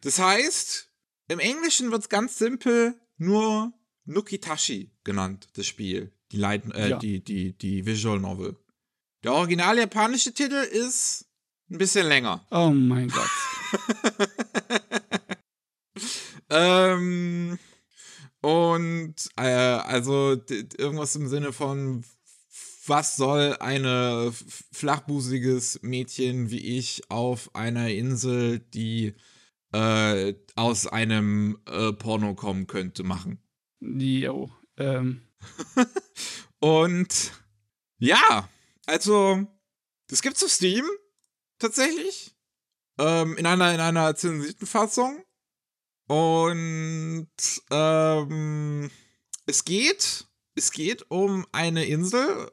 das 0.00 0.18
heißt, 0.18 0.90
im 1.28 1.38
Englischen 1.38 1.90
wird 1.90 2.02
es 2.02 2.08
ganz 2.08 2.38
simpel 2.38 2.98
nur 3.18 3.72
Nukitashi 4.04 4.90
genannt, 5.04 5.48
das 5.54 5.66
Spiel. 5.66 6.12
Die, 6.32 6.38
Light, 6.38 6.64
äh, 6.74 6.90
ja. 6.90 6.98
die, 6.98 7.22
die, 7.22 7.56
die 7.56 7.86
Visual 7.86 8.18
Novel. 8.18 8.56
Der 9.24 9.32
original 9.32 9.78
japanische 9.78 10.32
Titel 10.32 10.54
ist 10.54 11.26
ein 11.70 11.78
bisschen 11.78 12.06
länger. 12.06 12.46
Oh 12.50 12.70
mein 12.70 13.08
Gott. 13.08 13.30
ähm, 16.50 17.58
und 18.48 19.14
äh, 19.36 19.42
also 19.42 20.40
irgendwas 20.48 21.14
im 21.16 21.28
Sinne 21.28 21.52
von, 21.52 22.02
was 22.86 23.16
soll 23.16 23.58
ein 23.60 24.32
flachbusiges 24.72 25.80
Mädchen 25.82 26.50
wie 26.50 26.78
ich 26.78 27.10
auf 27.10 27.54
einer 27.54 27.90
Insel, 27.90 28.60
die 28.60 29.12
äh, 29.74 30.32
aus 30.56 30.86
einem 30.86 31.58
äh, 31.66 31.92
Porno 31.92 32.34
kommen 32.34 32.66
könnte, 32.66 33.02
machen? 33.02 33.42
Jo. 33.80 34.50
Ähm. 34.78 35.20
und 36.58 37.32
ja, 37.98 38.48
also, 38.86 39.46
das 40.08 40.22
gibt's 40.22 40.42
auf 40.42 40.50
Steam 40.50 40.86
tatsächlich. 41.58 42.34
Ähm, 42.98 43.36
in 43.36 43.44
einer, 43.44 43.74
in 43.74 43.80
einer 43.80 44.16
zensierten 44.16 44.66
Fassung. 44.66 45.22
Und 46.08 47.28
ähm, 47.70 48.90
es 49.46 49.64
geht, 49.64 50.26
es 50.54 50.72
geht 50.72 51.10
um 51.10 51.46
eine 51.52 51.84
Insel, 51.84 52.50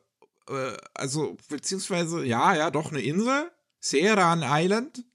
äh, 0.50 0.78
also 0.94 1.38
beziehungsweise, 1.50 2.26
ja, 2.26 2.54
ja, 2.54 2.70
doch 2.70 2.92
eine 2.92 3.02
Insel, 3.02 3.50
Seran 3.80 4.44
Island, 4.46 5.06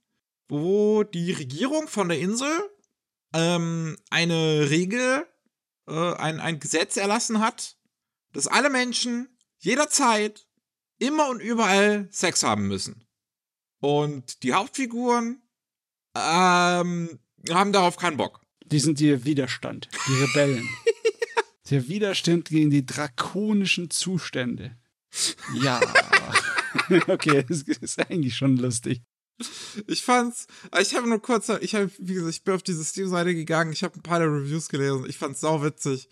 wo 0.48 1.04
die 1.04 1.32
Regierung 1.32 1.86
von 1.86 2.08
der 2.08 2.18
Insel 2.18 2.50
ähm, 3.34 3.96
eine 4.08 4.70
Regel 4.70 5.26
äh, 5.86 6.14
ein, 6.14 6.40
ein 6.40 6.60
Gesetz 6.60 6.96
erlassen 6.96 7.40
hat, 7.40 7.76
dass 8.32 8.46
alle 8.46 8.70
Menschen 8.70 9.36
jederzeit 9.58 10.46
immer 10.98 11.28
und 11.28 11.40
überall 11.40 12.08
Sex 12.10 12.42
haben 12.42 12.68
müssen. 12.68 13.06
Und 13.80 14.42
die 14.42 14.54
Hauptfiguren 14.54 15.42
ähm, 16.14 17.18
haben 17.48 17.72
darauf 17.72 17.96
keinen 17.96 18.16
Bock. 18.16 18.40
Die 18.66 18.80
sind 18.80 19.00
ihr 19.00 19.24
Widerstand, 19.24 19.88
die 20.08 20.22
Rebellen. 20.22 20.68
Der 21.70 21.86
Widerstand 21.88 22.48
gegen 22.48 22.70
die 22.70 22.84
drakonischen 22.84 23.90
Zustände. 23.90 24.76
Ja. 25.54 25.80
okay, 27.06 27.44
das 27.48 27.62
ist 27.62 28.00
eigentlich 28.10 28.36
schon 28.36 28.56
lustig. 28.56 29.02
Ich 29.86 30.02
fand's, 30.02 30.46
ich 30.80 30.94
habe 30.94 31.08
nur 31.08 31.22
kurz, 31.22 31.48
ich 31.48 31.74
habe, 31.74 31.90
wie 31.98 32.14
gesagt, 32.14 32.34
ich 32.34 32.44
bin 32.44 32.54
auf 32.54 32.62
diese 32.62 32.84
Steam-Seite 32.84 33.34
gegangen, 33.34 33.72
ich 33.72 33.84
habe 33.84 33.96
ein 33.96 34.02
paar 34.02 34.18
der 34.18 34.28
Reviews 34.28 34.68
gelesen, 34.68 35.06
ich 35.08 35.16
fand's 35.16 35.40
sau 35.40 35.62
witzig. 35.62 36.08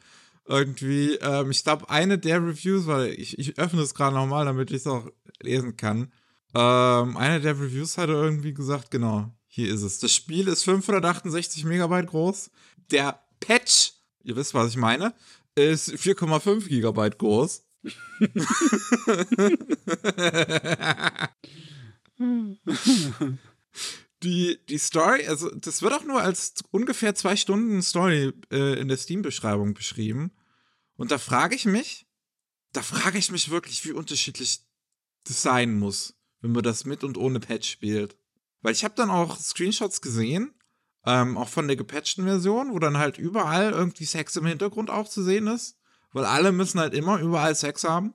Irgendwie, 0.46 1.14
ähm, 1.16 1.50
ich 1.50 1.62
glaube, 1.62 1.90
eine 1.90 2.18
der 2.18 2.42
Reviews, 2.42 2.86
weil 2.86 3.12
ich, 3.12 3.38
ich 3.38 3.58
öffne 3.58 3.82
es 3.82 3.94
gerade 3.94 4.16
nochmal, 4.16 4.46
damit 4.46 4.70
ich 4.70 4.78
es 4.78 4.86
auch 4.86 5.06
lesen 5.42 5.76
kann. 5.76 6.10
Ähm, 6.54 7.16
eine 7.18 7.40
der 7.40 7.60
Reviews 7.60 7.98
hatte 7.98 8.12
irgendwie 8.12 8.54
gesagt, 8.54 8.90
genau, 8.90 9.30
hier 9.48 9.74
ist 9.74 9.82
es. 9.82 9.98
Das 9.98 10.14
Spiel 10.14 10.46
ist 10.46 10.62
568 10.64 11.64
Megabyte 11.64 12.06
groß. 12.06 12.50
Der 12.90 13.20
Patch, 13.40 13.92
ihr 14.22 14.36
wisst, 14.36 14.54
was 14.54 14.70
ich 14.70 14.76
meine, 14.76 15.14
ist 15.54 15.90
4,5 15.90 16.68
Gigabyte 16.68 17.18
groß. 17.18 17.64
die, 24.22 24.58
die 24.68 24.78
Story, 24.78 25.26
also 25.26 25.50
das 25.54 25.82
wird 25.82 25.92
auch 25.92 26.04
nur 26.04 26.20
als 26.20 26.54
ungefähr 26.70 27.14
zwei 27.14 27.36
Stunden 27.36 27.82
Story 27.82 28.32
äh, 28.50 28.80
in 28.80 28.88
der 28.88 28.96
Steam-Beschreibung 28.96 29.74
beschrieben. 29.74 30.32
Und 30.96 31.10
da 31.10 31.18
frage 31.18 31.54
ich 31.54 31.64
mich, 31.64 32.06
da 32.72 32.82
frage 32.82 33.18
ich 33.18 33.30
mich 33.30 33.50
wirklich, 33.50 33.84
wie 33.84 33.92
unterschiedlich 33.92 34.60
das 35.24 35.42
sein 35.42 35.78
muss, 35.78 36.14
wenn 36.40 36.52
man 36.52 36.62
das 36.62 36.84
mit 36.84 37.04
und 37.04 37.16
ohne 37.16 37.40
Patch 37.40 37.70
spielt. 37.70 38.16
Weil 38.62 38.72
ich 38.72 38.84
habe 38.84 38.94
dann 38.96 39.10
auch 39.10 39.38
Screenshots 39.38 40.00
gesehen, 40.00 40.54
ähm, 41.06 41.36
auch 41.36 41.48
von 41.48 41.68
der 41.68 41.76
gepatchten 41.76 42.24
Version, 42.24 42.72
wo 42.72 42.78
dann 42.78 42.98
halt 42.98 43.18
überall 43.18 43.70
irgendwie 43.70 44.04
Sex 44.04 44.36
im 44.36 44.46
Hintergrund 44.46 44.90
auch 44.90 45.08
zu 45.08 45.22
sehen 45.22 45.46
ist. 45.46 45.78
Weil 46.12 46.24
alle 46.24 46.52
müssen 46.52 46.80
halt 46.80 46.94
immer 46.94 47.20
überall 47.20 47.54
Sex 47.54 47.84
haben. 47.84 48.14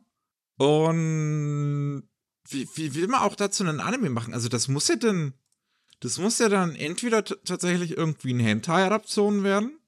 Und 0.57 2.03
wie, 2.47 2.67
wie 2.75 2.95
will 2.95 3.07
man 3.07 3.21
auch 3.21 3.35
dazu 3.35 3.63
einen 3.63 3.79
Anime 3.79 4.09
machen? 4.09 4.33
Also 4.33 4.49
das 4.49 4.67
muss 4.67 4.87
ja 4.87 4.95
dann, 4.95 5.33
das 5.99 6.17
muss 6.17 6.39
ja 6.39 6.49
dann 6.49 6.75
entweder 6.75 7.23
tatsächlich 7.23 7.97
irgendwie 7.97 8.33
ein 8.33 8.39
Hentai-Adaption 8.39 9.43
werden 9.43 9.79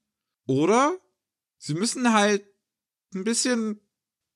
oder 0.47 0.97
sie 1.57 1.73
müssen 1.73 2.13
halt 2.13 2.45
ein 3.13 3.23
bisschen 3.23 3.81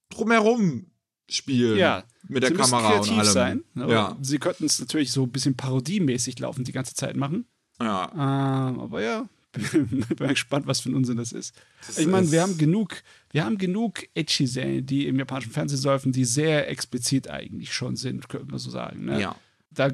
drumherum 0.09 0.88
spielen. 1.29 1.77
Ja. 1.77 2.03
Mit 2.27 2.43
der 2.43 2.49
sie 2.49 2.55
Kamera 2.55 2.91
kreativ 2.91 3.11
und 3.11 3.19
allem. 3.19 3.31
sein. 3.31 3.63
Ja. 3.75 4.17
Sie 4.21 4.39
könnten 4.39 4.65
es 4.65 4.79
natürlich 4.79 5.11
so 5.11 5.23
ein 5.23 5.31
bisschen 5.31 5.55
parodiemäßig 5.55 6.39
laufen 6.39 6.63
die 6.63 6.71
ganze 6.71 6.93
Zeit 6.93 7.15
machen. 7.15 7.45
Ja. 7.81 8.11
Ähm, 8.13 8.79
aber 8.79 9.01
ja, 9.01 9.27
bin, 9.51 10.05
bin 10.07 10.27
gespannt, 10.27 10.67
was 10.67 10.81
für 10.81 10.89
ein 10.89 10.95
Unsinn 10.95 11.17
das 11.17 11.31
ist. 11.31 11.55
Das 11.87 11.97
ich 11.97 12.07
meine, 12.07 12.31
wir 12.31 12.41
haben 12.41 12.57
genug, 12.57 13.01
wir 13.31 13.45
haben 13.45 13.57
genug 13.57 14.03
Edgy-Serien, 14.13 14.85
die 14.85 15.07
im 15.07 15.17
japanischen 15.17 15.51
Fernsehen 15.51 15.81
läufen, 15.83 16.11
die 16.11 16.25
sehr 16.25 16.69
explizit 16.69 17.29
eigentlich 17.29 17.73
schon 17.73 17.95
sind, 17.95 18.29
könnte 18.29 18.47
man 18.47 18.59
so 18.59 18.69
sagen. 18.69 19.05
Ne? 19.05 19.19
Ja. 19.19 19.35
Da 19.71 19.89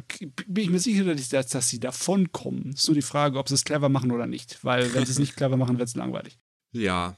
bin 0.48 0.64
ich 0.64 0.70
mir 0.70 0.80
sicher, 0.80 1.04
dass, 1.04 1.30
dass 1.30 1.70
sie 1.70 1.80
davon 1.80 2.32
kommen. 2.32 2.72
Ist 2.74 2.88
nur 2.88 2.96
die 2.96 3.02
Frage, 3.02 3.38
ob 3.38 3.48
sie 3.48 3.56
es 3.56 3.66
clever 3.66 3.90
machen 3.90 4.12
oder 4.12 4.28
nicht. 4.28 4.64
Weil, 4.64 4.94
wenn 4.94 5.06
sie 5.06 5.12
es 5.12 5.20
nicht 5.20 5.36
clever 5.38 5.58
machen, 5.58 5.78
wird 5.78 5.90
es 5.90 5.96
langweilig. 5.96 6.38
Ja. 6.72 7.18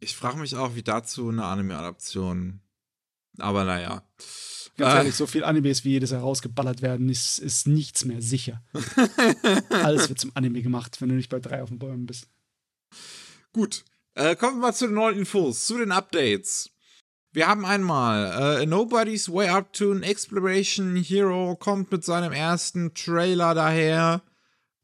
Ich 0.00 0.16
frage 0.16 0.38
mich 0.38 0.54
auch, 0.56 0.74
wie 0.76 0.82
dazu 0.82 1.28
eine 1.28 1.44
Anime-Adaption. 1.44 2.60
Aber 3.38 3.64
naja. 3.64 4.02
Ganz 4.76 4.94
ehrlich, 4.94 5.14
so 5.16 5.26
viel 5.26 5.42
Animes 5.42 5.84
wie 5.84 5.90
jedes 5.90 6.12
herausgeballert 6.12 6.82
werden, 6.82 7.08
ist, 7.08 7.40
ist 7.40 7.66
nichts 7.66 8.04
mehr 8.04 8.22
sicher. 8.22 8.62
Alles 9.70 10.08
wird 10.08 10.20
zum 10.20 10.30
Anime 10.34 10.62
gemacht, 10.62 11.00
wenn 11.00 11.08
du 11.08 11.16
nicht 11.16 11.30
bei 11.30 11.40
drei 11.40 11.62
auf 11.62 11.68
den 11.68 11.80
Bäumen 11.80 12.06
bist. 12.06 12.28
Gut. 13.52 13.84
Äh, 14.14 14.36
kommen 14.36 14.58
wir 14.58 14.68
mal 14.68 14.74
zu 14.74 14.86
den 14.86 14.94
neuen 14.94 15.18
Infos, 15.18 15.66
zu 15.66 15.78
den 15.78 15.90
Updates. 15.90 16.70
Wir 17.32 17.48
haben 17.48 17.64
einmal 17.64 18.60
äh, 18.60 18.66
Nobody's 18.66 19.28
Way 19.28 19.48
Up 19.48 19.72
to 19.72 19.90
an 19.90 20.02
Exploration 20.02 20.96
Hero 20.96 21.56
kommt 21.56 21.90
mit 21.90 22.04
seinem 22.04 22.32
ersten 22.32 22.94
Trailer 22.94 23.54
daher. 23.54 24.22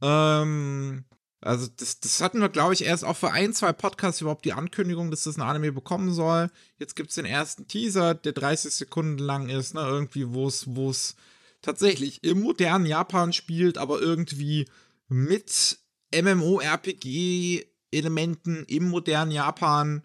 Ähm, 0.02 1.04
also 1.44 1.68
das, 1.76 2.00
das 2.00 2.20
hatten 2.20 2.40
wir, 2.40 2.48
glaube 2.48 2.74
ich, 2.74 2.84
erst 2.84 3.04
auch 3.04 3.16
für 3.16 3.30
ein, 3.32 3.52
zwei 3.52 3.72
Podcasts 3.72 4.20
überhaupt 4.20 4.44
die 4.44 4.52
Ankündigung, 4.52 5.10
dass 5.10 5.24
das 5.24 5.36
ein 5.36 5.42
Anime 5.42 5.72
bekommen 5.72 6.12
soll. 6.12 6.50
Jetzt 6.78 6.94
gibt 6.96 7.10
es 7.10 7.16
den 7.16 7.26
ersten 7.26 7.68
Teaser, 7.68 8.14
der 8.14 8.32
30 8.32 8.74
Sekunden 8.74 9.18
lang 9.18 9.48
ist, 9.48 9.74
ne, 9.74 9.82
irgendwie, 9.82 10.32
wo 10.32 10.48
es 10.48 11.16
tatsächlich 11.62 12.24
im 12.24 12.40
modernen 12.40 12.86
Japan 12.86 13.32
spielt, 13.32 13.78
aber 13.78 14.00
irgendwie 14.00 14.66
mit 15.08 15.78
MMORPG-Elementen 16.14 18.64
im 18.66 18.88
modernen 18.88 19.30
Japan 19.30 20.02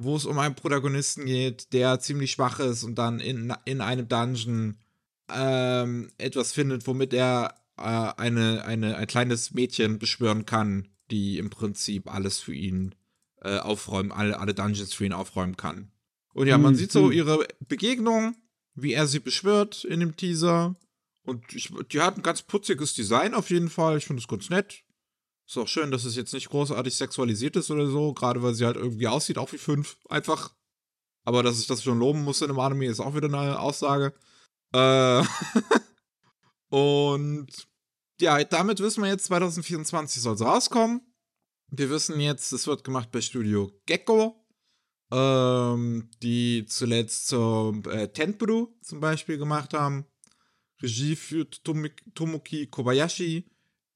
wo 0.00 0.14
es 0.14 0.26
um 0.26 0.38
einen 0.38 0.54
Protagonisten 0.54 1.26
geht, 1.26 1.72
der 1.72 1.98
ziemlich 1.98 2.30
schwach 2.30 2.60
ist 2.60 2.84
und 2.84 2.96
dann 2.96 3.18
in, 3.18 3.52
in 3.64 3.80
einem 3.80 4.08
Dungeon 4.08 4.78
ähm, 5.28 6.12
etwas 6.18 6.52
findet, 6.52 6.86
womit 6.86 7.12
er 7.12 7.52
äh, 7.78 8.20
eine, 8.20 8.64
eine, 8.64 8.96
ein 8.96 9.06
kleines 9.06 9.52
Mädchen 9.52 9.98
beschwören 9.98 10.46
kann, 10.46 10.88
die 11.10 11.38
im 11.38 11.50
Prinzip 11.50 12.12
alles 12.12 12.40
für 12.40 12.54
ihn 12.54 12.94
äh, 13.42 13.58
aufräumen, 13.58 14.12
alle, 14.12 14.38
alle 14.38 14.54
Dungeons 14.54 14.94
für 14.94 15.04
ihn 15.06 15.12
aufräumen 15.12 15.56
kann. 15.56 15.90
Und 16.34 16.46
ja, 16.46 16.58
man 16.58 16.74
mhm. 16.74 16.76
sieht 16.76 16.92
so 16.92 17.06
hm. 17.06 17.12
ihre 17.12 17.48
Begegnung, 17.66 18.36
wie 18.74 18.92
er 18.92 19.06
sie 19.06 19.20
beschwört 19.20 19.84
in 19.84 20.00
dem 20.00 20.16
Teaser. 20.16 20.76
Und 21.22 21.52
ich, 21.54 21.70
die 21.92 22.00
hat 22.00 22.16
ein 22.16 22.22
ganz 22.22 22.42
putziges 22.42 22.94
Design 22.94 23.34
auf 23.34 23.50
jeden 23.50 23.68
Fall. 23.68 23.98
Ich 23.98 24.06
finde 24.06 24.20
es 24.20 24.28
ganz 24.28 24.48
nett. 24.50 24.84
Ist 25.46 25.56
auch 25.56 25.68
schön, 25.68 25.90
dass 25.90 26.04
es 26.04 26.16
jetzt 26.16 26.34
nicht 26.34 26.50
großartig 26.50 26.94
sexualisiert 26.94 27.56
ist 27.56 27.70
oder 27.70 27.86
so, 27.88 28.12
gerade 28.12 28.42
weil 28.42 28.54
sie 28.54 28.66
halt 28.66 28.76
irgendwie 28.76 29.08
aussieht, 29.08 29.38
auch 29.38 29.52
wie 29.52 29.58
fünf, 29.58 29.96
einfach. 30.08 30.54
Aber 31.24 31.42
dass 31.42 31.60
ich 31.60 31.66
das 31.66 31.82
schon 31.82 31.98
loben 31.98 32.22
muss 32.22 32.40
in 32.42 32.50
einem 32.50 32.60
Anime, 32.60 32.86
ist 32.86 33.00
auch 33.00 33.14
wieder 33.14 33.28
eine 33.28 33.58
Aussage. 33.58 34.14
Äh 34.72 35.22
und 36.68 37.67
ja, 38.20 38.42
damit 38.44 38.80
wissen 38.80 39.02
wir 39.02 39.10
jetzt, 39.10 39.26
2024 39.26 40.22
soll 40.22 40.34
es 40.34 40.40
rauskommen. 40.40 41.00
Wir 41.70 41.90
wissen 41.90 42.18
jetzt, 42.20 42.52
es 42.52 42.66
wird 42.66 42.84
gemacht 42.84 43.10
bei 43.10 43.20
Studio 43.20 43.70
Gecko, 43.86 44.44
ähm, 45.12 46.10
die 46.22 46.64
zuletzt 46.66 47.28
zum 47.28 47.82
äh, 47.84 48.08
Tenpuru 48.08 48.74
zum 48.82 49.00
Beispiel 49.00 49.38
gemacht 49.38 49.74
haben. 49.74 50.06
Regie 50.80 51.16
führt 51.16 51.62
Tomoki 51.64 52.68
Kobayashi 52.68 53.50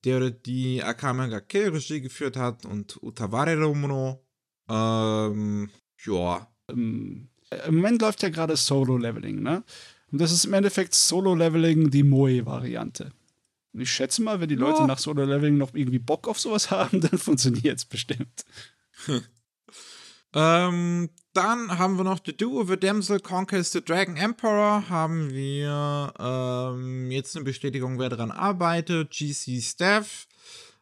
der 0.04 0.30
die 0.30 0.82
Akame 0.82 1.28
ga 1.28 1.40
Kill 1.40 1.70
Regie 1.70 2.00
geführt 2.00 2.37
hat 2.37 2.66
und 2.66 3.02
Utaware 3.02 3.56
Romuno. 3.56 4.24
Ähm, 4.68 5.70
ja. 6.04 6.48
Im 6.68 7.28
Moment 7.70 8.02
läuft 8.02 8.22
ja 8.22 8.28
gerade 8.28 8.56
Solo-Leveling, 8.56 9.42
ne? 9.42 9.62
Und 10.11 10.20
das 10.20 10.32
ist 10.32 10.44
im 10.44 10.54
Endeffekt 10.54 10.94
Solo-Leveling 10.94 11.90
die 11.90 12.02
Moe-Variante. 12.02 13.12
Ich 13.74 13.90
schätze 13.90 14.22
mal, 14.22 14.40
wenn 14.40 14.48
die 14.48 14.54
Leute 14.54 14.80
ja. 14.80 14.87
nach 14.87 14.98
Solo-Leveling 14.98 15.56
noch 15.56 15.74
irgendwie 15.74 15.98
Bock 15.98 16.28
auf 16.28 16.38
sowas 16.38 16.70
haben, 16.70 17.00
dann 17.00 17.18
funktioniert 17.18 17.78
es 17.78 17.85
bestimmt. 17.85 18.44
ähm, 20.35 21.08
dann 21.32 21.78
haben 21.78 21.96
wir 21.96 22.04
noch 22.04 22.20
The 22.24 22.37
Do 22.37 22.61
of 22.61 22.70
a 22.70 22.76
Damsel 22.76 23.20
Conquers 23.20 23.72
the 23.72 23.82
Dragon 23.82 24.16
Emperor. 24.16 24.88
Haben 24.90 25.30
wir 25.30 26.12
ähm, 26.18 27.11
jetzt 27.11 27.35
eine 27.35 27.44
Bestätigung, 27.44 27.98
wer 27.98 28.11
daran 28.11 28.30
arbeitet. 28.30 29.11
GC 29.11 29.62
Staff. 29.62 30.26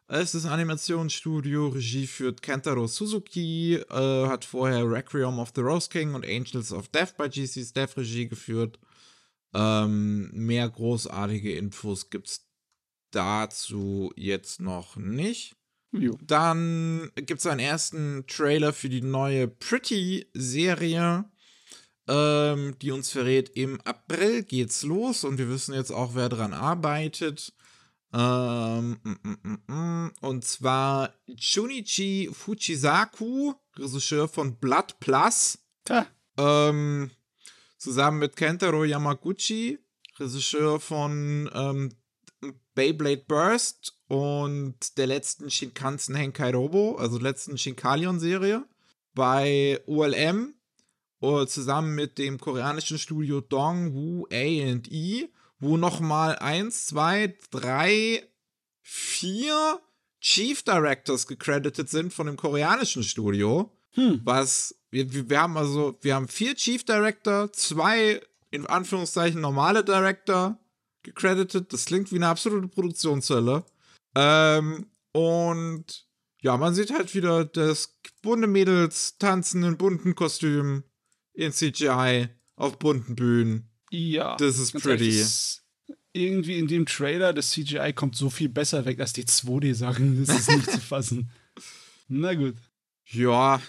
Es 0.09 0.35
ist 0.35 0.45
ein 0.45 0.51
Animationsstudio. 0.51 1.69
Regie 1.69 2.05
führt 2.05 2.41
Kentaro 2.41 2.85
Suzuki. 2.87 3.75
Äh, 3.75 4.27
hat 4.27 4.43
vorher 4.43 4.83
Requiem 4.83 5.39
of 5.39 5.53
the 5.55 5.61
Rose 5.61 5.87
King 5.89 6.15
und 6.15 6.25
Angels 6.25 6.73
of 6.73 6.89
Death 6.89 7.15
bei 7.15 7.29
GC 7.29 7.63
Staff 7.63 7.95
Regie 7.95 8.27
geführt. 8.27 8.77
Ähm, 9.53 10.29
mehr 10.33 10.69
großartige 10.69 11.55
Infos 11.55 12.09
gibt 12.09 12.27
es 12.27 12.50
dazu 13.11 14.11
jetzt 14.15 14.61
noch 14.61 14.95
nicht. 14.95 15.55
Jo. 15.91 16.17
Dann 16.21 17.11
gibt 17.15 17.41
es 17.41 17.47
einen 17.47 17.59
ersten 17.59 18.25
Trailer 18.27 18.71
für 18.71 18.89
die 18.89 19.01
neue 19.01 19.47
Pretty-Serie, 19.47 21.25
ähm, 22.07 22.75
die 22.81 22.91
uns 22.91 23.11
verrät, 23.11 23.49
im 23.55 23.79
April 23.81 24.43
geht's 24.43 24.83
los 24.83 25.23
und 25.23 25.37
wir 25.37 25.49
wissen 25.49 25.73
jetzt 25.73 25.91
auch, 25.91 26.15
wer 26.15 26.29
dran 26.29 26.53
arbeitet. 26.53 27.53
Ähm, 28.13 28.99
mm, 29.03 29.37
mm, 29.43 29.73
mm, 29.73 30.11
und 30.21 30.43
zwar 30.43 31.13
Junichi 31.27 32.29
Fuchisaku, 32.31 33.53
Regisseur 33.77 34.27
von 34.27 34.57
Blood 34.57 34.99
Plus. 34.99 35.59
Ähm, 36.37 37.11
zusammen 37.77 38.19
mit 38.19 38.35
Kentaro 38.35 38.83
Yamaguchi, 38.83 39.79
Regisseur 40.19 40.79
von 40.79 41.49
ähm, 41.53 41.89
Beyblade 42.73 43.23
Burst 43.27 43.97
und 44.07 44.97
der 44.97 45.07
letzten 45.07 45.49
Shinkansen 45.49 46.15
Henkai 46.15 46.51
Robo, 46.51 46.95
also 46.95 47.17
letzten 47.17 47.57
Shinkalion-Serie, 47.57 48.65
bei 49.13 49.81
OLM 49.87 50.53
uh, 51.21 51.45
zusammen 51.45 51.95
mit 51.95 52.17
dem 52.17 52.39
koreanischen 52.39 52.97
Studio 52.97 53.41
Dong 53.41 53.93
Woo 53.93 54.25
A&E, 54.31 55.29
wo 55.59 55.77
nochmal 55.77 56.37
eins, 56.39 56.87
zwei, 56.87 57.37
drei, 57.51 58.27
vier 58.81 59.79
Chief 60.19 60.61
Directors 60.63 61.27
gecredited 61.27 61.89
sind 61.89 62.13
von 62.13 62.27
dem 62.27 62.37
koreanischen 62.37 63.03
Studio. 63.03 63.71
Hm. 63.93 64.21
Was 64.23 64.75
wir, 64.89 65.29
wir 65.29 65.41
haben 65.41 65.57
also, 65.57 65.97
wir 66.01 66.15
haben 66.15 66.27
vier 66.27 66.55
Chief 66.55 66.83
Director, 66.83 67.51
zwei 67.53 68.21
in 68.51 68.65
Anführungszeichen 68.65 69.41
normale 69.41 69.83
Director 69.83 70.59
gecredited. 71.03 71.71
Das 71.71 71.85
klingt 71.85 72.11
wie 72.11 72.17
eine 72.17 72.27
absolute 72.27 72.67
Produktionshölle. 72.67 73.63
Ähm, 74.15 74.87
und 75.13 76.07
ja, 76.41 76.57
man 76.57 76.73
sieht 76.73 76.91
halt 76.91 77.13
wieder 77.13 77.45
das 77.45 77.97
bunte 78.21 78.47
Mädels 78.47 79.17
tanzen 79.17 79.63
in 79.63 79.77
bunten 79.77 80.15
Kostümen 80.15 80.83
in 81.33 81.51
CGI 81.51 82.29
auf 82.55 82.79
bunten 82.79 83.15
Bühnen. 83.15 83.69
Ja. 83.91 84.35
Das 84.37 84.57
ist 84.57 84.73
pretty. 84.73 85.09
Ehrlich, 85.09 85.61
irgendwie 86.13 86.59
in 86.59 86.67
dem 86.67 86.85
Trailer, 86.85 87.33
das 87.33 87.51
CGI 87.51 87.93
kommt 87.93 88.15
so 88.15 88.29
viel 88.29 88.49
besser 88.49 88.85
weg 88.85 88.99
als 88.99 89.13
die 89.13 89.25
2D-Sachen. 89.25 90.25
Das 90.25 90.39
ist 90.39 90.49
nicht 90.49 90.71
zu 90.71 90.81
fassen. 90.81 91.31
Na 92.07 92.33
gut. 92.33 92.55
Ja. 93.05 93.61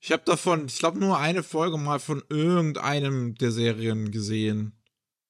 Ich 0.00 0.12
habe 0.12 0.22
davon, 0.24 0.66
ich 0.66 0.78
glaube, 0.78 0.98
nur 0.98 1.18
eine 1.18 1.42
Folge 1.42 1.76
mal 1.76 1.98
von 1.98 2.22
irgendeinem 2.28 3.34
der 3.34 3.50
Serien 3.50 4.10
gesehen. 4.10 4.77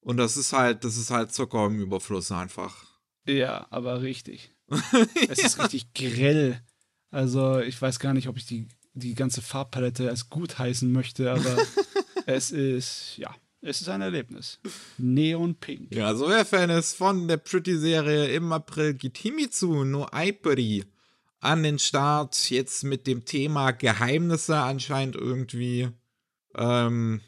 Und 0.08 0.16
das 0.16 0.38
ist 0.38 0.54
halt, 0.54 0.84
das 0.84 0.96
ist 0.96 1.10
halt 1.10 1.32
Zucker 1.32 1.66
im 1.66 1.80
Überfluss 1.80 2.32
einfach. 2.32 2.86
Ja, 3.26 3.66
aber 3.68 4.00
richtig. 4.00 4.56
es 5.28 5.38
ist 5.38 5.62
richtig 5.62 5.92
grell. 5.92 6.62
Also 7.10 7.58
ich 7.58 7.80
weiß 7.80 7.98
gar 7.98 8.14
nicht, 8.14 8.26
ob 8.26 8.38
ich 8.38 8.46
die, 8.46 8.68
die 8.94 9.14
ganze 9.14 9.42
Farbpalette 9.42 10.08
als 10.08 10.30
gut 10.30 10.58
heißen 10.58 10.90
möchte, 10.90 11.30
aber 11.30 11.58
es 12.24 12.52
ist, 12.52 13.18
ja, 13.18 13.36
es 13.60 13.82
ist 13.82 13.90
ein 13.90 14.00
Erlebnis. 14.00 14.60
Neon 14.96 15.54
Pink. 15.56 15.94
Ja, 15.94 16.14
so 16.14 16.30
wer 16.30 16.46
Fan 16.46 16.70
ist 16.70 16.94
von 16.94 17.28
der 17.28 17.36
Pretty-Serie 17.36 18.28
im 18.28 18.50
April 18.50 18.94
geht 18.94 19.18
Himitsu 19.18 19.84
no 19.84 20.06
Aipuri 20.10 20.86
an 21.40 21.62
den 21.62 21.78
Start. 21.78 22.48
Jetzt 22.48 22.82
mit 22.82 23.06
dem 23.06 23.26
Thema 23.26 23.72
Geheimnisse 23.72 24.56
anscheinend 24.56 25.16
irgendwie 25.16 25.90
ähm, 26.54 27.20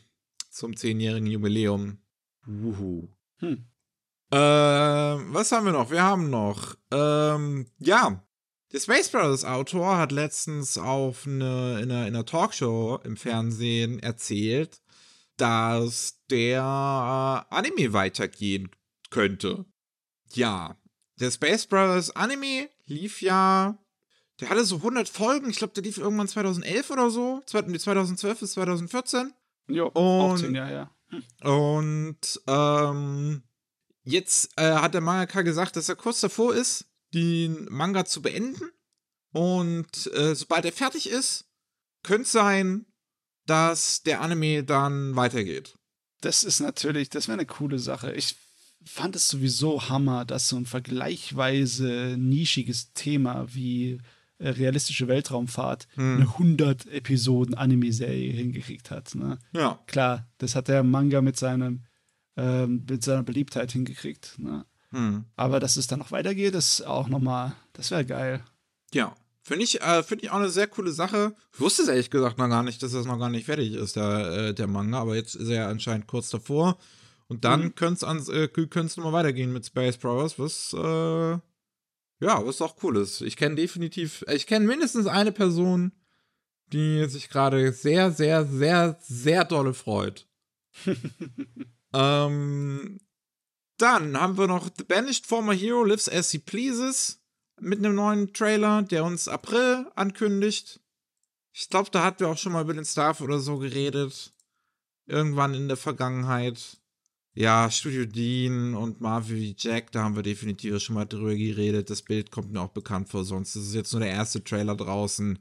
zum 0.49 0.79
zehnjährigen 0.79 1.27
Jubiläum. 1.27 2.00
Wuhu. 2.47 3.09
Hm. 3.39 3.67
Äh, 4.33 4.37
was 4.37 5.53
haben 5.53 5.67
wir 5.67 5.73
noch? 5.73 5.91
Wir 5.91 6.03
haben 6.03 6.31
noch, 6.31 6.77
ähm, 6.93 7.67
ja, 7.79 8.23
der 8.73 8.79
Space 8.79 9.09
Brothers 9.09 9.45
Autor 9.45 9.99
hat 9.99 10.13
letztens 10.13 10.79
auf 10.79 11.27
eine, 11.27 11.81
in, 11.81 11.91
einer, 11.91 12.07
in 12.07 12.15
einer 12.15 12.25
Talkshow 12.25 13.01
im 13.03 13.17
Fernsehen 13.17 13.99
erzählt, 13.99 14.81
dass 15.37 16.21
der 16.31 16.61
äh, 16.61 17.55
Anime 17.55 17.93
weitergehen 17.93 18.71
könnte. 19.11 19.65
Ja, 20.33 20.77
der 21.19 21.33
Space 21.33 21.67
Brothers 21.67 22.15
Anime 22.15 22.69
lief 22.87 23.23
ja, 23.23 23.77
der 24.39 24.51
hatte 24.51 24.65
so 24.65 24.77
100 24.77 25.09
Folgen, 25.09 25.51
ich 25.51 25.57
glaube, 25.57 25.75
der 25.75 25.83
lief 25.83 25.99
irgendwann 25.99 26.29
2011 26.29 26.91
oder 26.91 27.11
so, 27.11 27.43
2012 27.47 28.39
bis 28.39 28.53
2014. 28.53 29.33
Jo, 29.67 29.89
und, 29.89 29.97
auch 29.97 30.37
10 30.37 30.55
Jahre, 30.55 30.73
ja. 30.73 30.91
Und 31.43 32.41
ähm, 32.47 33.43
Jetzt 34.03 34.51
äh, 34.57 34.75
hat 34.75 34.95
der 34.95 35.01
Mangaka 35.01 35.43
gesagt, 35.43 35.77
dass 35.77 35.89
er 35.89 35.97
kurz 35.97 36.21
davor 36.21 36.55
ist, 36.55 36.87
den 37.13 37.67
Manga 37.71 38.05
zu 38.05 38.23
beenden. 38.23 38.71
Und 39.33 40.13
äh, 40.15 40.35
sobald 40.35 40.65
er 40.65 40.73
fertig 40.73 41.09
ist, 41.09 41.45
könnte 42.03 42.29
sein, 42.29 42.87
dass 43.47 44.03
der 44.03 44.21
Anime 44.21 44.65
dann 44.65 45.17
weitergeht. 45.17 45.77
Das 46.23 46.45
ist 46.45 46.61
natürlich, 46.61 47.09
das 47.11 47.29
wäre 47.29 47.39
eine 47.39 47.47
coole 47.47 47.79
Sache. 47.79 48.13
Ich 48.13 48.37
fand 48.85 49.17
es 49.17 49.29
sowieso 49.29 49.89
Hammer, 49.89 50.25
dass 50.25 50.49
so 50.49 50.57
ein 50.57 50.67
vergleichweise 50.67 52.17
nischiges 52.19 52.93
Thema 52.93 53.55
wie 53.55 54.01
realistische 54.41 55.09
Weltraumfahrt 55.09 55.87
hm. 55.95 56.17
eine 56.17 56.25
100 56.25 56.87
Episoden 56.87 57.55
Anime-Serie 57.55 58.33
hingekriegt 58.33 58.91
hat. 58.91 59.15
Ne? 59.15 59.39
Ja. 59.53 59.79
Klar, 59.87 60.27
das 60.39 60.55
hat 60.55 60.69
der 60.69 60.83
Manga 60.83 61.21
mit 61.21 61.37
seinem 61.37 61.85
ähm, 62.37 62.85
mit 62.89 63.03
seiner 63.03 63.23
Beliebtheit 63.23 63.73
hingekriegt. 63.73 64.39
Ne? 64.39 64.65
Hm. 64.91 65.25
Aber 65.37 65.61
dass 65.61 65.77
es 65.77 65.87
dann 65.87 65.99
noch 65.99 66.11
weitergeht, 66.13 66.55
ist 66.55 66.83
auch 66.83 67.09
nochmal, 67.09 67.53
das 67.73 67.91
wäre 67.91 68.05
geil. 68.05 68.43
Ja. 68.93 69.15
Finde 69.43 69.65
ich, 69.65 69.81
äh, 69.81 70.03
find 70.03 70.23
ich 70.23 70.31
auch 70.31 70.37
eine 70.37 70.49
sehr 70.49 70.67
coole 70.67 70.93
Sache. 70.93 71.35
Ich 71.55 71.61
wusste 71.61 71.83
es 71.83 71.89
ehrlich 71.89 72.11
gesagt 72.11 72.39
noch 72.39 72.49
gar 72.49 72.63
nicht, 72.63 72.83
dass 72.83 72.93
das 72.93 73.07
noch 73.07 73.19
gar 73.19 73.31
nicht 73.31 73.47
fertig 73.47 73.75
ist, 73.75 73.97
der, 73.97 74.33
äh, 74.33 74.55
der 74.55 74.67
Manga, 74.67 75.01
aber 75.01 75.17
jetzt 75.17 75.35
ist 75.35 75.49
er 75.49 75.57
ja 75.57 75.69
anscheinend 75.69 76.07
kurz 76.07 76.31
davor. 76.31 76.79
Und 77.27 77.45
dann 77.45 77.65
mhm. 77.65 77.75
könnte 77.75 78.07
es 78.07 78.29
äh, 78.29 78.49
nochmal 78.97 79.13
weitergehen 79.13 79.53
mit 79.53 79.67
Space 79.67 79.97
Brothers, 79.97 80.39
was, 80.39 80.73
äh, 80.75 81.39
ja, 82.21 82.45
was 82.45 82.61
auch 82.61 82.77
cool 82.83 82.99
ist. 82.99 83.23
Ich 83.23 83.37
kenne 83.37 83.55
definitiv, 83.55 84.25
ich 84.33 84.47
kenne 84.47 84.67
mindestens 84.67 85.07
eine 85.07 85.33
Person, 85.33 85.93
die 86.73 87.05
sich 87.09 87.29
gerade 87.29 87.73
sehr, 87.73 88.13
sehr, 88.13 88.45
sehr, 88.45 88.99
sehr 89.01 89.45
dolle 89.45 89.75
freut. 89.75 90.29
ähm, 91.95 93.01
dann 93.79 94.21
haben 94.21 94.37
wir 94.37 94.47
noch 94.47 94.69
The 94.77 94.85
Banished 94.85 95.27
Former 95.27 95.55
Hero 95.55 95.85
Lives 95.85 96.09
as 96.09 96.31
He 96.31 96.39
Pleases 96.39 97.21
mit 97.59 97.79
einem 97.79 97.95
neuen 97.95 98.33
Trailer, 98.33 98.83
der 98.83 99.05
uns 99.05 99.27
April 99.27 99.91
ankündigt. 99.95 100.81
Ich 101.53 101.69
glaube, 101.69 101.91
da 101.91 102.05
hatten 102.05 102.21
wir 102.21 102.29
auch 102.29 102.39
schon 102.39 102.53
mal 102.53 102.63
über 102.63 102.75
den 102.75 102.85
Staff 102.85 103.21
oder 103.21 103.39
so 103.39 103.59
geredet. 103.59 104.33
Irgendwann 105.07 105.55
in 105.55 105.69
der 105.69 105.77
Vergangenheit. 105.77 106.80
Ja, 107.35 107.71
Studio 107.71 108.07
Dean 108.07 108.75
und 108.75 109.01
Marvel 109.01 109.55
Jack, 109.57 109.93
da 109.93 110.03
haben 110.03 110.17
wir 110.17 110.23
definitiv 110.23 110.81
schon 110.81 110.97
mal 110.97 111.05
drüber 111.05 111.35
geredet. 111.35 111.89
Das 111.89 112.03
Bild 112.03 112.31
kommt 112.31 112.53
mir 112.53 112.61
auch 112.61 112.71
bekannt 112.71 113.09
vor, 113.09 113.25
sonst 113.25 113.55
ist 113.55 113.69
es 113.69 113.75
jetzt 113.75 113.93
nur 113.93 114.01
der 114.01 114.11
erste 114.11 114.43
Trailer 114.43 114.75
draußen, 114.75 115.39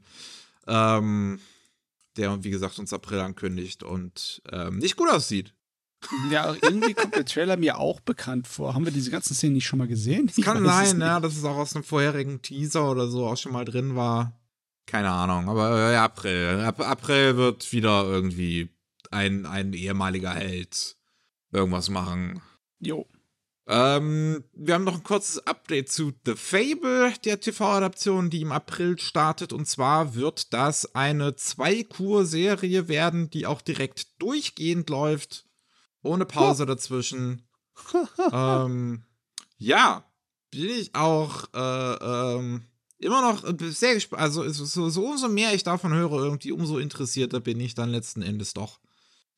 ähm, 0.68 1.40
der, 2.16 2.44
wie 2.44 2.50
gesagt, 2.50 2.78
uns 2.78 2.92
April 2.92 3.20
ankündigt 3.20 3.82
und 3.82 4.40
ähm, 4.52 4.78
nicht 4.78 4.96
gut 4.96 5.10
aussieht. 5.10 5.52
Ja, 6.30 6.54
irgendwie 6.62 6.94
kommt 6.94 7.14
der 7.14 7.26
Trailer 7.26 7.56
mir 7.56 7.78
auch 7.78 8.00
bekannt 8.00 8.46
vor. 8.46 8.74
Haben 8.74 8.84
wir 8.84 8.92
diese 8.92 9.10
ganzen 9.10 9.34
Szenen 9.34 9.54
nicht 9.54 9.66
schon 9.66 9.78
mal 9.78 9.88
gesehen? 9.88 10.30
Es 10.34 10.42
kann 10.42 10.64
sein, 10.64 11.00
ja, 11.00 11.20
dass 11.20 11.36
es 11.36 11.44
auch 11.44 11.56
aus 11.56 11.74
einem 11.74 11.84
vorherigen 11.84 12.40
Teaser 12.40 12.90
oder 12.90 13.08
so 13.08 13.26
auch 13.26 13.36
schon 13.36 13.52
mal 13.52 13.64
drin 13.64 13.96
war. 13.96 14.40
Keine 14.86 15.10
Ahnung, 15.10 15.48
aber 15.48 15.92
äh, 15.92 15.96
April. 15.96 16.60
Ap 16.60 16.80
April 16.80 17.36
wird 17.36 17.72
wieder 17.72 18.04
irgendwie 18.04 18.70
ein, 19.10 19.44
ein 19.44 19.72
ehemaliger 19.72 20.32
Held 20.32 20.96
irgendwas 21.52 21.88
machen. 21.88 22.40
Jo. 22.78 23.06
Ähm, 23.66 24.42
wir 24.52 24.74
haben 24.74 24.84
noch 24.84 24.96
ein 24.96 25.04
kurzes 25.04 25.46
Update 25.46 25.90
zu 25.90 26.12
The 26.24 26.34
Fable, 26.34 27.12
der 27.24 27.40
TV-Adaption, 27.40 28.28
die 28.28 28.40
im 28.40 28.50
April 28.50 28.98
startet. 28.98 29.52
Und 29.52 29.66
zwar 29.66 30.14
wird 30.14 30.52
das 30.52 30.94
eine 30.94 31.36
Zwei-Kur-Serie 31.36 32.88
werden, 32.88 33.30
die 33.30 33.46
auch 33.46 33.60
direkt 33.60 34.20
durchgehend 34.20 34.90
läuft. 34.90 35.46
Ohne 36.02 36.26
Pause 36.26 36.66
dazwischen. 36.66 37.46
ähm, 38.32 39.04
ja, 39.56 40.04
bin 40.50 40.70
ich 40.70 40.94
auch 40.94 41.44
äh, 41.54 42.38
ähm, 42.38 42.64
immer 42.98 43.22
noch 43.22 43.44
sehr 43.58 43.94
gespannt. 43.94 44.22
Also 44.22 44.48
so, 44.48 44.88
so 44.88 45.06
umso 45.06 45.28
mehr 45.28 45.54
ich 45.54 45.62
davon 45.62 45.92
höre, 45.92 46.24
irgendwie, 46.24 46.52
umso 46.52 46.78
interessierter 46.78 47.40
bin 47.40 47.60
ich 47.60 47.74
dann 47.74 47.90
letzten 47.90 48.22
Endes 48.22 48.52
doch. 48.54 48.80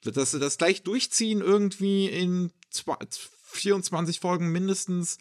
Dass 0.05 0.33
sie 0.33 0.41
das 0.41 0.59
gleich 0.59 0.83
durchziehen, 0.83 1.41
irgendwie 1.41 2.09
in 2.09 2.51
24 3.53 4.21
Folgen 4.21 4.51
mindestens. 4.51 5.19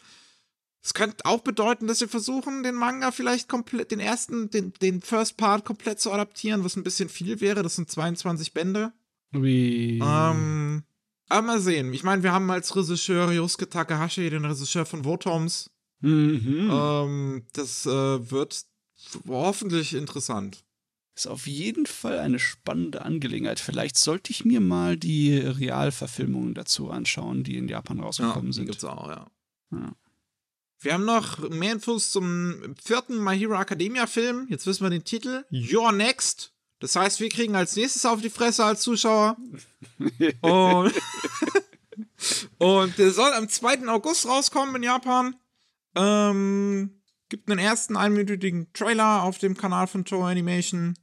Es 0.84 0.94
könnte 0.94 1.24
auch 1.26 1.40
bedeuten, 1.40 1.86
dass 1.86 2.00
sie 2.00 2.08
versuchen, 2.08 2.64
den 2.64 2.74
Manga 2.74 3.12
vielleicht 3.12 3.48
komplett, 3.48 3.92
den 3.92 4.00
ersten, 4.00 4.50
den, 4.50 4.72
den 4.82 5.00
First 5.00 5.36
Part 5.36 5.64
komplett 5.64 6.00
zu 6.00 6.10
adaptieren, 6.10 6.64
was 6.64 6.74
ein 6.74 6.82
bisschen 6.82 7.08
viel 7.08 7.40
wäre. 7.40 7.62
Das 7.62 7.76
sind 7.76 7.88
22 7.88 8.52
Bände. 8.52 8.92
Wie? 9.30 10.00
Ähm, 10.02 10.82
aber 11.28 11.46
mal 11.46 11.60
sehen. 11.60 11.94
Ich 11.94 12.02
meine, 12.02 12.24
wir 12.24 12.32
haben 12.32 12.50
als 12.50 12.74
Regisseur 12.74 13.30
Yosuke 13.32 13.68
Takahashi, 13.68 14.28
den 14.28 14.44
Regisseur 14.44 14.84
von 14.84 15.04
Votoms. 15.04 15.70
Mhm. 16.00 16.68
Ähm, 16.70 17.46
das 17.52 17.86
äh, 17.86 18.30
wird 18.30 18.64
hoffentlich 19.28 19.94
interessant. 19.94 20.64
Ist 21.14 21.26
auf 21.26 21.46
jeden 21.46 21.84
Fall 21.84 22.18
eine 22.18 22.38
spannende 22.38 23.02
Angelegenheit. 23.02 23.60
Vielleicht 23.60 23.98
sollte 23.98 24.30
ich 24.30 24.46
mir 24.46 24.60
mal 24.60 24.96
die 24.96 25.36
Realverfilmungen 25.36 26.54
dazu 26.54 26.90
anschauen, 26.90 27.44
die 27.44 27.58
in 27.58 27.68
Japan 27.68 28.00
rausgekommen 28.00 28.50
ja, 28.50 28.52
sind. 28.52 28.66
Gibt's 28.66 28.84
auch, 28.84 29.08
ja. 29.08 29.30
ja. 29.72 29.94
Wir 30.80 30.94
haben 30.94 31.04
noch 31.04 31.50
mehr 31.50 31.72
Infos 31.72 32.10
zum 32.10 32.74
vierten 32.82 33.22
My 33.22 33.38
Hero 33.38 33.60
Academia 33.60 34.06
Film. 34.06 34.46
Jetzt 34.48 34.66
wissen 34.66 34.84
wir 34.84 34.90
den 34.90 35.04
Titel. 35.04 35.44
You're 35.50 35.92
Next. 35.92 36.52
Das 36.80 36.96
heißt, 36.96 37.20
wir 37.20 37.28
kriegen 37.28 37.54
als 37.54 37.76
nächstes 37.76 38.04
auf 38.06 38.20
die 38.20 38.30
Fresse 38.30 38.64
als 38.64 38.80
Zuschauer. 38.80 39.36
Und, 40.40 40.92
und 42.58 42.98
der 42.98 43.10
soll 43.12 43.32
am 43.34 43.48
2. 43.48 43.88
August 43.88 44.26
rauskommen 44.26 44.74
in 44.76 44.82
Japan. 44.82 45.36
Ähm, 45.94 47.01
gibt 47.32 47.50
einen 47.50 47.58
ersten 47.58 47.96
einminütigen 47.96 48.72
Trailer 48.74 49.24
auf 49.24 49.38
dem 49.38 49.56
Kanal 49.56 49.88
von 49.88 50.04
Toho 50.04 50.26
Animation 50.26 50.94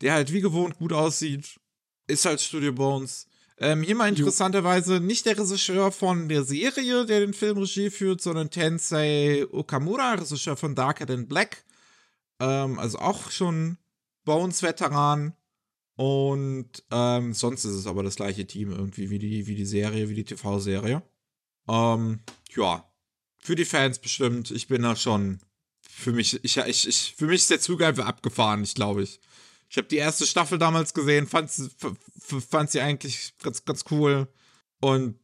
der 0.00 0.14
halt 0.14 0.32
wie 0.32 0.40
gewohnt 0.40 0.78
gut 0.78 0.92
aussieht. 0.92 1.60
Ist 2.06 2.24
halt 2.24 2.40
Studio 2.40 2.72
Bones. 2.72 3.26
Ähm, 3.58 3.82
hier 3.82 3.94
mal 3.94 4.08
interessanterweise 4.08 5.00
nicht 5.00 5.26
der 5.26 5.38
Regisseur 5.38 5.92
von 5.92 6.28
der 6.28 6.44
Serie, 6.44 7.04
der 7.04 7.20
den 7.20 7.34
Film 7.34 7.58
Regie 7.58 7.90
führt, 7.90 8.22
sondern 8.22 8.50
Tensei 8.50 9.44
Okamura, 9.50 10.14
Regisseur 10.14 10.56
von 10.56 10.74
Darker 10.74 11.06
Than 11.06 11.28
Black. 11.28 11.64
Ähm, 12.40 12.78
also 12.78 12.98
auch 12.98 13.30
schon 13.30 13.76
Bones-Veteran. 14.24 15.34
Und 15.96 16.82
ähm, 16.90 17.34
sonst 17.34 17.66
ist 17.66 17.74
es 17.74 17.86
aber 17.86 18.02
das 18.02 18.16
gleiche 18.16 18.46
Team 18.46 18.72
irgendwie 18.72 19.10
wie 19.10 19.18
die, 19.18 19.46
wie 19.46 19.54
die 19.54 19.66
Serie, 19.66 20.08
wie 20.08 20.14
die 20.14 20.24
TV-Serie. 20.24 21.02
Ähm, 21.68 22.20
ja, 22.56 22.90
für 23.38 23.54
die 23.54 23.66
Fans 23.66 23.98
bestimmt. 23.98 24.50
Ich 24.50 24.68
bin 24.68 24.82
da 24.82 24.96
schon. 24.96 25.40
Für 26.00 26.12
mich, 26.12 26.42
ich, 26.42 26.56
ich, 26.56 26.88
ich, 26.88 27.14
für 27.16 27.26
mich 27.26 27.42
ist 27.42 27.50
der 27.50 27.60
Zug 27.60 27.82
einfach 27.82 28.06
abgefahren, 28.06 28.62
ich 28.62 28.74
glaube 28.74 29.02
ich. 29.02 29.20
Ich 29.68 29.76
habe 29.76 29.86
die 29.86 29.96
erste 29.96 30.26
Staffel 30.26 30.58
damals 30.58 30.94
gesehen, 30.94 31.26
fand, 31.28 31.50
fand 31.78 32.70
sie 32.70 32.80
eigentlich 32.80 33.34
ganz, 33.42 33.64
ganz 33.64 33.84
cool. 33.90 34.26
Und 34.80 35.18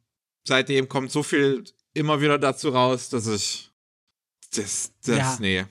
seitdem 0.45 0.89
kommt 0.89 1.11
so 1.11 1.23
viel 1.23 1.65
immer 1.95 2.21
wieder 2.21 2.39
dazu 2.39 2.69
raus, 2.69 3.09
dass 3.09 3.27
ich. 3.27 3.71
Das, 4.55 4.93
das, 5.05 5.17
ja. 5.17 5.37
nee. 5.41 5.67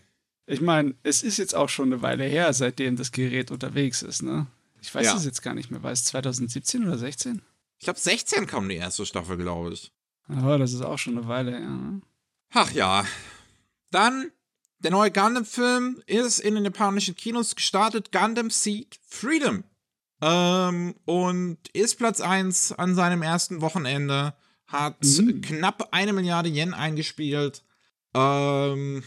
Ich 0.48 0.62
meine, 0.62 0.96
es 1.04 1.24
ist 1.24 1.38
jetzt 1.38 1.56
auch 1.56 1.70
schon 1.70 1.92
eine 1.94 2.02
Weile 2.02 2.26
her, 2.26 2.52
seitdem 2.54 2.98
das 2.98 3.12
Gerät 3.12 3.50
unterwegs 3.50 4.02
ist, 4.02 4.22
ne? 4.22 4.48
Ich 4.82 4.94
weiß 4.94 5.06
ja. 5.06 5.16
es 5.16 5.26
jetzt 5.26 5.42
gar 5.42 5.56
nicht 5.56 5.72
mehr. 5.72 5.82
War 5.82 5.92
es 5.92 6.04
2017 6.06 6.86
oder 6.86 6.98
16? 6.98 7.42
Ich 7.80 7.86
glaube, 7.86 8.00
16 8.00 8.46
kam 8.46 8.70
die 8.70 8.76
erste 8.76 9.06
Staffel, 9.06 9.38
glaube 9.38 9.74
ich. 9.74 9.92
Aber 10.28 10.58
das 10.58 10.74
ist 10.74 10.82
auch 10.82 10.98
schon 10.98 11.18
eine 11.18 11.28
Weile, 11.28 11.60
ja. 11.60 12.00
Ach 12.52 12.72
ja. 12.72 13.06
Dann 13.92 14.32
der 14.80 14.92
neue 14.92 15.12
Gundam-Film 15.12 16.02
ist 16.06 16.40
in 16.40 16.56
den 16.56 16.66
japanischen 16.66 17.16
Kinos 17.16 17.56
gestartet. 17.56 18.12
Gundam 18.12 18.50
Seed 18.50 19.00
Freedom. 19.08 19.64
Ähm, 20.22 20.96
und 21.06 21.58
ist 21.74 21.98
Platz 21.98 22.22
1 22.22 22.74
an 22.74 22.96
seinem 22.96 23.22
ersten 23.22 23.62
Wochenende. 23.62 24.34
Hat 24.68 25.04
mhm. 25.04 25.42
knapp 25.42 25.90
eine 25.92 26.14
Milliarde 26.14 26.50
Yen 26.50 26.74
eingespielt. 26.74 27.64
Ähm, 28.14 29.04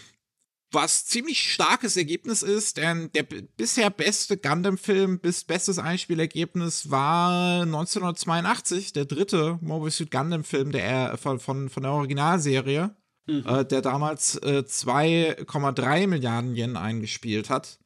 was 0.70 1.06
ziemlich 1.06 1.52
starkes 1.52 1.96
Ergebnis 1.96 2.42
ist, 2.42 2.76
denn 2.76 3.10
der 3.12 3.22
bisher 3.22 3.88
beste 3.88 4.36
Gundam-Film, 4.36 5.18
bis 5.18 5.44
bestes 5.44 5.78
Einspielergebnis 5.78 6.90
war 6.90 7.62
1982, 7.62 8.92
der 8.92 9.06
dritte 9.06 9.58
Mobile 9.62 9.90
Suit 9.90 10.10
Gundam-Film 10.10 10.72
der, 10.72 11.16
von, 11.16 11.40
von, 11.40 11.70
von 11.70 11.82
der 11.82 11.92
Originalserie 11.92 12.94
mhm. 13.28 13.44
äh, 13.46 13.64
der 13.64 13.82
damals 13.82 14.36
äh, 14.36 14.64
2,3 14.66 16.06
Milliarden 16.06 16.56
Yen 16.56 16.76
eingespielt 16.76 17.50
hat. 17.50 17.78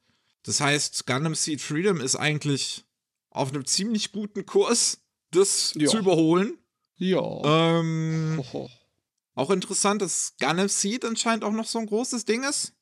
Das 0.43 0.59
heißt, 0.59 1.05
Gundam 1.05 1.35
Seed 1.35 1.61
Freedom 1.61 2.01
ist 2.01 2.15
eigentlich 2.15 2.85
auf 3.29 3.49
einem 3.49 3.65
ziemlich 3.65 4.11
guten 4.11 4.45
Kurs, 4.45 5.01
das 5.31 5.73
ja. 5.75 5.87
zu 5.87 5.99
überholen. 5.99 6.57
Ja. 6.97 7.79
Ähm, 7.79 8.43
auch 9.35 9.49
interessant, 9.49 10.01
dass 10.01 10.35
Gundam 10.39 10.69
Seed 10.69 11.05
anscheinend 11.05 11.43
auch 11.43 11.51
noch 11.51 11.65
so 11.65 11.79
ein 11.79 11.87
großes 11.87 12.25
Ding 12.25 12.43
ist. 12.43 12.73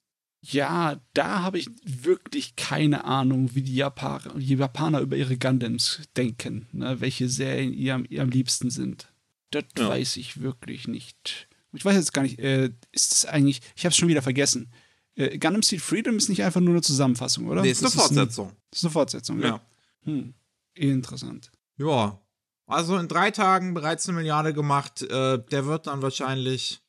Ja, 0.43 0.99
da 1.13 1.43
habe 1.43 1.59
ich 1.59 1.69
wirklich 1.83 2.55
keine 2.55 3.05
Ahnung, 3.05 3.53
wie 3.53 3.61
die 3.61 3.75
Japaner, 3.75 4.33
die 4.35 4.55
Japaner 4.55 4.99
über 4.99 5.15
ihre 5.15 5.37
Gundams 5.37 6.01
denken, 6.17 6.67
ne? 6.71 6.99
welche 6.99 7.29
Serien 7.29 7.73
ihr 7.73 7.93
am, 7.93 8.05
ihr 8.09 8.23
am 8.23 8.29
liebsten 8.29 8.71
sind. 8.71 9.13
Das 9.51 9.65
ja. 9.77 9.87
weiß 9.87 10.17
ich 10.17 10.41
wirklich 10.41 10.87
nicht 10.87 11.47
ich 11.73 11.85
weiß 11.85 11.95
jetzt 11.95 12.13
gar 12.13 12.23
nicht, 12.23 12.39
äh, 12.39 12.71
ist 12.91 13.13
es 13.13 13.25
eigentlich, 13.25 13.61
ich 13.75 13.85
habe 13.85 13.91
es 13.91 13.97
schon 13.97 14.09
wieder 14.09 14.21
vergessen. 14.21 14.71
Äh, 15.15 15.37
Gundam 15.37 15.63
Seed 15.63 15.81
Freedom 15.81 16.17
ist 16.17 16.29
nicht 16.29 16.43
einfach 16.43 16.61
nur 16.61 16.73
eine 16.73 16.81
Zusammenfassung, 16.81 17.47
oder? 17.47 17.61
Nee, 17.61 17.71
ist 17.71 17.83
eine 17.83 17.91
Fortsetzung. 17.91 18.49
Ein, 18.49 18.57
ist 18.71 18.83
eine 18.83 18.91
Fortsetzung, 18.91 19.39
ja. 19.41 19.47
ja. 19.47 19.61
Hm. 20.03 20.33
Interessant. 20.73 21.51
Ja. 21.77 22.19
Also 22.67 22.97
in 22.97 23.07
drei 23.07 23.31
Tagen 23.31 23.73
bereits 23.73 24.07
eine 24.07 24.17
Milliarde 24.17 24.53
gemacht. 24.53 25.01
Äh, 25.01 25.39
der 25.39 25.65
wird 25.65 25.87
dann 25.87 26.01
wahrscheinlich 26.01 26.81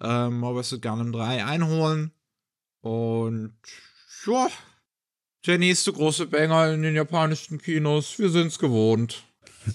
äh, 0.00 0.28
Mobile 0.28 0.64
Suit 0.64 0.82
Gundam 0.82 1.12
3 1.12 1.44
einholen. 1.44 2.12
Und 2.80 3.54
ja, 4.26 4.48
der 5.46 5.58
nächste 5.58 5.92
große 5.92 6.26
Banger 6.26 6.72
in 6.72 6.82
den 6.82 6.94
japanischen 6.94 7.58
Kinos. 7.58 8.18
Wir 8.18 8.30
sind's 8.30 8.58
gewohnt. 8.58 9.24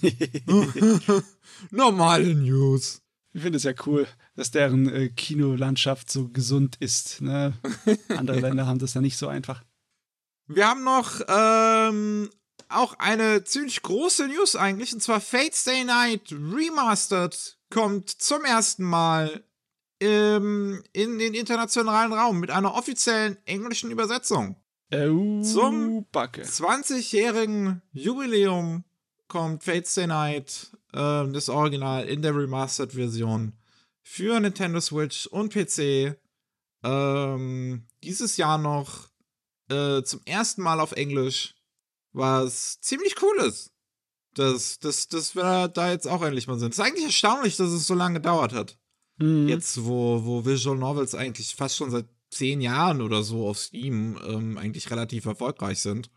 Normale 1.70 2.34
News. 2.34 3.02
Ich 3.32 3.42
finde 3.42 3.56
es 3.56 3.64
ja 3.64 3.72
cool, 3.86 4.06
dass 4.38 4.52
deren 4.52 4.88
äh, 4.88 5.08
Kinolandschaft 5.08 6.12
so 6.12 6.28
gesund 6.28 6.76
ist. 6.78 7.20
Ne? 7.20 7.54
Andere 8.08 8.38
Länder 8.38 8.68
haben 8.68 8.78
das 8.78 8.94
ja 8.94 9.00
nicht 9.00 9.16
so 9.16 9.26
einfach. 9.26 9.64
Wir 10.46 10.68
haben 10.68 10.84
noch 10.84 11.20
ähm, 11.26 12.30
auch 12.68 12.94
eine 13.00 13.42
ziemlich 13.42 13.82
große 13.82 14.28
News 14.28 14.54
eigentlich, 14.54 14.94
und 14.94 15.02
zwar 15.02 15.20
Fate 15.20 15.56
Stay 15.56 15.82
Night 15.82 16.30
Remastered 16.30 17.58
kommt 17.70 18.10
zum 18.10 18.44
ersten 18.44 18.84
Mal 18.84 19.42
ähm, 20.00 20.84
in 20.92 21.18
den 21.18 21.34
internationalen 21.34 22.12
Raum 22.12 22.38
mit 22.38 22.52
einer 22.52 22.76
offiziellen 22.76 23.38
englischen 23.44 23.90
Übersetzung. 23.90 24.54
Oh, 24.94 25.42
Zum 25.42 26.06
Backe. 26.12 26.42
20-jährigen 26.42 27.82
Jubiläum 27.90 28.84
kommt 29.26 29.64
Fate 29.64 29.88
Stay 29.88 30.06
Night, 30.06 30.70
äh, 30.92 31.26
das 31.26 31.48
Original 31.48 32.06
in 32.08 32.22
der 32.22 32.36
Remastered-Version 32.36 33.54
für 34.08 34.40
Nintendo 34.40 34.80
Switch 34.80 35.26
und 35.26 35.52
PC. 35.52 36.16
Ähm, 36.82 37.86
dieses 38.02 38.38
Jahr 38.38 38.56
noch 38.56 39.10
äh, 39.68 40.02
zum 40.02 40.22
ersten 40.24 40.62
Mal 40.62 40.80
auf 40.80 40.92
Englisch, 40.92 41.54
was 42.12 42.80
ziemlich 42.80 43.22
cool 43.22 43.36
ist. 43.46 43.70
Dass, 44.34 44.78
dass, 44.78 45.08
dass 45.08 45.36
wir 45.36 45.68
da 45.68 45.90
jetzt 45.90 46.08
auch 46.08 46.22
endlich 46.22 46.46
mal 46.46 46.58
sind. 46.58 46.72
Es 46.72 46.78
ist 46.78 46.84
eigentlich 46.84 47.04
erstaunlich, 47.04 47.56
dass 47.56 47.70
es 47.70 47.86
so 47.86 47.94
lange 47.94 48.14
gedauert 48.14 48.54
hat. 48.54 48.78
Mhm. 49.18 49.46
Jetzt, 49.48 49.84
wo, 49.84 50.24
wo 50.24 50.44
Visual 50.44 50.76
Novels 50.76 51.14
eigentlich 51.14 51.54
fast 51.54 51.76
schon 51.76 51.90
seit 51.90 52.06
zehn 52.30 52.60
Jahren 52.60 53.02
oder 53.02 53.22
so 53.22 53.46
auf 53.46 53.58
Steam 53.58 54.18
ähm, 54.26 54.56
eigentlich 54.56 54.90
relativ 54.90 55.26
erfolgreich 55.26 55.80
sind. 55.80 56.10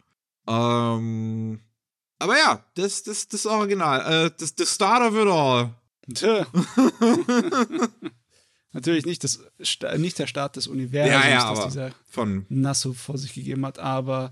Ähm, 0.47 1.59
aber 2.19 2.37
ja, 2.37 2.65
das, 2.75 3.03
das, 3.03 3.27
das 3.27 3.45
Original. 3.45 4.27
Äh, 4.27 4.31
das, 4.37 4.55
das 4.55 4.73
Start 4.75 5.01
of 5.01 5.19
it 5.19 5.27
all. 5.27 5.75
Tja. 6.13 6.47
Natürlich 8.73 9.05
nicht, 9.05 9.23
das, 9.23 9.41
nicht 9.97 10.17
der 10.17 10.27
Start 10.27 10.55
des 10.55 10.67
Universums, 10.67 11.23
Ja, 11.23 11.29
ja, 11.29 11.53
das 11.53 11.65
dieser 11.65 11.91
von. 12.09 12.45
Nasso 12.47 12.93
vor 12.93 13.17
sich 13.17 13.33
gegeben 13.33 13.65
hat, 13.65 13.79
aber 13.79 14.31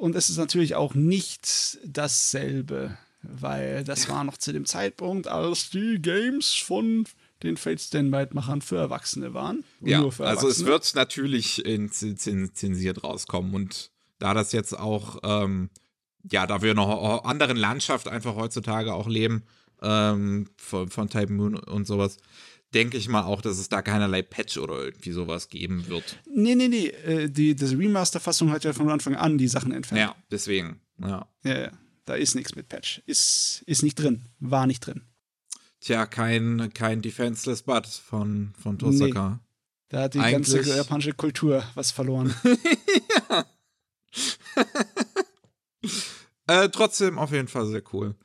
und 0.00 0.16
es 0.16 0.30
ist 0.30 0.38
natürlich 0.38 0.76
auch 0.76 0.94
nicht 0.94 1.78
dasselbe, 1.84 2.96
weil 3.20 3.84
das 3.84 4.08
war 4.08 4.24
noch 4.24 4.38
zu 4.38 4.50
dem 4.50 4.64
Zeitpunkt, 4.64 5.28
als 5.28 5.68
die 5.68 6.00
Games 6.00 6.54
von 6.54 7.04
den 7.42 7.58
Fate 7.58 7.80
Stay 7.80 8.02
Night-Machern 8.02 8.62
für 8.62 8.78
Erwachsene 8.78 9.34
waren. 9.34 9.62
Ja, 9.80 10.10
für 10.10 10.26
also 10.26 10.48
es 10.48 10.60
Erwachsene. 10.60 10.68
wird 10.68 10.94
natürlich 10.94 11.62
zensiert 12.54 13.04
rauskommen 13.04 13.54
und 13.54 13.90
da 14.18 14.32
das 14.32 14.52
jetzt 14.52 14.78
auch, 14.78 15.18
ähm, 15.22 15.68
ja, 16.30 16.46
da 16.46 16.62
wir 16.62 16.72
in 16.72 16.78
einer 16.78 17.26
anderen 17.26 17.58
Landschaft 17.58 18.08
einfach 18.08 18.36
heutzutage 18.36 18.94
auch 18.94 19.08
leben, 19.08 19.42
ähm, 19.82 20.48
von, 20.56 20.88
von 20.90 21.08
Type 21.08 21.32
Moon 21.32 21.56
und 21.56 21.86
sowas, 21.86 22.16
denke 22.74 22.96
ich 22.96 23.08
mal 23.08 23.22
auch, 23.24 23.40
dass 23.42 23.58
es 23.58 23.68
da 23.68 23.82
keinerlei 23.82 24.22
Patch 24.22 24.58
oder 24.58 24.84
irgendwie 24.84 25.12
sowas 25.12 25.48
geben 25.48 25.86
wird. 25.88 26.18
Nee, 26.32 26.54
nee, 26.54 26.68
nee. 26.68 26.86
äh, 26.88 27.28
Die, 27.28 27.54
diese 27.54 27.78
Remaster-Fassung 27.78 28.50
hat 28.50 28.64
ja 28.64 28.72
von 28.72 28.88
Anfang 28.90 29.16
an 29.16 29.38
die 29.38 29.48
Sachen 29.48 29.72
entfernt. 29.72 30.00
Ja, 30.00 30.14
deswegen, 30.30 30.80
ja. 30.98 31.26
Ja, 31.42 31.58
ja. 31.60 31.70
Da 32.04 32.14
ist 32.14 32.34
nichts 32.34 32.54
mit 32.56 32.68
Patch. 32.68 33.02
Ist, 33.06 33.62
ist 33.66 33.82
nicht 33.82 33.96
drin. 33.96 34.22
War 34.40 34.66
nicht 34.66 34.80
drin. 34.86 35.02
Tja, 35.80 36.06
kein, 36.06 36.70
kein 36.74 37.02
Defenseless 37.02 37.62
Butt 37.62 37.86
von, 37.86 38.52
von 38.60 38.78
Tosaka. 38.78 39.40
Da 39.88 40.02
hat 40.02 40.14
die 40.14 40.20
Eigentlich- 40.20 40.54
ganze 40.54 40.76
japanische 40.76 41.12
Kultur 41.14 41.64
was 41.74 41.90
verloren. 41.90 42.34
Äh, 46.46 46.68
trotzdem 46.70 47.18
auf 47.18 47.30
jeden 47.30 47.46
Fall 47.46 47.66
sehr 47.66 47.82
cool. 47.92 48.16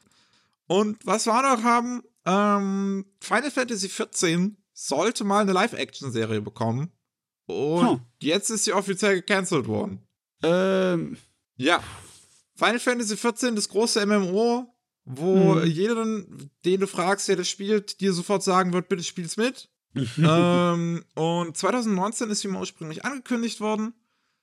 Und 0.68 1.06
was 1.06 1.26
wir 1.28 1.42
noch 1.42 1.64
haben, 1.64 2.02
ähm, 2.26 3.06
Final 3.22 3.52
Fantasy 3.52 3.88
XIV 3.90 4.52
sollte 4.74 5.24
mal 5.24 5.42
eine 5.42 5.54
Live-Action-Serie 5.54 6.42
bekommen. 6.42 6.92
Und 7.48 7.88
Hm. 7.90 8.00
jetzt 8.20 8.50
ist 8.50 8.64
sie 8.66 8.74
offiziell 8.74 9.16
gecancelt 9.16 9.68
worden. 9.68 10.00
ähm, 10.44 11.18
Ja. 11.58 11.82
Final 12.56 12.80
Fantasy 12.80 13.16
XIV, 13.16 13.56
das 13.56 13.70
große 13.70 14.06
MMO, 14.06 14.74
wo 15.06 15.56
Mhm. 15.56 15.66
jeden, 15.68 16.50
den 16.66 16.80
du 16.82 16.88
fragst, 16.88 17.28
der 17.28 17.36
das 17.36 17.48
spielt, 17.50 18.00
dir 18.02 18.12
sofort 18.14 18.44
sagen 18.44 18.74
wird, 18.74 18.90
bitte 18.90 19.04
spiel's 19.04 19.38
mit. 19.38 19.70
ähm, 20.18 21.06
und 21.16 21.56
2019 21.56 22.30
ist 22.30 22.42
sie 22.42 22.48
mal 22.48 22.60
ursprünglich 22.60 23.06
angekündigt 23.06 23.62
worden. 23.62 23.94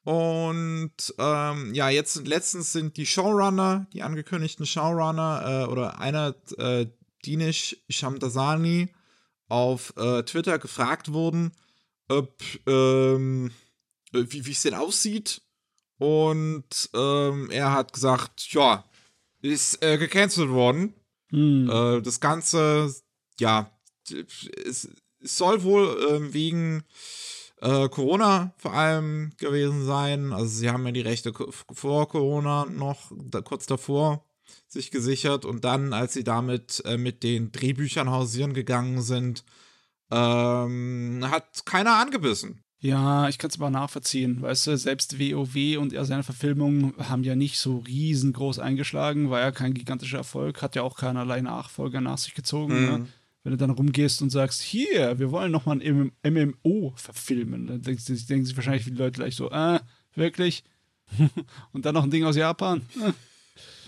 Und 0.05 1.15
ähm, 1.19 1.75
ja, 1.75 1.89
jetzt 1.89 2.27
letztens 2.27 2.73
sind 2.73 2.97
die 2.97 3.07
Showrunner, 3.07 3.87
die 3.93 4.03
angekündigten 4.03 4.67
Showrunner, 4.67 5.67
äh, 5.67 5.71
oder 5.71 6.01
einer, 6.01 6.35
äh, 6.59 6.87
Dinesh 7.25 7.77
Shamdasani, 7.89 8.89
auf 9.49 9.93
äh, 9.97 10.23
Twitter 10.25 10.59
gefragt 10.59 11.13
worden, 11.13 11.53
ob, 12.09 12.43
ähm, 12.67 13.53
äh, 14.13 14.25
wie 14.29 14.51
es 14.51 14.63
denn 14.63 14.75
aussieht. 14.75 15.43
Und 15.99 16.91
ähm, 16.95 17.51
er 17.51 17.73
hat 17.73 17.93
gesagt, 17.93 18.49
ja, 18.53 18.85
ist 19.41 19.83
äh, 19.83 19.99
gecancelt 19.99 20.51
worden. 20.51 20.95
hm. 21.29 21.71
Äh, 21.71 22.03
das 22.03 22.19
Ganze, 22.19 22.93
ja, 23.39 23.71
es, 24.65 24.89
es 25.21 25.37
soll 25.39 25.63
wohl 25.63 26.09
ähm, 26.11 26.35
wegen 26.35 26.83
äh, 27.63 27.89
Corona 27.89 28.53
vor 28.59 28.75
allem 28.75 29.33
gewesen 29.39 29.87
sein. 29.87 30.33
Also 30.33 30.49
sie 30.49 30.71
haben 30.71 30.85
ja 30.85 30.93
die 30.93 31.01
Rechte 31.01 31.33
vor 31.73 32.09
Corona 32.09 32.67
noch 32.67 33.13
da, 33.25 33.41
kurz 33.41 33.67
davor 33.67 34.25
sich 34.69 34.91
gesichert 34.91 35.45
und 35.45 35.65
dann, 35.65 35.93
als 35.93 36.13
sie 36.13 36.25
damit 36.25 36.83
äh, 36.85 36.97
mit 36.97 37.23
den 37.23 37.53
Drehbüchern 37.53 38.11
hausieren 38.11 38.53
gegangen 38.53 39.01
sind, 39.01 39.45
ähm, 40.11 41.25
hat 41.31 41.65
keiner 41.65 41.97
angebissen. 41.97 42.63
Ja, 42.81 43.29
ich 43.29 43.39
kann 43.39 43.49
es 43.49 43.57
aber 43.59 43.71
nachvollziehen. 43.71 44.43
Weißt 44.43 44.67
du, 44.67 44.77
selbst 44.77 45.21
WoW 45.21 45.79
und 45.79 45.93
er 45.93 46.05
seine 46.05 46.25
Verfilmungen 46.25 46.95
haben 46.99 47.23
ja 47.23 47.37
nicht 47.37 47.59
so 47.61 47.79
riesengroß 47.79 48.59
eingeschlagen, 48.59 49.31
war 49.31 49.41
ja 49.41 49.53
kein 49.53 49.73
gigantischer 49.73 50.19
Erfolg, 50.19 50.63
hat 50.63 50.75
ja 50.75 50.83
auch 50.83 50.97
keinerlei 50.97 51.43
Nachfolger 51.43 52.01
nach 52.01 52.19
sich 52.19 52.35
gezogen. 52.35 52.81
Mhm. 52.81 52.87
Ne? 52.87 53.07
Wenn 53.45 53.53
du 53.53 53.59
dann 53.59 53.71
rumgehst 53.71 54.23
und 54.23 54.31
sagst, 54.31 54.63
hier, 54.63 55.19
wir 55.19 55.31
wollen 55.33 55.51
noch 55.51 55.67
mal 55.67 55.81
ein 55.81 56.13
MM 56.25 56.57
MMO 56.63 56.93
verfilmen, 56.97 57.67
dann 57.67 57.83
denken, 57.83 58.01
sich- 58.01 58.27
denken 58.27 58.45
sich 58.47 58.57
wahrscheinlich 58.57 58.85
viele 58.85 58.99
Leute 58.99 59.19
gleich 59.19 59.35
so, 59.35 59.51
äh, 59.51 59.81
wirklich? 60.15 60.63
und 61.73 61.85
dann 61.85 61.95
noch 61.95 62.05
ein 62.05 62.11
Ding 62.11 62.25
aus 62.25 62.37
Japan? 62.37 62.83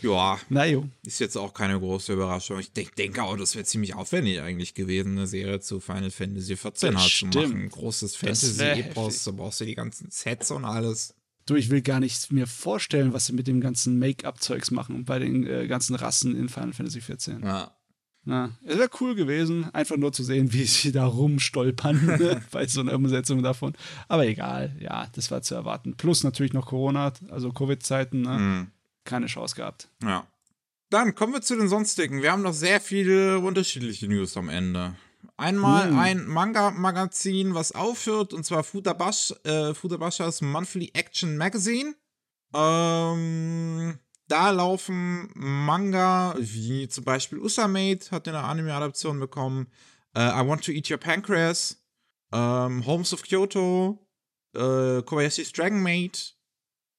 Ja, 0.02 0.38
na 0.50 0.66
jo. 0.66 0.86
Ist 1.06 1.20
jetzt 1.20 1.36
auch 1.36 1.54
keine 1.54 1.78
große 1.78 2.12
Überraschung. 2.12 2.58
Ich 2.58 2.72
denk, 2.72 2.94
denke 2.96 3.22
auch, 3.22 3.36
das 3.38 3.54
wäre 3.54 3.64
ziemlich 3.64 3.94
aufwendig 3.94 4.40
eigentlich 4.42 4.74
gewesen, 4.74 5.12
eine 5.12 5.26
Serie 5.26 5.60
zu 5.60 5.80
Final 5.80 6.10
Fantasy 6.10 6.56
14 6.56 6.92
Das 6.92 7.00
halt 7.02 7.10
zu 7.12 7.26
machen. 7.26 7.62
Ein 7.62 7.68
großes 7.70 8.16
Fantasy-Epos, 8.16 9.24
da 9.24 9.30
brauchst 9.30 9.60
du 9.60 9.64
die 9.64 9.74
ganzen 9.74 10.10
Sets 10.10 10.50
und 10.50 10.64
alles. 10.66 11.14
Du, 11.46 11.54
ich 11.56 11.70
will 11.70 11.80
gar 11.80 12.00
nicht 12.00 12.32
mir 12.32 12.46
vorstellen, 12.46 13.12
was 13.14 13.26
sie 13.26 13.32
mit 13.32 13.46
dem 13.46 13.60
ganzen 13.60 13.98
Make-up-Zeugs 13.98 14.70
machen 14.70 15.04
bei 15.04 15.18
den 15.18 15.46
äh, 15.46 15.66
ganzen 15.68 15.94
Rassen 15.94 16.36
in 16.36 16.48
Final 16.48 16.72
Fantasy 16.72 17.00
14. 17.00 17.42
Ja. 17.42 17.74
Ja, 18.26 18.50
es 18.64 18.78
wäre 18.78 18.88
cool 19.00 19.14
gewesen, 19.14 19.68
einfach 19.74 19.96
nur 19.96 20.12
zu 20.12 20.22
sehen, 20.24 20.52
wie 20.52 20.64
sie 20.64 20.92
da 20.92 21.04
rumstolpern 21.06 22.06
ne, 22.06 22.42
bei 22.50 22.66
so 22.66 22.80
einer 22.80 22.94
Umsetzung 22.94 23.42
davon. 23.42 23.74
Aber 24.08 24.26
egal, 24.26 24.74
ja, 24.80 25.06
das 25.12 25.30
war 25.30 25.42
zu 25.42 25.54
erwarten. 25.54 25.94
Plus 25.96 26.24
natürlich 26.24 26.52
noch 26.54 26.66
Corona, 26.66 27.12
also 27.30 27.52
Covid-Zeiten, 27.52 28.22
ne? 28.22 28.38
Mhm. 28.38 28.66
keine 29.04 29.26
Chance 29.26 29.54
gehabt. 29.56 29.88
ja. 30.02 30.26
Dann 30.90 31.14
kommen 31.16 31.32
wir 31.32 31.40
zu 31.42 31.56
den 31.56 31.68
sonstigen. 31.68 32.22
Wir 32.22 32.30
haben 32.30 32.42
noch 32.42 32.52
sehr 32.52 32.80
viele 32.80 33.40
unterschiedliche 33.40 34.06
News 34.06 34.36
am 34.36 34.48
Ende. 34.48 34.94
Einmal 35.36 35.88
Hm. 35.88 35.98
ein 35.98 36.26
Manga-Magazin, 36.26 37.54
was 37.54 37.72
aufhört, 37.72 38.32
und 38.32 38.44
zwar 38.44 38.62
Futabash, 38.62 39.34
äh, 39.42 39.74
Futabashas 39.74 40.40
Monthly 40.40 40.90
Action 40.94 41.36
Magazine. 41.36 41.94
Ähm, 42.54 43.98
da 44.28 44.50
laufen 44.50 45.30
Manga, 45.34 46.34
wie 46.38 46.88
zum 46.88 47.04
Beispiel 47.04 47.38
Usamate 47.38 48.10
hat 48.10 48.26
eine 48.28 48.42
Anime-Adaption 48.42 49.20
bekommen. 49.20 49.68
Äh, 50.14 50.20
I 50.20 50.46
Want 50.46 50.64
to 50.64 50.72
Eat 50.72 50.90
Your 50.90 50.98
Pancreas. 50.98 51.84
Ähm, 52.32 52.84
Homes 52.86 53.12
of 53.12 53.22
Kyoto. 53.22 54.08
Äh, 54.54 55.02
Kobayashi's 55.02 55.52
Dragon 55.52 55.82
Maid. 55.82 56.36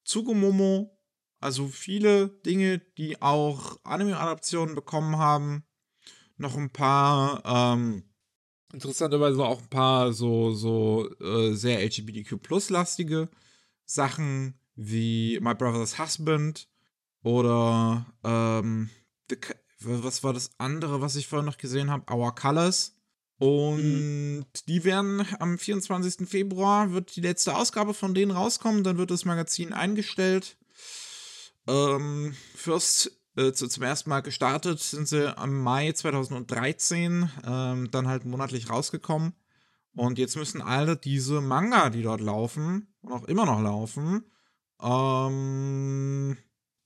Tsugumomo. 0.06 0.96
Also 1.40 1.68
viele 1.68 2.30
Dinge, 2.46 2.80
die 2.98 3.22
auch 3.22 3.80
Anime-Adaptionen 3.84 4.76
bekommen 4.76 5.18
haben. 5.18 5.64
Noch 6.38 6.56
ein 6.58 6.70
paar, 6.70 7.44
ähm, 7.46 8.04
interessanterweise 8.74 9.44
auch 9.44 9.62
ein 9.62 9.70
paar 9.70 10.12
so, 10.14 10.52
so 10.52 11.10
äh, 11.20 11.54
sehr 11.54 11.82
LGBTQ-Plus-lastige 11.84 13.30
Sachen 13.86 14.60
wie 14.76 15.40
My 15.42 15.56
Brother's 15.56 15.98
Husband, 15.98 16.68
Oder 17.26 18.06
ähm, 18.24 18.92
was 19.80 20.24
war 20.24 20.32
das 20.32 20.52
andere, 20.60 21.02
was 21.02 21.16
ich 21.16 21.26
vorhin 21.26 21.48
noch 21.48 21.58
gesehen 21.58 21.90
habe? 21.90 22.14
Our 22.14 22.36
Colors. 22.36 22.94
Und 23.40 23.82
mhm. 23.82 24.46
die 24.68 24.84
werden 24.84 25.26
am 25.40 25.58
24. 25.58 26.30
Februar 26.30 26.92
wird 26.92 27.16
die 27.16 27.22
letzte 27.22 27.56
Ausgabe 27.56 27.96
von 27.96 28.14
denen 28.14 28.30
rauskommen. 28.30 28.84
Dann 28.84 29.00
wird 29.00 29.10
das 29.10 29.26
Magazin 29.26 29.74
eingestellt. 29.74 30.56
Ähm, 31.68 32.36
First 32.54 33.12
äh, 33.36 33.54
zu, 33.54 33.68
zum 33.70 33.82
ersten 33.82 34.12
Mal 34.12 34.22
gestartet 34.22 34.80
sind 34.80 35.08
sie 35.08 35.36
am 35.36 35.64
Mai 35.64 35.94
2013, 35.94 37.28
ähm, 37.44 37.90
dann 37.90 38.08
halt 38.08 38.26
monatlich 38.26 38.70
rausgekommen. 38.70 39.34
Und 39.96 40.20
jetzt 40.20 40.36
müssen 40.36 40.62
alle 40.62 40.96
diese 40.96 41.42
Manga, 41.42 41.90
die 41.90 42.04
dort 42.04 42.22
laufen 42.22 42.94
und 43.02 43.14
auch 43.14 43.24
immer 43.24 43.48
noch 43.48 43.62
laufen, 43.64 44.26
ähm, 44.82 46.05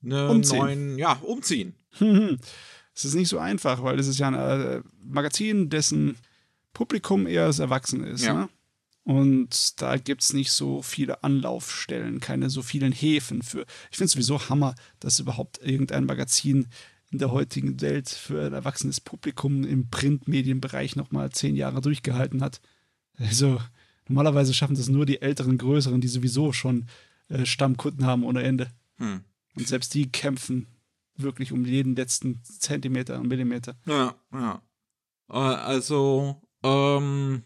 ne 0.10 0.30
umziehen. 0.30 0.60
neuen, 0.60 0.98
ja, 0.98 1.14
umziehen. 1.14 1.76
Es 2.96 3.06
ist 3.06 3.16
nicht 3.16 3.30
so 3.30 3.40
einfach, 3.40 3.82
weil 3.82 3.98
es 3.98 4.08
ist 4.08 4.20
ja 4.20 4.28
ein 4.28 4.34
äh, 4.34 4.82
Magazin, 5.02 5.70
dessen 5.70 6.18
Publikum 6.74 7.28
eher 7.28 7.48
das 7.48 7.60
Erwachsene 7.60 8.08
ist. 8.08 8.26
Ja. 8.26 8.34
Ne? 8.34 8.50
Und 9.04 9.82
da 9.82 9.96
gibt 9.96 10.22
es 10.22 10.34
nicht 10.34 10.52
so 10.52 10.82
viele 10.82 11.24
Anlaufstellen, 11.24 12.20
keine 12.20 12.50
so 12.50 12.62
vielen 12.62 12.92
Häfen 12.92 13.42
für. 13.42 13.66
Ich 13.90 13.98
finde 13.98 14.08
es 14.08 14.12
sowieso 14.12 14.50
Hammer, 14.50 14.76
dass 15.00 15.20
überhaupt 15.20 15.60
irgendein 15.64 16.06
Magazin 16.06 16.68
in 17.10 17.20
der 17.20 17.32
heutigen 17.32 17.82
Welt 17.82 18.10
für 18.10 18.46
ein 18.46 18.54
erwachsenes 18.54 19.00
Publikum 19.00 19.64
im 19.64 19.90
Printmedienbereich 19.90 20.96
nochmal 20.96 21.32
zehn 21.32 21.56
Jahre 21.56 21.82
durchgehalten 21.82 22.42
hat. 22.42 22.62
Also 23.18 23.60
normalerweise 24.08 24.54
schaffen 24.54 24.76
das 24.76 24.90
nur 24.90 25.06
die 25.06 25.22
älteren, 25.22 25.58
größeren, 25.58 26.02
die 26.02 26.08
sowieso 26.08 26.52
schon 26.52 26.86
äh, 27.30 27.46
Stammkunden 27.46 28.06
haben 28.06 28.24
ohne 28.24 28.44
Ende. 28.44 28.70
Hm. 28.98 29.22
Und 29.60 29.68
selbst 29.68 29.94
die 29.94 30.12
kämpfen 30.12 30.68
wirklich 31.16 31.52
um 31.52 31.66
jeden 31.66 31.96
letzten 31.96 32.42
Zentimeter 32.44 33.20
und 33.20 33.28
Millimeter. 33.28 33.76
Ja, 33.86 34.16
ja. 34.34 34.62
Äh, 35.30 35.34
also, 35.34 36.42
ähm, 36.64 37.44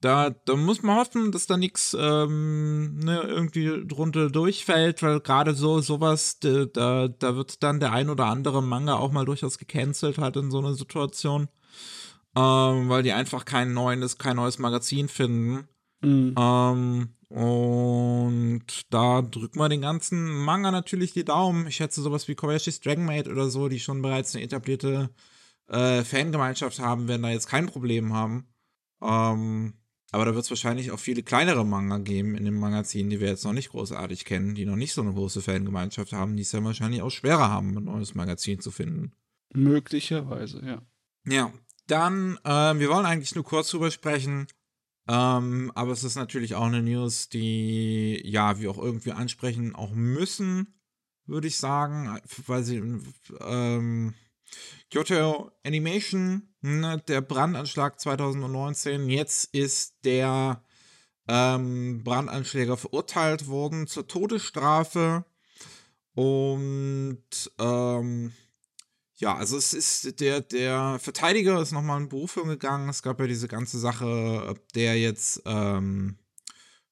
da, 0.00 0.30
da 0.30 0.56
muss 0.56 0.82
man 0.82 0.96
hoffen, 0.96 1.30
dass 1.30 1.46
da 1.46 1.56
nichts 1.56 1.96
ähm, 1.98 2.98
ne, 2.98 3.22
irgendwie 3.22 3.86
drunter 3.86 4.28
durchfällt, 4.30 5.02
weil 5.02 5.20
gerade 5.20 5.54
so 5.54 5.80
sowas, 5.80 6.40
da, 6.40 7.06
da 7.06 7.36
wird 7.36 7.62
dann 7.62 7.78
der 7.78 7.92
ein 7.92 8.10
oder 8.10 8.26
andere 8.26 8.62
Manga 8.62 8.94
auch 8.94 9.12
mal 9.12 9.24
durchaus 9.24 9.58
gecancelt 9.58 10.18
halt 10.18 10.36
in 10.36 10.50
so 10.50 10.58
einer 10.58 10.74
Situation, 10.74 11.48
ähm, 12.34 12.88
weil 12.88 13.04
die 13.04 13.12
einfach 13.12 13.44
kein 13.44 13.72
neues, 13.72 14.18
kein 14.18 14.36
neues 14.36 14.58
Magazin 14.58 15.08
finden. 15.08 15.68
Mhm. 16.00 16.34
Ähm, 16.36 17.08
und 17.32 18.64
da 18.90 19.22
drückt 19.22 19.56
man 19.56 19.70
den 19.70 19.80
ganzen 19.80 20.44
Manga 20.44 20.70
natürlich 20.70 21.14
die 21.14 21.24
Daumen. 21.24 21.66
Ich 21.66 21.76
schätze 21.76 22.02
sowas 22.02 22.28
wie 22.28 22.34
Kobayashi's 22.34 22.80
Dragon 22.80 23.06
Maid 23.06 23.26
oder 23.26 23.48
so, 23.48 23.68
die 23.68 23.80
schon 23.80 24.02
bereits 24.02 24.34
eine 24.34 24.44
etablierte 24.44 25.08
äh, 25.68 26.04
Fangemeinschaft 26.04 26.78
haben, 26.78 27.08
werden 27.08 27.22
da 27.22 27.30
jetzt 27.30 27.48
kein 27.48 27.66
Problem 27.66 28.12
haben. 28.12 28.46
Ähm, 29.00 29.72
aber 30.10 30.26
da 30.26 30.34
wird 30.34 30.44
es 30.44 30.50
wahrscheinlich 30.50 30.90
auch 30.90 30.98
viele 30.98 31.22
kleinere 31.22 31.64
Manga 31.64 31.96
geben 31.96 32.34
in 32.34 32.44
dem 32.44 32.60
Magazin, 32.60 33.08
die 33.08 33.18
wir 33.18 33.28
jetzt 33.28 33.46
noch 33.46 33.54
nicht 33.54 33.70
großartig 33.70 34.26
kennen, 34.26 34.54
die 34.54 34.66
noch 34.66 34.76
nicht 34.76 34.92
so 34.92 35.00
eine 35.00 35.14
große 35.14 35.40
Fangemeinschaft 35.40 36.12
haben, 36.12 36.36
die 36.36 36.42
es 36.42 36.50
dann 36.50 36.64
wahrscheinlich 36.64 37.00
auch 37.00 37.10
schwerer 37.10 37.48
haben, 37.48 37.78
ein 37.78 37.84
neues 37.84 38.14
Magazin 38.14 38.60
zu 38.60 38.70
finden. 38.70 39.12
Möglicherweise, 39.54 40.62
ja. 40.66 40.82
Ja, 41.26 41.50
dann, 41.86 42.38
äh, 42.44 42.78
wir 42.78 42.90
wollen 42.90 43.06
eigentlich 43.06 43.34
nur 43.34 43.44
kurz 43.44 43.70
drüber 43.70 43.90
sprechen, 43.90 44.48
ähm, 45.08 45.72
aber 45.74 45.92
es 45.92 46.04
ist 46.04 46.16
natürlich 46.16 46.54
auch 46.54 46.66
eine 46.66 46.82
News, 46.82 47.28
die, 47.28 48.22
ja, 48.24 48.58
wir 48.60 48.70
auch 48.70 48.78
irgendwie 48.78 49.12
ansprechen, 49.12 49.74
auch 49.74 49.92
müssen, 49.92 50.74
würde 51.26 51.48
ich 51.48 51.56
sagen, 51.56 52.20
weil 52.46 52.62
sie, 52.62 52.82
ähm, 53.40 54.14
Kyoto 54.90 55.50
Animation, 55.64 56.48
ne, 56.60 57.02
der 57.08 57.22
Brandanschlag 57.22 57.98
2019. 57.98 59.08
Jetzt 59.08 59.54
ist 59.54 60.04
der 60.04 60.62
ähm, 61.28 62.04
Brandanschläger 62.04 62.76
verurteilt 62.76 63.46
worden 63.46 63.86
zur 63.86 64.06
Todesstrafe. 64.06 65.24
Und 66.14 67.24
ähm, 67.58 68.32
ja, 69.22 69.36
also 69.36 69.56
es 69.56 69.72
ist 69.72 70.18
der, 70.20 70.40
der 70.40 70.98
Verteidiger 70.98 71.62
ist 71.62 71.70
nochmal 71.70 72.00
in 72.00 72.08
Berufung 72.08 72.48
gegangen. 72.48 72.88
Es 72.88 73.04
gab 73.04 73.20
ja 73.20 73.28
diese 73.28 73.46
ganze 73.46 73.78
Sache, 73.78 74.46
ob 74.48 74.72
der 74.72 74.98
jetzt 74.98 75.42
ähm, 75.46 76.16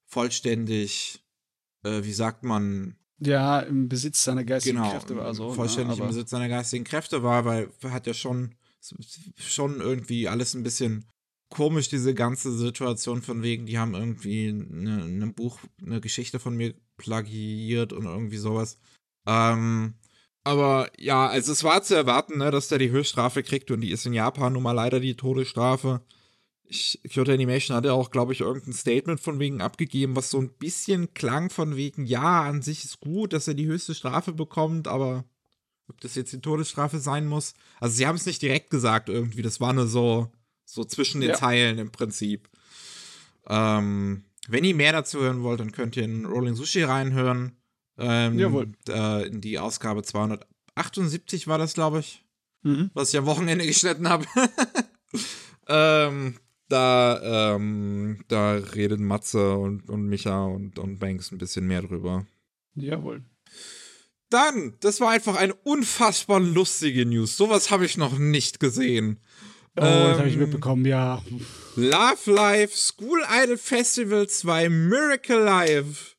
vollständig, 0.06 1.24
äh, 1.82 2.04
wie 2.04 2.12
sagt 2.12 2.44
man, 2.44 2.96
ja, 3.18 3.58
im 3.60 3.88
Besitz 3.88 4.22
seiner 4.22 4.44
geistigen 4.44 4.76
genau, 4.76 4.92
Kräfte 4.92 5.16
war. 5.16 5.34
So, 5.34 5.48
ne, 5.48 5.54
vollständig 5.54 5.98
ne, 5.98 6.04
im 6.04 6.08
Besitz 6.08 6.30
seiner 6.30 6.48
geistigen 6.48 6.84
Kräfte 6.84 7.24
war, 7.24 7.44
weil 7.44 7.68
er 7.82 7.92
hat 7.92 8.06
ja 8.06 8.14
schon, 8.14 8.54
schon 9.36 9.80
irgendwie 9.80 10.28
alles 10.28 10.54
ein 10.54 10.62
bisschen 10.62 11.06
komisch, 11.50 11.88
diese 11.88 12.14
ganze 12.14 12.56
Situation 12.56 13.22
von 13.22 13.42
wegen, 13.42 13.66
die 13.66 13.78
haben 13.78 13.94
irgendwie 13.94 14.50
ein 14.50 15.18
ne 15.18 15.26
Buch, 15.26 15.58
eine 15.84 16.00
Geschichte 16.00 16.38
von 16.38 16.56
mir 16.56 16.74
plagiiert 16.96 17.92
und 17.92 18.04
irgendwie 18.04 18.38
sowas. 18.38 18.78
Ähm, 19.26 19.94
aber 20.50 20.90
ja, 20.98 21.28
also 21.28 21.52
es 21.52 21.64
war 21.64 21.82
zu 21.82 21.94
erwarten, 21.94 22.38
ne, 22.38 22.50
dass 22.50 22.68
der 22.68 22.78
die 22.78 22.90
Höchststrafe 22.90 23.42
kriegt 23.42 23.70
und 23.70 23.80
die 23.80 23.90
ist 23.90 24.06
in 24.06 24.12
Japan 24.12 24.52
nun 24.52 24.62
mal 24.62 24.72
leider 24.72 25.00
die 25.00 25.16
Todesstrafe 25.16 26.02
ich, 26.70 27.00
Kyoto 27.10 27.32
Animation 27.32 27.76
hatte 27.76 27.92
auch, 27.92 28.10
glaube 28.10 28.32
ich, 28.32 28.40
irgendein 28.40 28.72
Statement 28.72 29.20
von 29.20 29.38
wegen 29.40 29.60
abgegeben, 29.60 30.14
was 30.14 30.30
so 30.30 30.40
ein 30.40 30.50
bisschen 30.50 31.12
klang 31.14 31.50
von 31.50 31.76
wegen, 31.76 32.06
ja, 32.06 32.42
an 32.42 32.62
sich 32.62 32.84
ist 32.84 33.00
gut, 33.00 33.32
dass 33.32 33.48
er 33.48 33.54
die 33.54 33.66
höchste 33.66 33.94
Strafe 33.94 34.32
bekommt, 34.32 34.86
aber 34.86 35.24
ob 35.88 36.00
das 36.00 36.14
jetzt 36.14 36.32
die 36.32 36.40
Todesstrafe 36.40 37.00
sein 37.00 37.26
muss. 37.26 37.54
Also 37.80 37.96
sie 37.96 38.06
haben 38.06 38.16
es 38.16 38.26
nicht 38.26 38.40
direkt 38.40 38.70
gesagt 38.70 39.08
irgendwie, 39.08 39.42
das 39.42 39.60
war 39.60 39.72
nur 39.72 39.88
so, 39.88 40.30
so 40.64 40.84
zwischen 40.84 41.20
den 41.20 41.30
ja. 41.30 41.36
Zeilen 41.36 41.78
im 41.78 41.90
Prinzip. 41.90 42.48
Ähm, 43.48 44.24
wenn 44.48 44.64
ihr 44.64 44.74
mehr 44.74 44.92
dazu 44.92 45.18
hören 45.18 45.42
wollt, 45.42 45.58
dann 45.58 45.72
könnt 45.72 45.96
ihr 45.96 46.04
in 46.04 46.24
Rolling 46.24 46.54
Sushi 46.54 46.84
reinhören. 46.84 47.56
Ähm, 48.00 48.38
Jawohl. 48.38 48.72
Äh, 48.88 49.26
in 49.28 49.40
die 49.40 49.58
Ausgabe 49.58 50.02
278 50.02 51.46
war 51.46 51.58
das, 51.58 51.74
glaube 51.74 52.00
ich. 52.00 52.24
Mhm. 52.62 52.90
Was 52.94 53.10
ich 53.12 53.18
am 53.18 53.26
Wochenende 53.26 53.66
geschnitten 53.66 54.08
habe. 54.08 54.24
ähm, 55.68 56.36
da, 56.68 57.54
ähm, 57.54 58.24
da 58.28 58.54
redet 58.54 59.00
Matze 59.00 59.56
und, 59.56 59.88
und 59.90 60.06
Micha 60.06 60.44
und, 60.44 60.78
und 60.78 60.98
Banks 60.98 61.30
ein 61.30 61.38
bisschen 61.38 61.66
mehr 61.66 61.82
drüber. 61.82 62.26
Jawohl. 62.74 63.22
Dann, 64.30 64.74
das 64.80 65.00
war 65.00 65.10
einfach 65.10 65.36
eine 65.36 65.54
unfassbar 65.54 66.40
lustige 66.40 67.04
News. 67.04 67.36
Sowas 67.36 67.70
habe 67.70 67.84
ich 67.84 67.96
noch 67.96 68.16
nicht 68.16 68.60
gesehen. 68.60 69.18
Oh, 69.76 69.82
ähm, 69.82 70.08
das 70.10 70.18
habe 70.18 70.28
ich 70.28 70.36
mitbekommen, 70.36 70.86
ja. 70.86 71.22
Love 71.74 72.32
Life 72.32 72.76
School 72.76 73.22
Idol 73.42 73.58
Festival 73.58 74.28
2 74.28 74.68
Miracle 74.68 75.42
Live 75.42 76.16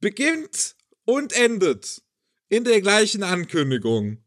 beginnt 0.00 0.74
und 1.04 1.32
endet 1.32 2.02
in 2.48 2.64
der 2.64 2.80
gleichen 2.80 3.22
Ankündigung. 3.22 4.18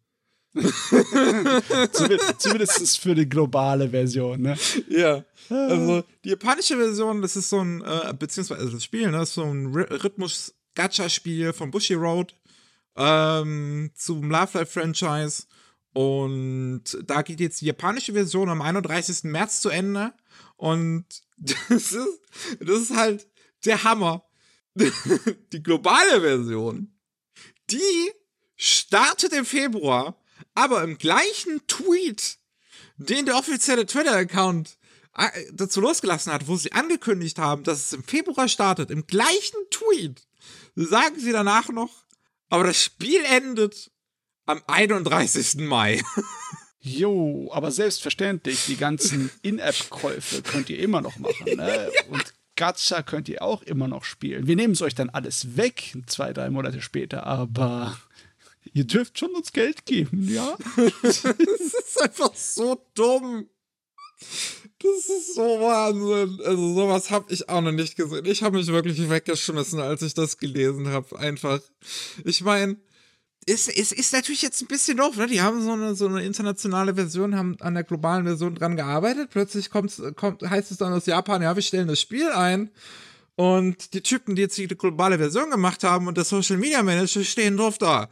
Zumindest 2.38 3.00
für 3.00 3.14
die 3.14 3.28
globale 3.28 3.90
Version, 3.90 4.42
ne? 4.42 4.58
Ja. 4.90 5.26
Also 5.50 6.04
die 6.24 6.30
japanische 6.30 6.78
Version, 6.78 7.22
das 7.22 7.36
ist 7.36 7.50
so 7.50 7.60
ein, 7.60 7.82
äh, 7.82 8.14
beziehungsweise 8.18 8.72
das 8.72 8.84
Spiel, 8.84 9.12
ne, 9.12 9.24
ist 9.24 9.34
so 9.34 9.44
ein 9.44 9.68
Rhythmus-Gacha-Spiel 9.68 11.52
von 11.52 11.72
Bushi 11.72 11.96
Road 11.96 12.34
ähm, 12.96 13.92
zum 13.96 14.30
Love 14.30 14.58
Life 14.58 14.80
Franchise. 14.80 15.44
Und 15.94 16.84
da 17.06 17.22
geht 17.22 17.40
jetzt 17.40 17.62
die 17.62 17.68
japanische 17.68 18.14
Version 18.14 18.50
am 18.50 18.62
31. 18.62 19.26
März 19.26 19.62
zu 19.62 19.70
Ende. 19.70 20.14
Und 20.58 21.06
das 21.38 21.92
ist, 21.92 22.22
das 22.60 22.82
ist 22.82 22.96
halt 22.96 23.28
der 23.66 23.84
Hammer. 23.84 24.25
die 25.54 25.64
globale 25.64 26.22
Version, 26.22 26.94
die 27.70 28.12
startet 28.56 29.34
im 29.34 29.46
Februar 29.46 30.20
aber 30.56 30.84
im 30.84 30.98
gleichen 30.98 31.68
Tweet, 31.68 32.40
den 32.98 33.26
der 33.26 33.38
offizielle 33.38 33.86
Twitter-Account 33.86 34.78
äh, 35.18 35.30
dazu 35.52 35.82
losgelassen 35.82 36.32
hat, 36.32 36.48
wo 36.48 36.56
sie 36.56 36.72
angekündigt 36.72 37.38
haben, 37.38 37.64
dass 37.64 37.80
es 37.80 37.94
im 37.94 38.04
Februar 38.04 38.48
startet, 38.48 38.90
im 38.90 39.06
gleichen 39.06 39.60
Tweet, 39.70 40.26
sagen 40.76 41.20
sie 41.20 41.32
danach 41.32 41.70
noch, 41.70 42.06
aber 42.50 42.64
das 42.64 42.82
Spiel 42.82 43.24
endet 43.26 43.92
am 44.46 44.62
31. 44.66 45.56
Mai. 45.58 46.02
Jo, 46.88 47.50
aber 47.52 47.72
selbstverständlich, 47.72 48.68
die 48.68 48.78
ganzen 48.78 49.32
In-App-Käufe 49.42 50.44
könnt 50.44 50.70
ihr 50.70 50.78
immer 50.78 51.02
noch 51.02 51.18
machen. 51.18 51.56
Ne? 51.56 51.92
Und 52.10 52.35
Gacha 52.56 53.04
könnt 53.04 53.30
ihr 53.30 53.42
auch 53.42 53.62
immer 53.64 53.88
noch 53.88 54.04
spielen. 54.04 54.48
Wir 54.48 54.56
nehmen 54.56 54.74
es 54.74 54.82
euch 54.82 54.96
dann 54.96 55.10
alles 55.10 55.58
weg, 55.58 55.98
zwei, 56.08 56.34
drei 56.34 56.50
Monate 56.50 56.82
später, 56.82 57.26
aber 57.26 57.98
ihr 58.74 58.86
dürft 58.86 59.20
schon 59.20 59.36
uns 59.36 59.52
Geld 59.52 59.86
geben, 59.86 60.28
ja? 60.30 60.58
das 60.76 61.24
ist 61.24 62.02
einfach 62.02 62.34
so 62.36 62.82
dumm. 62.94 63.48
Das 64.80 65.06
ist 65.10 65.36
so 65.36 65.42
Wahnsinn. 65.42 66.40
Also 66.46 66.74
sowas 66.74 67.10
habe 67.12 67.34
ich 67.34 67.50
auch 67.50 67.62
noch 67.62 67.72
nicht 67.72 67.96
gesehen. 67.96 68.26
Ich 68.26 68.44
habe 68.44 68.58
mich 68.58 68.68
wirklich 68.68 69.10
weggeschmissen, 69.10 69.80
als 69.80 70.02
ich 70.02 70.14
das 70.14 70.38
gelesen 70.38 70.88
habe. 70.88 71.18
Einfach. 71.18 71.60
Ich 72.24 72.42
meine, 72.42 72.78
ist, 73.46 73.70
ist, 73.70 73.92
ist 73.92 74.14
natürlich 74.14 74.42
jetzt 74.42 74.62
ein 74.62 74.68
bisschen 74.68 74.98
doof, 74.98 75.18
ne? 75.18 75.28
Die 75.28 75.42
haben 75.42 75.62
so 75.62 75.74
eine, 75.74 75.96
so 75.96 76.08
eine 76.08 76.24
internationale 76.24 76.96
Version, 76.96 77.36
haben 77.36 77.58
an 77.60 77.76
der 77.76 77.84
globalen 77.84 78.26
Version 78.26 78.56
dran 78.56 78.76
gearbeitet. 78.76 79.30
Plötzlich 79.32 79.70
kommt, 79.70 80.02
kommt, 80.16 80.42
heißt 80.42 80.72
es 80.72 80.78
dann 80.78 80.94
aus 80.94 81.06
Japan, 81.06 81.42
ja, 81.42 81.56
wir 81.56 81.62
stellen 81.62 81.88
das 81.88 82.02
Spiel 82.02 82.30
ein. 82.30 82.72
Und 83.36 83.94
die 83.94 84.02
Typen, 84.02 84.36
die 84.36 84.44
jetzt 84.44 84.58
die 84.58 84.68
globale 84.68 85.18
Version 85.18 85.52
gemacht 85.52 85.84
haben 85.84 86.08
und 86.08 86.18
der 86.18 86.24
Social 86.24 86.58
Media 86.58 86.82
Manager 86.82 87.24
stehen 87.24 87.58
drauf 87.58 87.78
da. 87.78 88.10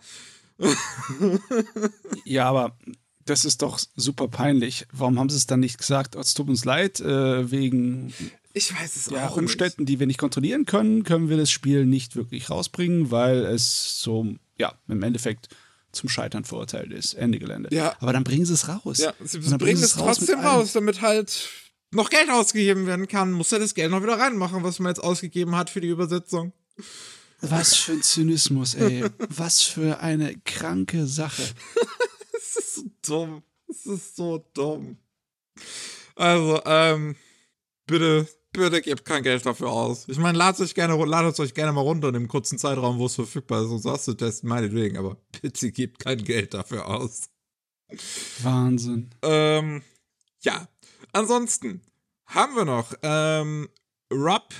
ja, 2.25 2.47
aber 2.47 2.77
das 3.25 3.45
ist 3.45 3.61
doch 3.61 3.79
super 3.95 4.27
peinlich. 4.27 4.85
Warum 4.91 5.17
haben 5.17 5.29
sie 5.29 5.37
es 5.37 5.47
dann 5.47 5.61
nicht 5.61 5.77
gesagt? 5.77 6.15
Es 6.15 6.33
tut 6.33 6.49
uns 6.49 6.65
leid, 6.65 6.99
äh, 6.99 7.49
wegen 7.49 8.13
ich 8.53 8.71
weiß 8.71 8.95
es 8.95 9.09
ja, 9.09 9.27
auch 9.27 9.37
Umständen, 9.37 9.81
nicht. 9.83 9.89
die 9.89 9.99
wir 9.99 10.07
nicht 10.07 10.19
kontrollieren 10.19 10.65
können, 10.65 11.03
können 11.03 11.29
wir 11.29 11.37
das 11.37 11.49
Spiel 11.49 11.85
nicht 11.85 12.15
wirklich 12.15 12.51
rausbringen, 12.51 13.09
weil 13.09 13.45
es 13.45 13.99
so, 13.99 14.35
ja, 14.57 14.73
im 14.87 15.03
Endeffekt 15.03 15.49
zum 15.91 16.09
Scheitern 16.09 16.43
verurteilt 16.43 16.91
ist. 16.91 17.13
Ende 17.13 17.39
Gelände. 17.39 17.69
Ja. 17.73 17.95
Aber 17.99 18.13
dann 18.13 18.23
bringen 18.23 18.45
sie 18.45 18.53
es 18.53 18.67
raus. 18.67 18.97
Ja, 18.97 19.13
sie 19.23 19.39
bringen 19.39 19.81
es 19.81 19.93
trotzdem 19.93 20.39
raus, 20.39 20.73
damit 20.73 21.01
halt 21.01 21.49
noch 21.91 22.09
Geld 22.09 22.29
ausgegeben 22.29 22.87
werden 22.87 23.07
kann. 23.07 23.31
Muss 23.31 23.51
er 23.51 23.59
das 23.59 23.75
Geld 23.75 23.91
noch 23.91 24.01
wieder 24.01 24.19
reinmachen, 24.19 24.63
was 24.63 24.79
man 24.79 24.89
jetzt 24.89 25.03
ausgegeben 25.03 25.55
hat 25.55 25.69
für 25.69 25.81
die 25.81 25.89
Übersetzung. 25.89 26.53
Was 27.41 27.75
für 27.75 27.91
ein 27.91 28.01
Zynismus, 28.01 28.73
ey. 28.73 29.05
was 29.29 29.61
für 29.61 29.99
eine 29.99 30.35
kranke 30.45 31.05
Sache. 31.07 31.43
Es 32.35 32.57
ist 32.57 32.75
so 32.75 32.83
dumm. 33.07 33.43
Es 33.67 33.85
ist 33.87 34.15
so 34.15 34.45
dumm. 34.53 34.97
Also, 36.15 36.61
ähm, 36.65 37.15
bitte 37.87 38.27
bitte 38.53 38.81
gebt 38.81 39.05
kein 39.05 39.23
Geld 39.23 39.45
dafür 39.45 39.71
aus. 39.71 40.07
Ich 40.07 40.17
meine, 40.17 40.37
ladet 40.37 40.61
euch 40.61 40.73
gerne, 40.73 40.95
ladet 41.05 41.39
euch 41.39 41.53
gerne 41.53 41.73
mal 41.73 41.81
runter 41.81 42.07
in 42.09 42.13
dem 42.13 42.27
kurzen 42.27 42.57
Zeitraum, 42.57 42.99
wo 42.99 43.07
es 43.07 43.15
verfügbar 43.15 43.63
ist, 43.63 43.69
um 43.69 43.81
das 43.81 44.05
zu 44.05 44.13
testen, 44.13 44.49
meinetwegen, 44.49 44.97
aber 44.97 45.17
bitte 45.41 45.71
gebt 45.71 45.99
kein 45.99 46.23
Geld 46.23 46.53
dafür 46.53 46.87
aus. 46.87 47.29
Wahnsinn. 48.41 49.09
Ähm, 49.21 49.83
ja. 50.41 50.67
Ansonsten 51.11 51.81
haben 52.27 52.55
wir 52.55 52.65
noch 52.65 52.93
ähm, 53.03 53.69
Rob 54.11 54.53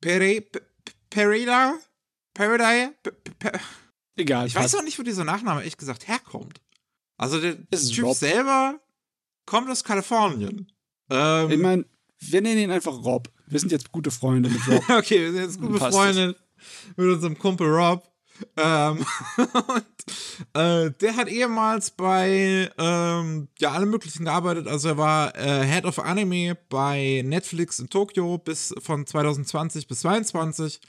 Pereira? 0.00 1.78
Pereira? 2.34 2.92
Egal. 4.16 4.46
Ich 4.46 4.54
weiß 4.54 4.74
auch 4.76 4.82
nicht, 4.82 4.98
wo 4.98 5.02
dieser 5.02 5.24
Nachname 5.24 5.62
echt 5.62 5.78
gesagt 5.78 6.06
herkommt. 6.08 6.60
Also 7.16 7.40
der, 7.40 7.54
der 7.54 7.80
Typ 7.80 8.04
Rob. 8.04 8.16
selber 8.16 8.80
kommt 9.46 9.70
aus 9.70 9.84
Kalifornien. 9.84 10.70
Ähm, 11.10 11.50
ich 11.50 11.58
meine, 11.58 11.86
wir 12.18 12.40
nennen 12.40 12.58
ihn 12.58 12.70
einfach 12.70 12.92
Rob. 13.04 13.30
Wir 13.46 13.60
sind 13.60 13.72
jetzt 13.72 13.92
gute 13.92 14.10
Freunde 14.10 14.50
mit 14.50 14.66
Rob. 14.68 14.82
okay, 14.98 15.20
wir 15.20 15.32
sind 15.32 15.42
jetzt 15.42 15.60
gute 15.60 15.78
Freunde 15.78 16.36
mit 16.96 17.06
unserem 17.06 17.38
Kumpel 17.38 17.68
Rob. 17.68 18.02
Ähm, 18.56 19.04
und, 19.38 20.54
äh, 20.54 20.90
der 20.90 21.16
hat 21.16 21.28
ehemals 21.28 21.90
bei 21.90 22.70
ähm, 22.78 23.48
ja 23.58 23.72
alle 23.72 23.86
möglichen 23.86 24.24
gearbeitet. 24.24 24.66
Also 24.66 24.88
er 24.88 24.98
war 24.98 25.36
äh, 25.36 25.64
Head 25.64 25.84
of 25.84 25.98
Anime 25.98 26.56
bei 26.68 27.22
Netflix 27.24 27.78
in 27.78 27.88
Tokio 27.88 28.38
bis 28.38 28.74
von 28.78 29.06
2020 29.06 29.86
bis 29.86 30.00
2022. 30.00 30.80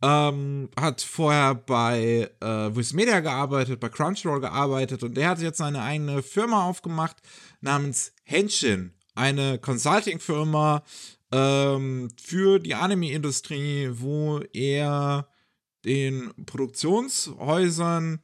Ähm, 0.00 0.70
hat 0.78 1.02
vorher 1.02 1.56
bei 1.56 2.30
äh, 2.40 2.46
Viz 2.46 2.92
Media 2.92 3.18
gearbeitet, 3.18 3.80
bei 3.80 3.88
Crunchyroll 3.88 4.40
gearbeitet 4.40 5.02
und 5.02 5.16
der 5.16 5.30
hat 5.30 5.40
jetzt 5.40 5.58
seine 5.58 5.82
eigene 5.82 6.22
Firma 6.22 6.68
aufgemacht 6.68 7.16
namens 7.60 8.12
Henshin 8.22 8.92
eine 9.18 9.58
Consulting-Firma 9.58 10.84
ähm, 11.32 12.08
für 12.20 12.58
die 12.58 12.74
Anime-Industrie, 12.74 13.90
wo 13.92 14.40
er 14.52 15.28
den 15.84 16.32
Produktionshäusern 16.46 18.20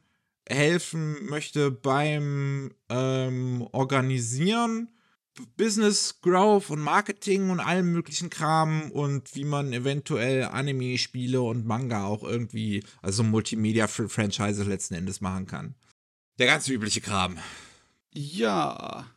helfen 0.47 1.25
möchte 1.25 1.71
beim 1.71 2.73
ähm, 2.89 3.67
Organisieren, 3.71 4.89
Business 5.57 6.21
Growth 6.21 6.69
und 6.69 6.79
Marketing 6.79 7.49
und 7.49 7.59
allem 7.59 7.91
möglichen 7.91 8.29
Kram 8.29 8.89
und 8.91 9.35
wie 9.35 9.43
man 9.43 9.73
eventuell 9.73 10.45
Anime-Spiele 10.45 11.41
und 11.41 11.65
Manga 11.65 12.05
auch 12.05 12.23
irgendwie, 12.23 12.83
also 13.01 13.23
Multimedia-Franchise 13.23 14.63
letzten 14.63 14.93
Endes 14.93 15.19
machen 15.19 15.45
kann. 15.45 15.75
Der 16.39 16.47
ganz 16.47 16.69
übliche 16.69 17.01
Kram. 17.01 17.37
Ja. 18.13 19.07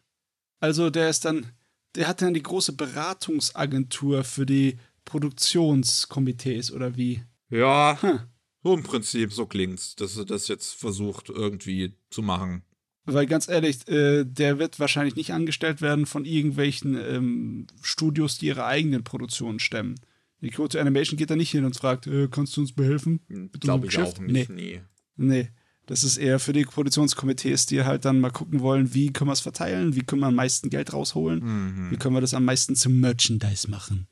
Also 0.61 0.91
der 0.91 1.09
ist 1.09 1.25
dann 1.25 1.53
der 1.99 2.07
hat 2.07 2.23
dann 2.23 2.33
die 2.33 2.43
große 2.43 2.75
Beratungsagentur 2.75 4.23
für 4.23 4.47
die 4.47 4.79
Produktionskomitees 5.05 6.73
oder 6.73 6.97
wie? 6.97 7.25
Ja, 7.51 7.99
hm. 8.01 8.21
so 8.63 8.75
im 8.75 8.85
Prinzip, 8.85 9.33
so 9.33 9.47
klingt's, 9.47 9.97
dass 9.97 10.17
er 10.17 10.25
das 10.25 10.47
jetzt 10.47 10.75
versucht 10.75 11.29
irgendwie 11.29 11.95
zu 12.11 12.23
machen. 12.23 12.63
Weil 13.05 13.27
ganz 13.27 13.49
ehrlich, 13.49 13.89
äh, 13.89 14.25
der 14.25 14.61
wird 14.61 14.79
wahrscheinlich 14.79 15.17
nicht 15.17 15.33
angestellt 15.33 15.81
werden 15.81 16.07
von 16.07 16.25
irgendwelchen 16.25 16.95
ähm, 16.95 17.67
Studios, 17.83 18.39
die 18.39 18.47
ihre 18.47 18.65
eigenen 18.65 19.03
Produktionen 19.03 19.59
stemmen. 19.59 19.97
Die 20.41 20.51
Kyoto 20.51 20.79
Animation 20.79 21.17
geht 21.17 21.31
da 21.31 21.37
nicht 21.37 21.51
hin 21.51 21.65
und 21.65 21.75
fragt, 21.75 22.07
äh, 22.07 22.29
kannst 22.31 22.57
du 22.57 22.61
uns 22.61 22.73
behelfen? 22.73 23.21
Glaube 23.59 23.89
ich 23.89 23.99
auch 23.99 24.19
nicht, 24.21 24.51
nee. 24.51 24.83
Nee. 25.17 25.43
nee. 25.43 25.51
Das 25.89 26.05
ist 26.05 26.19
eher 26.19 26.39
für 26.39 26.53
die 26.53 26.67
Produktionskomitees, 26.67 27.65
die 27.65 27.83
halt 27.83 28.05
dann 28.05 28.21
mal 28.21 28.31
gucken 28.31 28.61
wollen, 28.61 28.93
wie 28.93 29.11
können 29.11 29.31
wir 29.31 29.33
es 29.33 29.41
verteilen, 29.41 29.95
wie 29.95 30.03
können 30.03 30.21
wir 30.21 30.27
am 30.27 30.35
meisten 30.35 30.69
Geld 30.69 30.93
rausholen, 30.93 31.41
mhm. 31.41 31.91
wie 31.91 31.97
können 31.97 32.15
wir 32.15 32.21
das 32.21 32.35
am 32.35 32.45
meisten 32.45 32.77
zum 32.77 33.01
Merchandise 33.01 33.71
machen. 33.71 34.07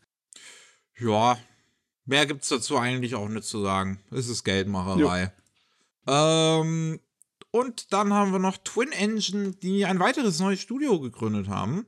Ja, 0.99 1.37
mehr 2.07 2.24
gibt 2.24 2.45
es 2.45 2.49
dazu 2.49 2.79
eigentlich 2.79 3.14
auch 3.14 3.29
nicht 3.29 3.45
zu 3.45 3.61
sagen. 3.61 4.01
Es 4.11 4.27
ist 4.27 4.43
Geldmacherei. 4.43 5.35
Ähm, 6.07 6.99
und 7.51 7.93
dann 7.93 8.14
haben 8.14 8.33
wir 8.33 8.39
noch 8.39 8.57
Twin 8.57 8.93
Engine, 8.93 9.53
die 9.53 9.85
ein 9.85 10.01
weiteres 10.01 10.41
neues 10.41 10.62
Studio 10.62 10.99
gegründet 10.99 11.49
haben. 11.49 11.85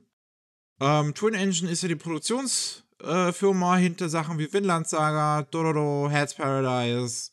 Ähm, 0.79 1.15
Twin 1.15 1.33
Engine 1.33 1.71
ist 1.71 1.81
ja 1.81 1.87
die 1.87 1.95
Produktionsfirma 1.95 3.77
äh, 3.79 3.81
hinter 3.81 4.07
Sachen 4.07 4.37
wie 4.37 4.53
Vinland 4.53 4.87
Saga, 4.87 5.41
Dororo, 5.49 6.11
Heads 6.11 6.35
Paradise, 6.35 7.31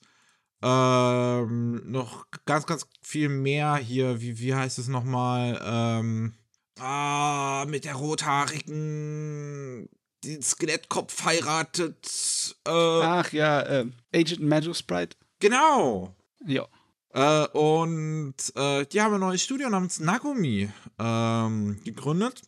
ähm, 0.67 1.81
noch 1.85 2.27
ganz, 2.45 2.67
ganz 2.67 2.89
viel 3.01 3.29
mehr 3.29 3.77
hier. 3.77 4.21
Wie, 4.21 4.41
wie 4.41 4.55
heißt 4.55 4.79
es 4.79 4.89
nochmal? 4.89 5.61
Ähm, 5.65 6.35
ah, 6.81 7.65
mit 7.69 7.85
der 7.85 7.95
rothaarigen, 7.95 9.89
den 10.25 10.43
Skelettkopf 10.43 11.25
heiratet. 11.25 12.57
Äh, 12.67 12.71
Ach 12.71 13.33
ja, 13.33 13.61
äh, 13.61 13.87
Agent 14.13 14.41
Magic 14.41 14.75
Sprite. 14.75 15.17
Genau. 15.39 16.17
Ja. 16.45 16.67
Äh, 17.11 17.47
und 17.57 18.35
äh, 18.57 18.87
die 18.87 19.01
haben 19.01 19.15
ein 19.15 19.21
neues 19.21 19.43
Studio 19.43 19.71
namens 19.71 20.01
Nagomi 20.01 20.69
ähm, 20.99 21.81
gegründet. 21.85 22.43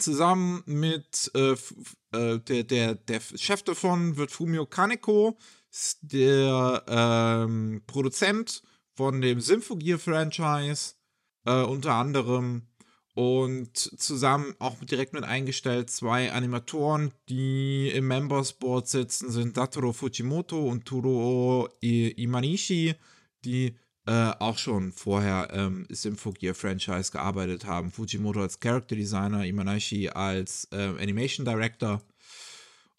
Zusammen 0.00 0.64
mit 0.66 1.30
äh, 1.36 1.54
äh, 2.12 2.40
der, 2.40 2.64
der, 2.64 2.94
der 2.96 3.20
Chef 3.20 3.62
davon 3.62 4.16
wird 4.16 4.32
Fumio 4.32 4.66
Kaneko 4.66 5.38
der 6.02 6.84
ähm, 6.86 7.82
Produzent 7.86 8.62
von 8.94 9.20
dem 9.20 9.40
Symphogear-Franchise, 9.40 10.94
äh, 11.46 11.62
unter 11.62 11.94
anderem. 11.94 12.68
Und 13.14 13.76
zusammen 13.76 14.54
auch 14.58 14.82
direkt 14.84 15.12
mit 15.12 15.24
eingestellt 15.24 15.90
zwei 15.90 16.32
Animatoren, 16.32 17.12
die 17.28 17.90
im 17.90 18.06
Members 18.08 18.54
Board 18.54 18.88
sitzen, 18.88 19.30
sind 19.30 19.58
Datoro 19.58 19.92
Fujimoto 19.92 20.58
und 20.58 20.86
Turo 20.86 21.68
Imanishi, 21.82 22.94
die 23.44 23.76
äh, 24.06 24.32
auch 24.38 24.56
schon 24.56 24.92
vorher 24.92 25.48
ähm, 25.52 25.86
Symphogear 25.90 26.54
Franchise 26.54 27.12
gearbeitet 27.12 27.66
haben. 27.66 27.90
Fujimoto 27.90 28.40
als 28.40 28.58
Character 28.58 28.96
Designer, 28.96 29.44
Imanishi 29.44 30.08
als 30.08 30.66
äh, 30.72 30.94
Animation 30.98 31.44
Director. 31.44 32.02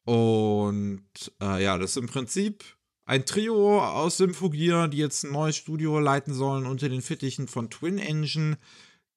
Und 0.05 1.03
äh, 1.41 1.63
ja, 1.63 1.77
das 1.77 1.91
ist 1.91 1.97
im 1.97 2.07
Prinzip 2.07 2.63
ein 3.05 3.25
Trio 3.25 3.83
aus 3.83 4.17
Symphogear, 4.17 4.87
die 4.87 4.97
jetzt 4.97 5.23
ein 5.23 5.31
neues 5.31 5.55
Studio 5.57 5.99
leiten 5.99 6.33
sollen 6.33 6.65
unter 6.65 6.89
den 6.89 7.01
Fittichen 7.01 7.47
von 7.47 7.69
Twin 7.69 7.97
Engine, 7.97 8.57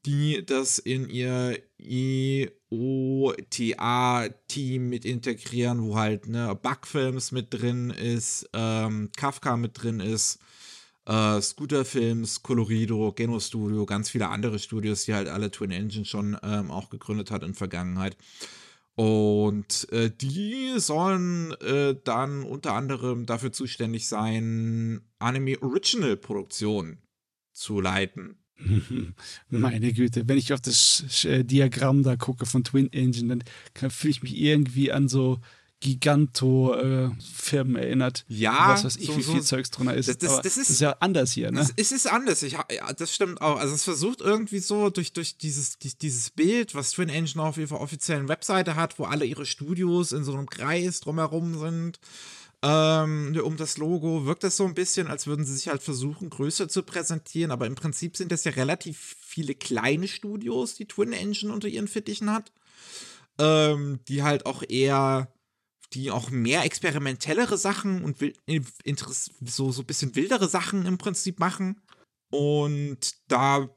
die 0.05 0.45
das 0.47 0.79
in 0.79 1.09
ihr 1.09 1.59
EOTA-Team 1.79 2.89
mit 4.89 5.05
integrieren, 5.05 5.83
wo 5.83 5.97
halt 5.97 6.29
ne, 6.29 6.55
Bugfilms 6.55 7.33
mit 7.33 7.53
drin 7.53 7.91
ist, 7.91 8.49
ähm, 8.53 9.11
Kafka 9.17 9.57
mit 9.57 9.83
drin 9.83 9.99
ist, 10.01 10.39
äh, 11.07 11.41
Scooter 11.41 11.85
Films, 11.85 12.43
Colorido, 12.43 13.13
Geno 13.13 13.41
Studio, 13.41 13.87
ganz 13.87 14.11
viele 14.11 14.29
andere 14.29 14.61
Studios, 14.61 15.05
die 15.05 15.15
halt 15.15 15.29
alle 15.29 15.51
Twin 15.51 15.73
Engine 15.73 16.05
schon 16.05 16.37
ähm, 16.43 16.71
auch 16.71 16.91
gegründet 16.91 17.33
hat 17.33 17.43
in 17.43 17.55
Vergangenheit. 17.55 18.17
Und 18.97 19.89
äh, 19.93 20.11
die 20.11 20.79
sollen 20.79 21.53
äh, 21.61 21.95
dann 22.03 22.43
unter 22.43 22.73
anderem 22.73 23.27
dafür 23.27 23.53
zuständig 23.53 24.09
sein, 24.09 25.03
Anime 25.19 25.61
Original 25.63 26.17
Produktion 26.17 26.99
zu 27.53 27.81
leiten. 27.81 28.39
Meine 29.51 29.93
Güte, 29.93 30.27
wenn 30.27 30.39
ich 30.39 30.55
auf 30.55 30.63
das 30.63 31.25
äh, 31.27 31.45
Diagramm 31.45 32.03
da 32.05 32.17
gucke 32.17 32.47
von 32.47 32.65
Twin 32.65 32.91
Engine, 32.91 33.41
dann 33.75 33.91
fühle 33.91 34.11
ich 34.13 34.23
mich 34.23 34.35
irgendwie 34.35 34.91
an 34.91 35.09
so 35.09 35.41
Giganto-Firmen 35.81 37.77
äh, 37.77 37.81
erinnert. 37.81 38.25
Ja. 38.29 38.71
Was 38.71 38.85
weiß 38.85 38.97
ich, 38.97 39.07
so, 39.07 39.17
wie 39.17 39.23
viel 39.23 39.43
so, 39.43 39.57
Zeugs 39.57 39.71
drin 39.71 39.89
ist. 39.89 40.09
Das, 40.09 40.19
das, 40.19 40.37
das, 40.37 40.47
ist. 40.47 40.57
das, 40.57 40.71
ist. 40.71 40.81
ja 40.81 40.97
anders 41.01 41.33
hier, 41.33 41.51
ne? 41.51 41.69
Es 41.77 41.93
ist 41.93 42.11
anders. 42.11 42.43
Ich, 42.43 42.53
ja, 42.53 42.93
das 42.97 43.15
stimmt 43.15 43.41
auch. 43.41 43.59
Also 43.59 43.75
es 43.75 43.85
versucht 43.85 44.21
irgendwie 44.21 44.59
so 44.59 44.91
durch, 44.91 45.13
durch 45.13 45.37
dieses, 45.37 45.79
dieses 45.79 46.31
Bild, 46.31 46.75
was 46.75 46.93
Twin 46.93 47.11
Engine 47.11 47.43
auf 47.43 47.59
ihrer 47.59 47.81
offiziellen 47.81 48.29
Webseite 48.29 48.77
hat, 48.77 48.99
wo 48.99 49.05
alle 49.05 49.27
ihre 49.27 49.45
Studios 49.45 50.13
in 50.13 50.25
so 50.25 50.33
einem 50.33 50.49
Kreis 50.49 51.01
drumherum 51.01 51.59
sind. 51.59 52.01
Ähm, 52.63 53.39
um 53.45 53.59
das 53.59 53.77
Logo 53.77 54.25
wirkt 54.25 54.43
das 54.43 54.57
so 54.57 54.65
ein 54.65 54.75
bisschen, 54.75 55.09
als 55.09 55.27
würden 55.27 55.45
sie 55.45 55.55
sich 55.55 55.69
halt 55.69 55.83
versuchen, 55.83 56.31
größer 56.31 56.69
zu 56.69 56.83
präsentieren, 56.83 57.51
aber 57.51 57.67
im 57.67 57.75
Prinzip 57.75 58.17
sind 58.17 58.33
das 58.33 58.45
ja 58.45 58.53
relativ 58.53 59.17
viele 59.21 59.55
kleine 59.55 60.09
Studios, 60.09 60.75
die 60.75 60.87
Twin 60.87 61.13
Engine 61.13 61.53
unter 61.53 61.69
ihren 61.69 61.87
Fittichen 61.87 62.33
hat 62.33 62.51
ähm, 63.39 64.01
die 64.09 64.23
halt 64.23 64.47
auch 64.47 64.63
eher, 64.69 65.29
die 65.93 66.11
auch 66.11 66.31
mehr 66.31 66.65
experimentellere 66.65 67.59
Sachen 67.59 68.03
und 68.03 68.17
so, 69.41 69.73
so 69.73 69.83
ein 69.83 69.87
bisschen 69.87 70.15
wildere 70.17 70.49
Sachen 70.49 70.87
im 70.87 70.99
Prinzip 70.99 71.39
machen. 71.39 71.81
Und 72.31 73.15
da 73.29 73.69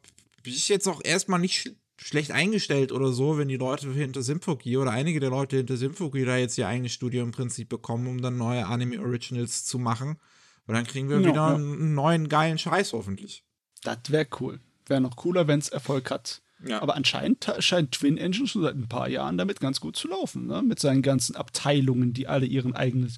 bin 0.43 0.53
ich 0.53 0.70
jetzt 0.70 0.88
auch 0.88 1.01
erstmal 1.03 1.39
nicht 1.39 1.55
sch 1.55 1.70
schlecht 2.01 2.32
eingestellt 2.32 2.93
oder 2.93 3.12
so, 3.12 3.38
wenn 3.38 3.49
die 3.49 3.57
Leute 3.57 3.91
hinter 3.91 4.22
Symphogie 4.22 4.78
oder 4.78 4.91
einige 4.91 5.20
der 5.20 5.32
Leute 5.32 5.57
hinter 5.57 5.76
Symphogie 5.76 6.24
da 6.24 6.38
jetzt 6.38 6.57
ihr 6.57 6.66
eigenes 6.66 6.93
Studio 6.93 7.22
im 7.24 7.32
Prinzip 7.32 7.68
bekommen, 7.68 8.07
um 8.07 8.22
dann 8.22 8.38
neue 8.38 8.66
Anime 8.68 9.01
Originals 9.01 9.66
zu 9.66 9.80
machen. 9.80 10.18
Und 10.66 10.76
dann 10.76 10.88
kriegen 10.88 11.10
wir 11.10 11.20
ja, 11.20 11.28
wieder 11.28 11.49
ja. 11.49 11.55
einen 11.55 11.93
neuen 11.95 12.30
geilen 12.30 12.57
Scheiß 12.57 12.93
hoffentlich. 12.93 13.43
Das 13.84 13.97
wäre 14.07 14.28
cool. 14.39 14.62
Wäre 14.88 15.01
noch 15.01 15.18
cooler, 15.18 15.47
wenn 15.47 15.60
es 15.60 15.68
Erfolg 15.68 16.10
hat. 16.10 16.41
Ja. 16.66 16.82
Aber 16.82 16.95
anscheinend 16.95 17.51
scheint 17.60 17.93
Twin 17.93 18.18
Engine 18.18 18.47
schon 18.47 18.64
seit 18.64 18.76
ein 18.76 18.89
paar 18.89 19.07
Jahren 19.07 19.38
damit 19.38 19.60
ganz 19.60 19.80
gut 19.80 19.95
zu 19.95 20.07
laufen, 20.07 20.47
ne? 20.47 20.62
mit 20.62 20.80
seinen 20.80 21.01
ganzen 21.01 21.36
Abteilungen, 21.36 22.14
die 22.14 22.28
alle 22.28 22.45
ihren 22.45 22.76
eigenen 22.76 23.12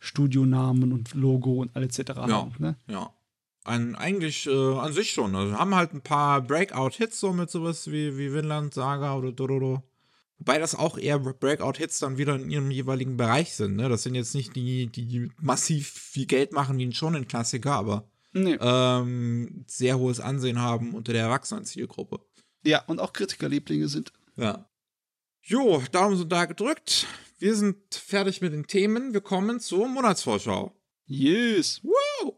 Studionamen 0.00 0.92
und 0.92 1.14
Logo 1.14 1.60
und 1.62 1.74
alles 1.76 1.98
etc. 1.98 2.12
Ja, 2.16 2.28
haben. 2.28 2.54
Ne? 2.58 2.76
Ja. 2.88 3.12
An, 3.64 3.94
eigentlich 3.96 4.46
äh, 4.46 4.74
an 4.78 4.92
sich 4.92 5.12
schon. 5.12 5.34
Also 5.34 5.58
haben 5.58 5.74
halt 5.74 5.92
ein 5.92 6.00
paar 6.00 6.40
Breakout-Hits 6.40 7.20
so 7.20 7.32
mit 7.32 7.50
sowas 7.50 7.90
wie, 7.90 8.16
wie 8.16 8.32
Vinland 8.32 8.74
Saga 8.74 9.14
oder 9.14 9.30
Dororo. 9.32 9.82
Wobei 10.38 10.58
das 10.58 10.74
auch 10.74 10.96
eher 10.96 11.18
Breakout-Hits 11.18 11.98
dann 11.98 12.16
wieder 12.16 12.36
in 12.36 12.50
ihrem 12.50 12.70
jeweiligen 12.70 13.16
Bereich 13.16 13.54
sind. 13.54 13.76
Ne? 13.76 13.88
Das 13.88 14.04
sind 14.04 14.14
jetzt 14.14 14.34
nicht 14.34 14.54
die, 14.54 14.86
die 14.86 15.30
massiv 15.40 15.88
viel 15.90 16.26
Geld 16.26 16.52
machen 16.52 16.78
wie 16.78 16.86
ein 16.86 16.92
Shonen-Klassiker, 16.92 17.72
aber 17.72 18.08
nee. 18.32 18.56
ähm, 18.60 19.64
sehr 19.66 19.98
hohes 19.98 20.20
Ansehen 20.20 20.60
haben 20.60 20.94
unter 20.94 21.12
der 21.12 21.22
Erwachsenen-Zielgruppe. 21.22 22.20
Ja, 22.64 22.84
und 22.86 23.00
auch 23.00 23.12
Kritikerlieblinge 23.12 23.88
sind. 23.88 24.12
Ja. 24.36 24.68
Jo, 25.42 25.82
Daumen 25.92 26.16
sind 26.16 26.30
da 26.30 26.44
gedrückt. 26.44 27.06
Wir 27.38 27.54
sind 27.54 27.94
fertig 27.94 28.40
mit 28.40 28.52
den 28.52 28.66
Themen. 28.66 29.14
Wir 29.14 29.20
kommen 29.20 29.60
zur 29.60 29.88
Monatsvorschau. 29.88 30.74
Yes. 31.06 31.80
Wow. 31.82 32.34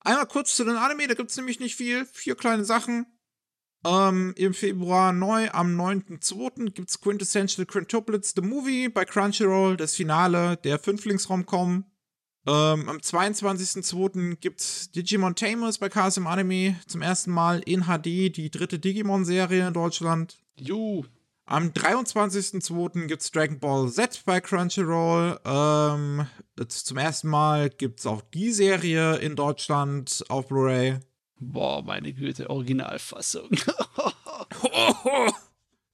Einmal 0.00 0.26
kurz 0.26 0.56
zu 0.56 0.64
den 0.64 0.76
Anime, 0.76 1.06
da 1.08 1.14
gibt 1.14 1.30
es 1.30 1.36
nämlich 1.36 1.60
nicht 1.60 1.76
viel. 1.76 2.06
Vier 2.06 2.34
kleine 2.34 2.64
Sachen. 2.64 3.06
Ähm, 3.84 4.32
Im 4.36 4.54
Februar 4.54 5.12
neu, 5.12 5.50
am 5.50 5.78
9.2. 5.78 6.70
gibt 6.70 6.88
es 6.88 7.00
Quintessential 7.00 7.66
Quintuplets 7.66 8.32
The 8.34 8.42
Movie 8.42 8.88
bei 8.88 9.04
Crunchyroll, 9.04 9.76
das 9.76 9.94
Finale 9.94 10.56
der 10.58 10.78
Fünflings-Romcom. 10.78 11.84
Ähm, 12.44 12.88
am 12.88 12.96
22.02. 12.96 14.36
gibt's 14.36 14.90
Digimon 14.90 15.36
Tamers 15.36 15.78
bei 15.78 15.88
KSM 15.88 16.26
Anime 16.26 16.76
zum 16.86 17.02
ersten 17.02 17.30
Mal 17.30 17.60
in 17.60 17.84
HD, 17.84 18.36
die 18.36 18.50
dritte 18.50 18.78
Digimon-Serie 18.78 19.68
in 19.68 19.74
Deutschland. 19.74 20.38
Juhu. 20.56 21.04
Am 21.44 21.68
23.02. 21.68 23.06
gibt's 23.06 23.30
Dragon 23.30 23.58
Ball 23.58 23.90
Z 23.90 24.22
bei 24.24 24.40
Crunchyroll. 24.40 25.38
Ähm, 25.44 26.26
zum 26.68 26.96
ersten 26.96 27.28
Mal 27.28 27.70
gibt's 27.70 28.06
auch 28.06 28.22
die 28.22 28.52
Serie 28.52 29.16
in 29.16 29.36
Deutschland 29.36 30.24
auf 30.28 30.48
Blu-ray. 30.48 30.98
Boah, 31.38 31.82
meine 31.82 32.12
Güte, 32.12 32.48
Originalfassung. 32.48 33.50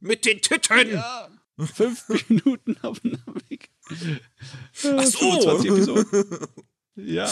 Mit 0.00 0.26
den 0.26 0.40
Titten! 0.40 0.92
Ja. 0.92 1.28
Fünf 1.58 2.08
Minuten 2.28 2.76
auf 2.82 3.02
Namek. 3.02 3.67
Ach 4.96 5.04
so. 5.04 6.04
ja. 6.96 7.28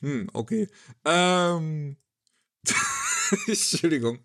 hm, 0.00 0.28
okay. 0.32 0.68
Ähm. 1.04 1.96
Entschuldigung. 3.46 4.18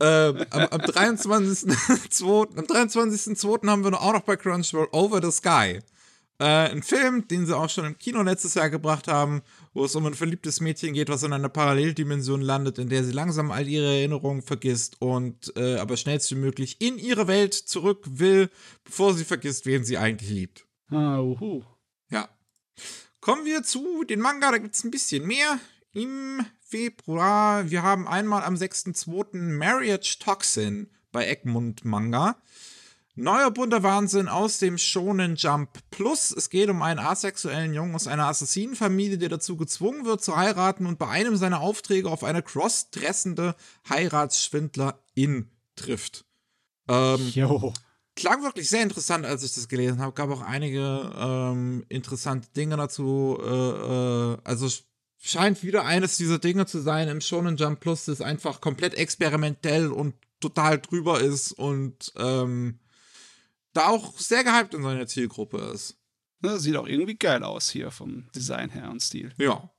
Ähm, 0.00 0.44
am, 0.50 0.62
am 0.62 0.80
23.02. 0.80 2.58
Am 2.58 2.64
23.02. 2.64 3.68
haben 3.68 3.84
wir 3.84 4.00
auch 4.00 4.12
noch 4.12 4.22
bei 4.22 4.36
Crunchyroll 4.36 4.88
Over 4.92 5.22
the 5.22 5.30
Sky. 5.30 5.80
Äh, 6.38 6.44
ein 6.44 6.82
Film, 6.82 7.28
den 7.28 7.46
sie 7.46 7.56
auch 7.56 7.70
schon 7.70 7.84
im 7.84 7.98
Kino 7.98 8.22
letztes 8.22 8.54
Jahr 8.54 8.70
gebracht 8.70 9.08
haben, 9.08 9.42
wo 9.74 9.84
es 9.84 9.94
um 9.96 10.06
ein 10.06 10.14
verliebtes 10.14 10.60
Mädchen 10.60 10.94
geht, 10.94 11.08
was 11.08 11.24
in 11.24 11.32
einer 11.32 11.48
Paralleldimension 11.48 12.40
landet, 12.40 12.78
in 12.78 12.88
der 12.88 13.04
sie 13.04 13.12
langsam 13.12 13.50
all 13.50 13.68
ihre 13.68 13.86
Erinnerungen 13.86 14.40
vergisst 14.40 15.02
und 15.02 15.52
äh, 15.56 15.76
aber 15.76 15.96
schnellstmöglich 15.96 16.80
in 16.80 16.96
ihre 16.96 17.26
Welt 17.26 17.54
zurück 17.54 18.04
will, 18.06 18.50
bevor 18.84 19.14
sie 19.14 19.24
vergisst, 19.24 19.66
wen 19.66 19.84
sie 19.84 19.98
eigentlich 19.98 20.30
liebt. 20.30 20.66
Ah, 20.90 21.18
uhu. 21.18 21.62
Ja. 22.08 22.28
Kommen 23.20 23.44
wir 23.44 23.64
zu 23.64 24.04
den 24.04 24.20
Manga, 24.20 24.52
da 24.52 24.58
gibt 24.58 24.76
es 24.76 24.84
ein 24.84 24.92
bisschen 24.92 25.26
mehr. 25.26 25.58
Im 25.92 26.46
Februar, 26.60 27.70
wir 27.70 27.82
haben 27.82 28.06
einmal 28.06 28.44
am 28.44 28.54
6.2. 28.54 29.36
Marriage 29.36 30.18
Toxin 30.20 30.88
bei 31.10 31.26
Egmont 31.26 31.84
Manga. 31.84 32.36
Neuer 33.16 33.52
bunter 33.52 33.84
Wahnsinn 33.84 34.26
aus 34.26 34.58
dem 34.58 34.76
Shonen 34.76 35.36
Jump 35.36 35.70
Plus. 35.90 36.32
Es 36.32 36.50
geht 36.50 36.68
um 36.68 36.82
einen 36.82 36.98
asexuellen 36.98 37.72
Jungen 37.72 37.94
aus 37.94 38.08
einer 38.08 38.26
Assassinenfamilie, 38.26 39.18
der 39.18 39.28
dazu 39.28 39.56
gezwungen 39.56 40.04
wird 40.04 40.24
zu 40.24 40.34
heiraten 40.34 40.84
und 40.86 40.98
bei 40.98 41.06
einem 41.06 41.36
seiner 41.36 41.60
Aufträge 41.60 42.10
auf 42.10 42.24
eine 42.24 42.42
crossdressende 42.42 43.54
Heiratsschwindlerin 43.88 45.48
trifft. 45.76 46.24
Ähm, 46.88 47.28
jo. 47.32 47.72
Klang 48.16 48.42
wirklich 48.42 48.68
sehr 48.68 48.82
interessant, 48.82 49.24
als 49.26 49.44
ich 49.44 49.54
das 49.54 49.68
gelesen 49.68 50.00
habe. 50.00 50.12
Gab 50.12 50.30
auch 50.30 50.42
einige 50.42 51.12
ähm, 51.16 51.84
interessante 51.88 52.48
Dinge 52.56 52.76
dazu. 52.76 53.38
Äh, 53.40 53.46
äh, 53.46 54.38
also 54.42 54.68
scheint 55.20 55.62
wieder 55.62 55.84
eines 55.84 56.16
dieser 56.16 56.40
Dinge 56.40 56.66
zu 56.66 56.80
sein 56.80 57.06
im 57.06 57.20
Shonen 57.20 57.56
Jump 57.56 57.78
Plus, 57.78 58.06
das 58.06 58.20
einfach 58.20 58.60
komplett 58.60 58.94
experimentell 58.94 59.92
und 59.92 60.14
total 60.40 60.80
drüber 60.80 61.20
ist 61.20 61.52
und 61.52 62.12
ähm, 62.16 62.80
da 63.74 63.88
auch 63.88 64.18
sehr 64.18 64.44
gehypt 64.44 64.72
in 64.72 64.82
seiner 64.82 65.06
Zielgruppe 65.06 65.58
ist. 65.74 65.98
Das 66.40 66.62
sieht 66.62 66.76
auch 66.76 66.86
irgendwie 66.86 67.16
geil 67.16 67.42
aus 67.42 67.70
hier 67.70 67.90
vom 67.90 68.28
Design 68.34 68.70
her 68.70 68.90
und 68.90 69.02
Stil. 69.02 69.32
Ja. 69.36 69.70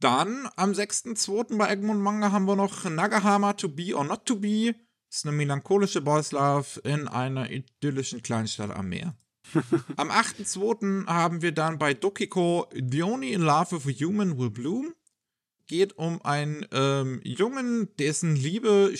Dann 0.00 0.48
am 0.56 0.72
6.2. 0.72 1.56
bei 1.56 1.70
Egmont 1.70 2.00
Manga 2.00 2.32
haben 2.32 2.46
wir 2.46 2.56
noch 2.56 2.84
Nagahama 2.84 3.54
To 3.54 3.68
Be 3.68 3.94
or 3.94 4.04
Not 4.04 4.26
To 4.26 4.36
Be. 4.36 4.74
Das 5.08 5.18
ist 5.18 5.26
eine 5.26 5.36
melancholische 5.36 6.00
Boys 6.00 6.32
Love 6.32 6.80
in 6.80 7.08
einer 7.08 7.50
idyllischen 7.50 8.22
Kleinstadt 8.22 8.70
am 8.70 8.88
Meer. 8.88 9.16
am 9.96 10.10
8.2. 10.10 11.06
haben 11.06 11.42
wir 11.42 11.52
dann 11.52 11.78
bei 11.78 11.94
Dokiko 11.94 12.66
The 12.72 13.02
Only 13.02 13.32
in 13.32 13.42
Love 13.42 13.84
with 13.84 13.94
a 13.94 14.04
Human 14.04 14.38
Will 14.38 14.50
Bloom 14.50 14.94
geht 15.66 15.96
um 15.98 16.22
einen 16.22 16.66
ähm, 16.72 17.20
Jungen, 17.24 17.88
dessen 17.98 18.36
Liebe, 18.36 18.94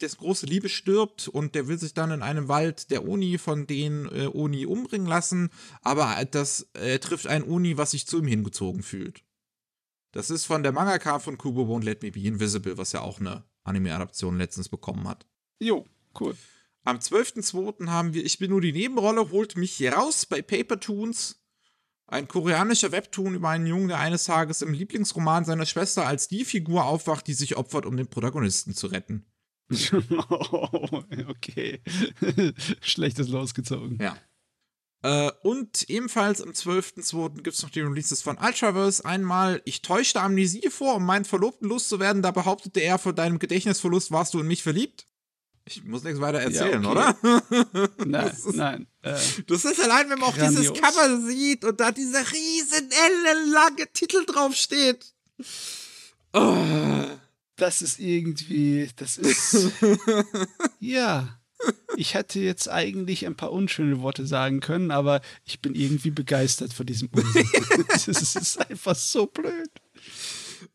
dessen 0.00 0.18
große 0.18 0.46
Liebe 0.46 0.68
stirbt 0.68 1.28
und 1.28 1.54
der 1.54 1.68
will 1.68 1.78
sich 1.78 1.94
dann 1.94 2.10
in 2.10 2.22
einem 2.22 2.48
Wald 2.48 2.90
der 2.90 3.06
Uni 3.06 3.38
von 3.38 3.66
den 3.66 4.06
äh, 4.06 4.26
Uni 4.26 4.66
umbringen 4.66 5.06
lassen, 5.06 5.50
aber 5.82 6.24
das 6.30 6.68
äh, 6.74 6.98
trifft 6.98 7.26
ein 7.26 7.42
Uni, 7.42 7.76
was 7.76 7.92
sich 7.92 8.06
zu 8.06 8.18
ihm 8.18 8.26
hingezogen 8.26 8.82
fühlt. 8.82 9.22
Das 10.12 10.30
ist 10.30 10.44
von 10.44 10.62
der 10.62 10.72
Mangaka 10.72 11.20
von 11.20 11.38
Kubo 11.38 11.62
Won't 11.62 11.84
Let 11.84 12.02
Me 12.02 12.10
Be 12.10 12.20
Invisible, 12.20 12.76
was 12.76 12.92
ja 12.92 13.00
auch 13.00 13.20
eine 13.20 13.44
Anime-Adaption 13.62 14.38
letztens 14.38 14.68
bekommen 14.68 15.06
hat. 15.08 15.26
Jo, 15.60 15.86
cool. 16.18 16.36
Am 16.82 16.96
12.02. 16.96 17.88
haben 17.88 18.14
wir 18.14 18.24
Ich 18.24 18.38
bin 18.38 18.50
nur 18.50 18.60
die 18.60 18.72
Nebenrolle, 18.72 19.30
holt 19.30 19.56
mich 19.56 19.72
hier 19.72 19.92
raus 19.94 20.26
bei 20.26 20.42
Paper 20.42 20.80
Toons. 20.80 21.40
Ein 22.10 22.26
koreanischer 22.26 22.90
Webtoon 22.90 23.36
über 23.36 23.50
einen 23.50 23.66
Jungen, 23.66 23.86
der 23.86 24.00
eines 24.00 24.24
Tages 24.24 24.62
im 24.62 24.72
Lieblingsroman 24.72 25.44
seiner 25.44 25.64
Schwester 25.64 26.06
als 26.06 26.26
die 26.26 26.44
Figur 26.44 26.84
aufwacht, 26.84 27.28
die 27.28 27.34
sich 27.34 27.56
opfert, 27.56 27.86
um 27.86 27.96
den 27.96 28.08
Protagonisten 28.08 28.74
zu 28.74 28.88
retten. 28.88 29.26
oh, 30.28 31.02
okay. 31.28 31.80
Schlechtes 32.80 33.28
losgezogen. 33.28 33.98
Ja. 34.00 34.16
Äh, 35.02 35.30
und 35.42 35.88
ebenfalls 35.88 36.42
am 36.42 36.50
12.02. 36.50 37.42
gibt 37.42 37.54
es 37.54 37.62
noch 37.62 37.70
die 37.70 37.80
Releases 37.80 38.22
von 38.22 38.38
Ultraverse. 38.38 39.04
Einmal, 39.04 39.62
ich 39.64 39.80
täuschte 39.82 40.20
Amnesie 40.20 40.68
vor, 40.68 40.96
um 40.96 41.06
meinen 41.06 41.24
Verlobten 41.24 41.68
loszuwerden. 41.68 42.22
Da 42.22 42.32
behauptete 42.32 42.80
er, 42.80 42.98
vor 42.98 43.12
deinem 43.12 43.38
Gedächtnisverlust 43.38 44.10
warst 44.10 44.34
du 44.34 44.40
in 44.40 44.48
mich 44.48 44.64
verliebt. 44.64 45.06
Ich 45.64 45.84
muss 45.84 46.02
nichts 46.02 46.20
weiter 46.20 46.40
erzählen, 46.40 46.82
ja, 46.82 46.90
okay. 46.90 47.00
oder? 47.22 47.90
Nein, 48.04 48.32
nein. 48.54 48.86
Äh, 49.02 49.16
das 49.46 49.64
ist 49.64 49.80
allein, 49.80 50.10
wenn 50.10 50.18
man 50.18 50.32
grandios. 50.32 50.68
auch 50.68 50.74
dieses 50.74 50.80
Cover 50.80 51.20
sieht 51.26 51.64
und 51.64 51.80
da 51.80 51.90
dieser 51.90 52.30
riesen 52.32 52.90
ellenlange 52.90 53.90
Titel 53.92 54.24
draufsteht. 54.26 55.06
Oh. 56.32 56.56
Das 57.56 57.82
ist 57.82 57.98
irgendwie, 57.98 58.88
das 58.96 59.18
ist, 59.18 59.70
ja. 60.80 61.38
ich 61.96 62.14
hätte 62.14 62.40
jetzt 62.40 62.70
eigentlich 62.70 63.26
ein 63.26 63.36
paar 63.36 63.52
unschöne 63.52 64.00
Worte 64.00 64.26
sagen 64.26 64.60
können, 64.60 64.90
aber 64.90 65.20
ich 65.44 65.60
bin 65.60 65.74
irgendwie 65.74 66.10
begeistert 66.10 66.72
von 66.72 66.86
diesem 66.86 67.08
Unsinn. 67.08 67.46
Es 67.92 68.08
ist 68.08 68.70
einfach 68.70 68.96
so 68.96 69.26
blöd. 69.26 69.70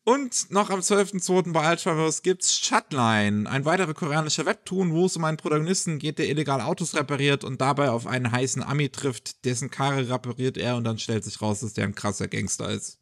Und 0.08 0.52
noch 0.52 0.70
am 0.70 0.78
12.02. 0.78 1.52
bei 1.52 1.68
Ultraverse 1.68 2.22
gibt's 2.22 2.56
Shutline, 2.56 3.50
ein 3.50 3.64
weiterer 3.64 3.92
koreanischer 3.92 4.46
Webtoon, 4.46 4.92
wo 4.92 5.06
es 5.06 5.16
um 5.16 5.24
einen 5.24 5.36
Protagonisten 5.36 5.98
geht, 5.98 6.20
der 6.20 6.28
illegal 6.28 6.60
Autos 6.60 6.94
repariert 6.94 7.42
und 7.42 7.60
dabei 7.60 7.90
auf 7.90 8.06
einen 8.06 8.30
heißen 8.30 8.62
Ami 8.62 8.88
trifft, 8.88 9.44
dessen 9.44 9.68
Karre 9.68 10.08
repariert 10.08 10.58
er 10.58 10.76
und 10.76 10.84
dann 10.84 11.00
stellt 11.00 11.24
sich 11.24 11.42
raus, 11.42 11.58
dass 11.58 11.72
der 11.72 11.86
ein 11.86 11.96
krasser 11.96 12.28
Gangster 12.28 12.70
ist. 12.70 13.00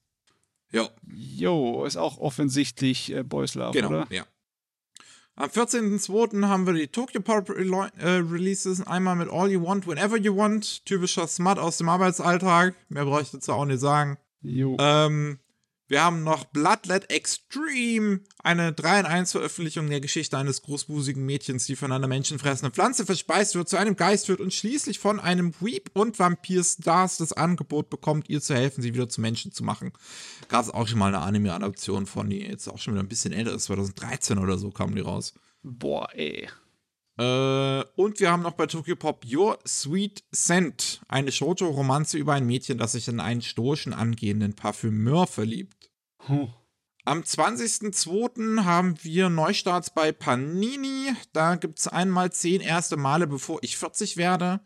Jo. 0.72 0.88
Jo, 1.12 1.84
ist 1.84 1.98
auch 1.98 2.16
offensichtlich 2.16 3.12
äh, 3.12 3.22
Love, 3.30 3.72
genau, 3.72 3.88
oder? 3.88 4.06
ja. 4.08 4.24
Am 5.34 5.50
14.02. 5.50 6.46
haben 6.46 6.66
wir 6.66 6.72
die 6.72 6.88
Tokyo 6.88 7.20
Pop 7.20 7.50
äh, 7.50 8.08
Releases. 8.08 8.80
Einmal 8.86 9.16
mit 9.16 9.28
All 9.28 9.50
You 9.50 9.62
Want, 9.62 9.86
Whenever 9.86 10.16
You 10.16 10.38
Want. 10.38 10.86
Typischer 10.86 11.28
Smut 11.28 11.58
aus 11.58 11.76
dem 11.76 11.90
Arbeitsalltag. 11.90 12.74
Mehr 12.88 13.04
brauche 13.04 13.20
ich 13.20 13.30
dazu 13.30 13.52
auch 13.52 13.66
nicht 13.66 13.80
sagen. 13.80 14.16
Jo. 14.40 14.78
Ähm, 14.78 15.38
wir 15.86 16.02
haben 16.02 16.24
noch 16.24 16.44
Bloodlet 16.44 17.10
Extreme, 17.10 18.20
eine 18.38 18.72
3 18.72 19.00
in 19.00 19.06
1 19.06 19.32
Veröffentlichung 19.32 19.90
der 19.90 20.00
Geschichte 20.00 20.38
eines 20.38 20.62
großbusigen 20.62 21.24
Mädchens, 21.24 21.66
die 21.66 21.76
von 21.76 21.92
einer 21.92 22.08
menschenfressenden 22.08 22.72
Pflanze 22.72 23.04
verspeist 23.04 23.54
wird, 23.54 23.68
zu 23.68 23.76
einem 23.76 23.94
Geist 23.94 24.28
wird 24.28 24.40
und 24.40 24.54
schließlich 24.54 24.98
von 24.98 25.20
einem 25.20 25.52
Weep 25.60 25.90
und 25.92 26.18
Vampir-Stars 26.18 27.18
das 27.18 27.32
Angebot 27.34 27.90
bekommt, 27.90 28.30
ihr 28.30 28.40
zu 28.40 28.54
helfen, 28.54 28.80
sie 28.80 28.94
wieder 28.94 29.08
zu 29.08 29.20
Menschen 29.20 29.52
zu 29.52 29.62
machen. 29.62 29.92
Gab 30.48 30.64
es 30.64 30.70
auch 30.70 30.88
schon 30.88 30.98
mal 30.98 31.08
eine 31.08 31.20
Anime-Adaption 31.20 32.06
von, 32.06 32.30
die 32.30 32.40
jetzt 32.40 32.68
auch 32.68 32.78
schon 32.78 32.94
wieder 32.94 33.02
ein 33.02 33.08
bisschen 33.08 33.32
älter 33.32 33.52
ist, 33.52 33.64
2013 33.64 34.38
oder 34.38 34.56
so 34.56 34.70
kam 34.70 34.94
die 34.94 35.02
raus. 35.02 35.34
Boah, 35.62 36.08
ey. 36.14 36.48
Äh, 37.16 37.84
und 37.96 38.18
wir 38.18 38.30
haben 38.30 38.42
noch 38.42 38.52
bei 38.52 38.66
Tokyo 38.66 38.96
Pop 38.96 39.24
Your 39.24 39.58
Sweet 39.66 40.24
Scent, 40.34 41.00
eine 41.08 41.30
Shoujo-Romanze 41.30 42.18
über 42.18 42.34
ein 42.34 42.46
Mädchen, 42.46 42.78
das 42.78 42.92
sich 42.92 43.08
in 43.08 43.20
einen 43.20 43.42
stoischen 43.42 43.92
angehenden 43.92 44.54
Parfümeur 44.54 45.26
verliebt. 45.26 45.90
Huh. 46.28 46.48
Am 47.06 47.20
20.02. 47.20 48.64
haben 48.64 48.96
wir 49.02 49.28
Neustarts 49.28 49.90
bei 49.90 50.10
Panini. 50.10 51.12
Da 51.34 51.56
gibt 51.56 51.78
es 51.78 51.86
einmal 51.86 52.32
zehn 52.32 52.62
erste 52.62 52.96
Male, 52.96 53.26
bevor 53.26 53.58
ich 53.62 53.76
40 53.76 54.16
werde. 54.16 54.60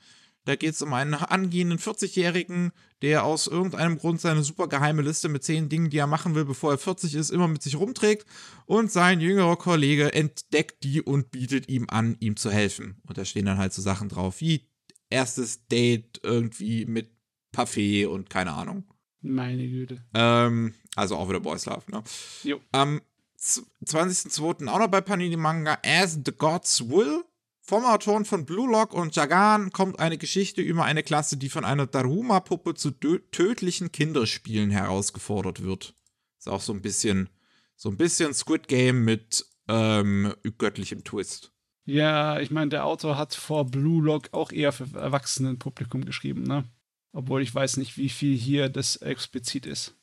Da 0.44 0.55
geht 0.55 0.74
es 0.74 0.80
um 0.80 0.94
einen 0.94 1.14
angehenden 1.14 1.78
40-Jährigen, 1.78 2.72
der 3.03 3.24
aus 3.24 3.46
irgendeinem 3.46 3.99
Grund 3.99 4.20
seine 4.20 4.42
super 4.42 4.68
geheime 4.68 5.03
Liste 5.03 5.28
mit 5.28 5.44
zehn 5.44 5.68
Dingen, 5.68 5.90
die 5.90 5.99
er 5.99 6.07
machen 6.07 6.34
will, 6.34 6.44
bevor 6.44 6.72
er 6.72 6.78
40 6.78 7.14
ist, 7.14 7.30
immer 7.30 7.49
mit 7.49 7.62
sich 7.62 7.76
rumträgt. 7.76 8.26
Und 8.66 8.90
sein 8.90 9.20
jüngerer 9.20 9.57
Kollege 9.57 10.12
entdeckt 10.12 10.82
die 10.82 11.01
und 11.01 11.30
bietet 11.30 11.68
ihm 11.68 11.86
an, 11.88 12.16
ihm 12.20 12.36
zu 12.36 12.51
helfen. 12.51 13.01
Und 13.07 13.18
da 13.18 13.24
stehen 13.24 13.46
dann 13.46 13.59
halt 13.59 13.72
so 13.72 13.82
Sachen 13.82 14.09
drauf 14.09 14.40
wie 14.40 14.68
erstes 15.11 15.66
Date 15.68 16.20
irgendwie 16.22 16.86
mit 16.86 17.11
Parfait 17.53 18.07
und 18.07 18.30
keine 18.30 18.53
Ahnung. 18.53 18.84
Meine 19.20 19.66
Güte. 19.68 20.05
Ähm, 20.14 20.74
also 20.96 21.16
auch 21.16 21.28
wieder 21.28 21.40
Boys 21.40 21.66
Love, 21.66 21.90
ne? 21.90 22.03
Jo. 22.44 22.61
Am 22.72 23.01
20.02. 23.40 24.68
auch 24.68 24.78
noch 24.78 24.88
bei 24.88 25.01
Panini 25.01 25.36
Manga 25.36 25.78
As 25.84 26.18
the 26.24 26.32
Gods 26.32 26.88
Will 26.88 27.24
vom 27.68 27.84
Autoren 27.84 28.24
von 28.24 28.46
Blue 28.46 28.70
Lock 28.70 28.94
und 28.94 29.14
Jagan 29.14 29.70
kommt 29.72 30.00
eine 30.00 30.16
Geschichte 30.16 30.62
über 30.62 30.84
eine 30.84 31.02
Klasse, 31.02 31.36
die 31.36 31.50
von 31.50 31.66
einer 31.66 31.86
Daruma-Puppe 31.86 32.72
zu 32.72 32.92
tödlichen 32.92 33.92
Kinderspielen 33.92 34.70
herausgefordert 34.70 35.62
wird. 35.62 35.92
Ist 36.38 36.48
auch 36.48 36.62
so 36.62 36.72
ein 36.72 36.80
bisschen, 36.80 37.28
so 37.76 37.90
ein 37.90 37.98
bisschen 37.98 38.32
Squid 38.32 38.68
Game 38.68 39.04
mit 39.04 39.44
ähm, 39.68 40.32
göttlichem 40.56 41.04
Twist. 41.04 41.52
Ja, 41.84 42.40
ich 42.40 42.50
meine, 42.50 42.70
der 42.70 42.86
Autor 42.86 43.18
hat 43.18 43.34
vor 43.34 43.66
Blue 43.66 44.02
Lock 44.02 44.30
auch 44.32 44.50
eher 44.50 44.72
für 44.72 44.88
Erwachsenenpublikum 44.98 46.06
geschrieben, 46.06 46.44
ne? 46.44 46.64
Obwohl 47.12 47.42
ich 47.42 47.54
weiß 47.54 47.76
nicht, 47.76 47.98
wie 47.98 48.08
viel 48.08 48.34
hier 48.34 48.70
das 48.70 48.96
explizit 48.96 49.66
ist. 49.66 49.94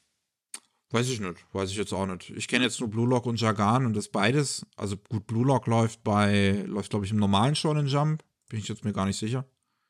Weiß 0.95 1.09
ich 1.09 1.19
nicht, 1.19 1.45
weiß 1.51 1.71
ich 1.71 1.75
jetzt 1.75 1.91
auch 1.91 2.05
nicht. 2.05 2.29
Ich 2.29 2.47
kenne 2.47 2.63
jetzt 2.63 2.79
nur 2.79 2.89
Blue 2.89 3.05
Lock 3.05 3.25
und 3.25 3.37
Jagan 3.37 3.85
und 3.85 3.97
das 3.97 4.07
beides. 4.07 4.65
Also 4.77 4.95
gut, 4.95 5.27
Blue 5.27 5.45
Lock 5.45 5.67
läuft 5.67 6.05
bei, 6.05 6.63
läuft 6.65 6.91
glaube 6.91 7.03
ich 7.03 7.11
im 7.11 7.17
normalen 7.17 7.53
Shonen 7.53 7.87
Jump. 7.87 8.23
Bin 8.47 8.59
ich 8.59 8.69
jetzt 8.69 8.85
mir 8.85 8.93
gar 8.93 9.05
nicht 9.05 9.19
sicher. 9.19 9.45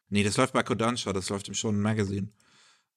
Nee, 0.10 0.24
das 0.24 0.36
läuft 0.38 0.54
bei 0.54 0.64
Kodansha, 0.64 1.14
das 1.14 1.30
läuft 1.30 1.48
im 1.48 1.54
Shonen 1.54 1.80
Magazine. 1.80 2.30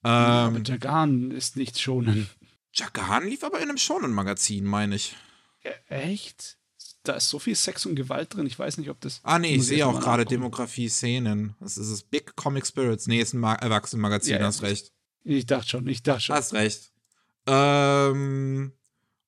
Ähm, 0.05 0.11
ja, 0.11 0.47
aber 0.47 0.63
Jagan 0.63 1.33
ist 1.33 1.59
nicht 1.59 1.79
Shonen. 1.79 2.31
Jagan 2.73 3.29
lief 3.29 3.45
aber 3.45 3.59
in 3.59 3.69
einem 3.69 3.77
Shonen 3.77 4.15
Magazin, 4.15 4.65
meine 4.65 4.95
ich. 4.95 5.15
Ja, 5.63 5.73
echt? 5.89 6.57
Da 7.03 7.13
ist 7.13 7.29
so 7.29 7.39
viel 7.39 7.57
Sex 7.57 7.85
und 7.85 7.95
Gewalt 7.95 8.35
drin, 8.35 8.47
ich 8.47 8.59
weiß 8.59 8.79
nicht, 8.79 8.89
ob 8.89 9.03
das. 9.03 9.21
Ah, 9.23 9.39
nee, 9.39 9.57
ich 9.57 9.67
sehe 9.67 9.87
auch 9.87 10.01
gerade 10.01 10.25
Demografie-Szenen. 10.25 11.57
Das 11.61 11.77
ist 11.77 11.93
das 11.93 12.05
Big 12.05 12.37
Comic 12.37 12.67
Spirits. 12.67 13.07
Nee, 13.07 13.21
ist 13.21 13.35
ein 13.35 13.43
Erwachsenenmagazin, 13.43 14.39
ja, 14.41 14.47
hast 14.47 14.63
recht. 14.63 14.95
Ich 15.25 15.45
dachte 15.45 15.69
schon, 15.69 15.87
ich 15.89 16.03
dachte 16.03 16.23
schon. 16.23 16.37
Hast 16.37 16.55
recht. 16.55 16.91
Ähm, 17.49 18.73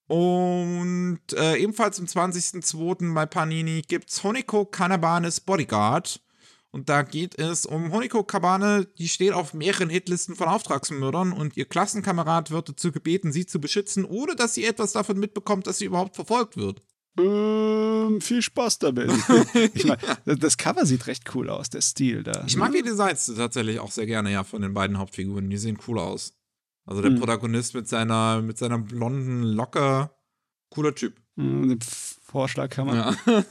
und 0.06 1.20
äh, 1.34 1.56
ebenfalls 1.56 1.98
am 1.98 2.06
20.02. 2.06 3.14
bei 3.14 3.26
Panini 3.26 3.82
gibt 3.82 4.10
es 4.10 4.22
Honiko 4.22 4.66
Kanabanes 4.66 5.40
Bodyguard. 5.40 6.20
Und 6.72 6.88
da 6.88 7.02
geht 7.02 7.36
es 7.38 7.66
um 7.66 7.92
Honiko 7.92 8.22
Kabane, 8.22 8.86
die 8.98 9.08
steht 9.08 9.32
auf 9.32 9.54
mehreren 9.54 9.90
Hitlisten 9.90 10.36
von 10.36 10.46
Auftragsmördern 10.46 11.32
und 11.32 11.56
ihr 11.56 11.64
Klassenkamerad 11.64 12.52
wird 12.52 12.68
dazu 12.68 12.92
gebeten, 12.92 13.32
sie 13.32 13.44
zu 13.44 13.60
beschützen, 13.60 14.04
ohne 14.04 14.36
dass 14.36 14.54
sie 14.54 14.64
etwas 14.64 14.92
davon 14.92 15.18
mitbekommt, 15.18 15.66
dass 15.66 15.78
sie 15.78 15.86
überhaupt 15.86 16.14
verfolgt 16.14 16.56
wird. 16.56 16.82
Ähm, 17.18 18.20
viel 18.20 18.40
Spaß 18.40 18.78
damit. 18.78 19.10
ich 19.74 19.84
mein, 19.84 19.98
das 20.24 20.56
Cover 20.56 20.86
sieht 20.86 21.08
recht 21.08 21.34
cool 21.34 21.50
aus, 21.50 21.70
der 21.70 21.80
Stil 21.80 22.22
da. 22.22 22.44
Ich 22.46 22.56
mag 22.56 22.72
die 22.72 22.82
Designs 22.82 23.26
tatsächlich 23.34 23.80
auch 23.80 23.90
sehr 23.90 24.06
gerne, 24.06 24.30
ja, 24.30 24.44
von 24.44 24.62
den 24.62 24.72
beiden 24.74 24.98
Hauptfiguren. 24.98 25.50
Die 25.50 25.58
sehen 25.58 25.78
cool 25.88 25.98
aus. 25.98 26.34
Also 26.90 27.02
der 27.02 27.12
mhm. 27.12 27.20
Protagonist 27.20 27.74
mit 27.76 27.86
seiner, 27.88 28.42
mit 28.42 28.58
seiner 28.58 28.78
blonden 28.78 29.44
Locke, 29.44 30.10
cooler 30.70 30.92
Typ. 30.92 31.14
Mhm, 31.36 31.68
den 31.68 31.78
Vorschlaghammer. 31.80 33.16
Ja. 33.26 33.44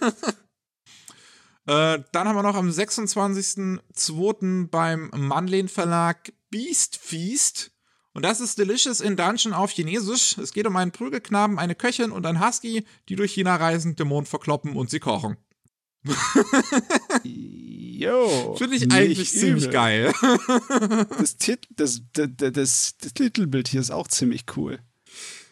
äh, 1.96 2.04
dann 2.12 2.28
haben 2.28 2.36
wir 2.36 2.44
noch 2.44 2.56
am 2.56 2.70
26.02. 2.70 4.68
beim 4.68 5.10
Manlin 5.16 5.70
Verlag 5.70 6.34
Beast 6.50 6.98
Feast. 6.98 7.72
Und 8.14 8.26
das 8.26 8.42
ist 8.42 8.58
Delicious 8.58 9.00
in 9.00 9.16
Dungeon 9.16 9.54
auf 9.54 9.72
Chinesisch. 9.72 10.38
Es 10.38 10.52
geht 10.52 10.68
um 10.68 10.76
einen 10.76 10.92
Prügelknaben, 10.92 11.60
eine 11.60 11.76
Köchin 11.76 12.12
und 12.12 12.26
ein 12.26 12.46
Husky, 12.46 12.86
die 13.08 13.16
durch 13.16 13.32
China 13.32 13.56
reisen, 13.56 13.96
Dämonen 13.96 14.26
verkloppen 14.26 14.76
und 14.76 14.90
sie 14.90 15.00
kochen. 15.00 15.38
Jo. 17.24 18.56
Finde 18.58 18.76
ich 18.78 18.92
eigentlich 18.92 19.32
ziemlich 19.32 19.66
übel. 19.66 19.74
geil. 19.74 20.14
das, 21.20 21.38
Tit 21.38 21.68
das, 21.76 22.02
das, 22.14 22.30
das, 22.38 22.96
das 22.98 23.14
Titelbild 23.14 23.68
hier 23.68 23.82
ist 23.82 23.92
auch 23.92 24.08
ziemlich 24.08 24.46
cool. 24.56 24.80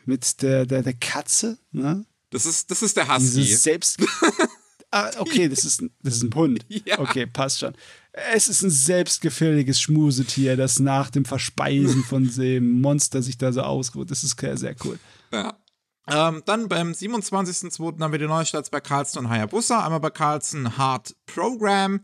Mit 0.05 0.41
der, 0.41 0.65
der, 0.65 0.83
der 0.83 0.93
Katze, 0.93 1.57
ne? 1.71 2.05
Das 2.29 2.45
ist, 2.45 2.71
das 2.71 2.81
ist 2.81 2.95
der 2.95 3.13
Husky. 3.13 3.41
Dieses 3.41 3.63
selbst. 3.63 3.99
ah, 4.91 5.11
okay, 5.17 5.49
das 5.49 5.65
ist, 5.65 5.83
das 6.01 6.15
ist 6.15 6.23
ein 6.23 6.33
Hund. 6.33 6.65
Ja. 6.85 6.99
Okay, 6.99 7.25
passt 7.25 7.59
schon. 7.59 7.73
Es 8.33 8.47
ist 8.47 8.63
ein 8.63 8.69
selbstgefälliges 8.69 9.79
Schmusetier, 9.81 10.55
das 10.57 10.79
nach 10.79 11.09
dem 11.09 11.25
Verspeisen 11.25 12.03
von 12.03 12.33
dem 12.35 12.81
Monster 12.81 13.21
sich 13.21 13.37
da 13.37 13.51
so 13.51 13.61
ausruht. 13.61 14.09
Das 14.09 14.23
ist 14.23 14.39
sehr, 14.39 14.57
sehr 14.57 14.75
cool. 14.83 14.97
Ja. 15.31 15.57
Ähm, 16.09 16.41
dann 16.45 16.69
beim 16.69 16.91
27.02. 16.91 18.01
haben 18.01 18.11
wir 18.11 18.19
die 18.19 18.27
Neustarts 18.27 18.69
bei 18.69 18.79
Carlson 18.79 19.25
und 19.25 19.31
Hayabusa. 19.31 19.83
Einmal 19.83 19.99
bei 19.99 20.09
Carlson 20.09 20.77
Hard 20.77 21.15
Program. 21.25 22.01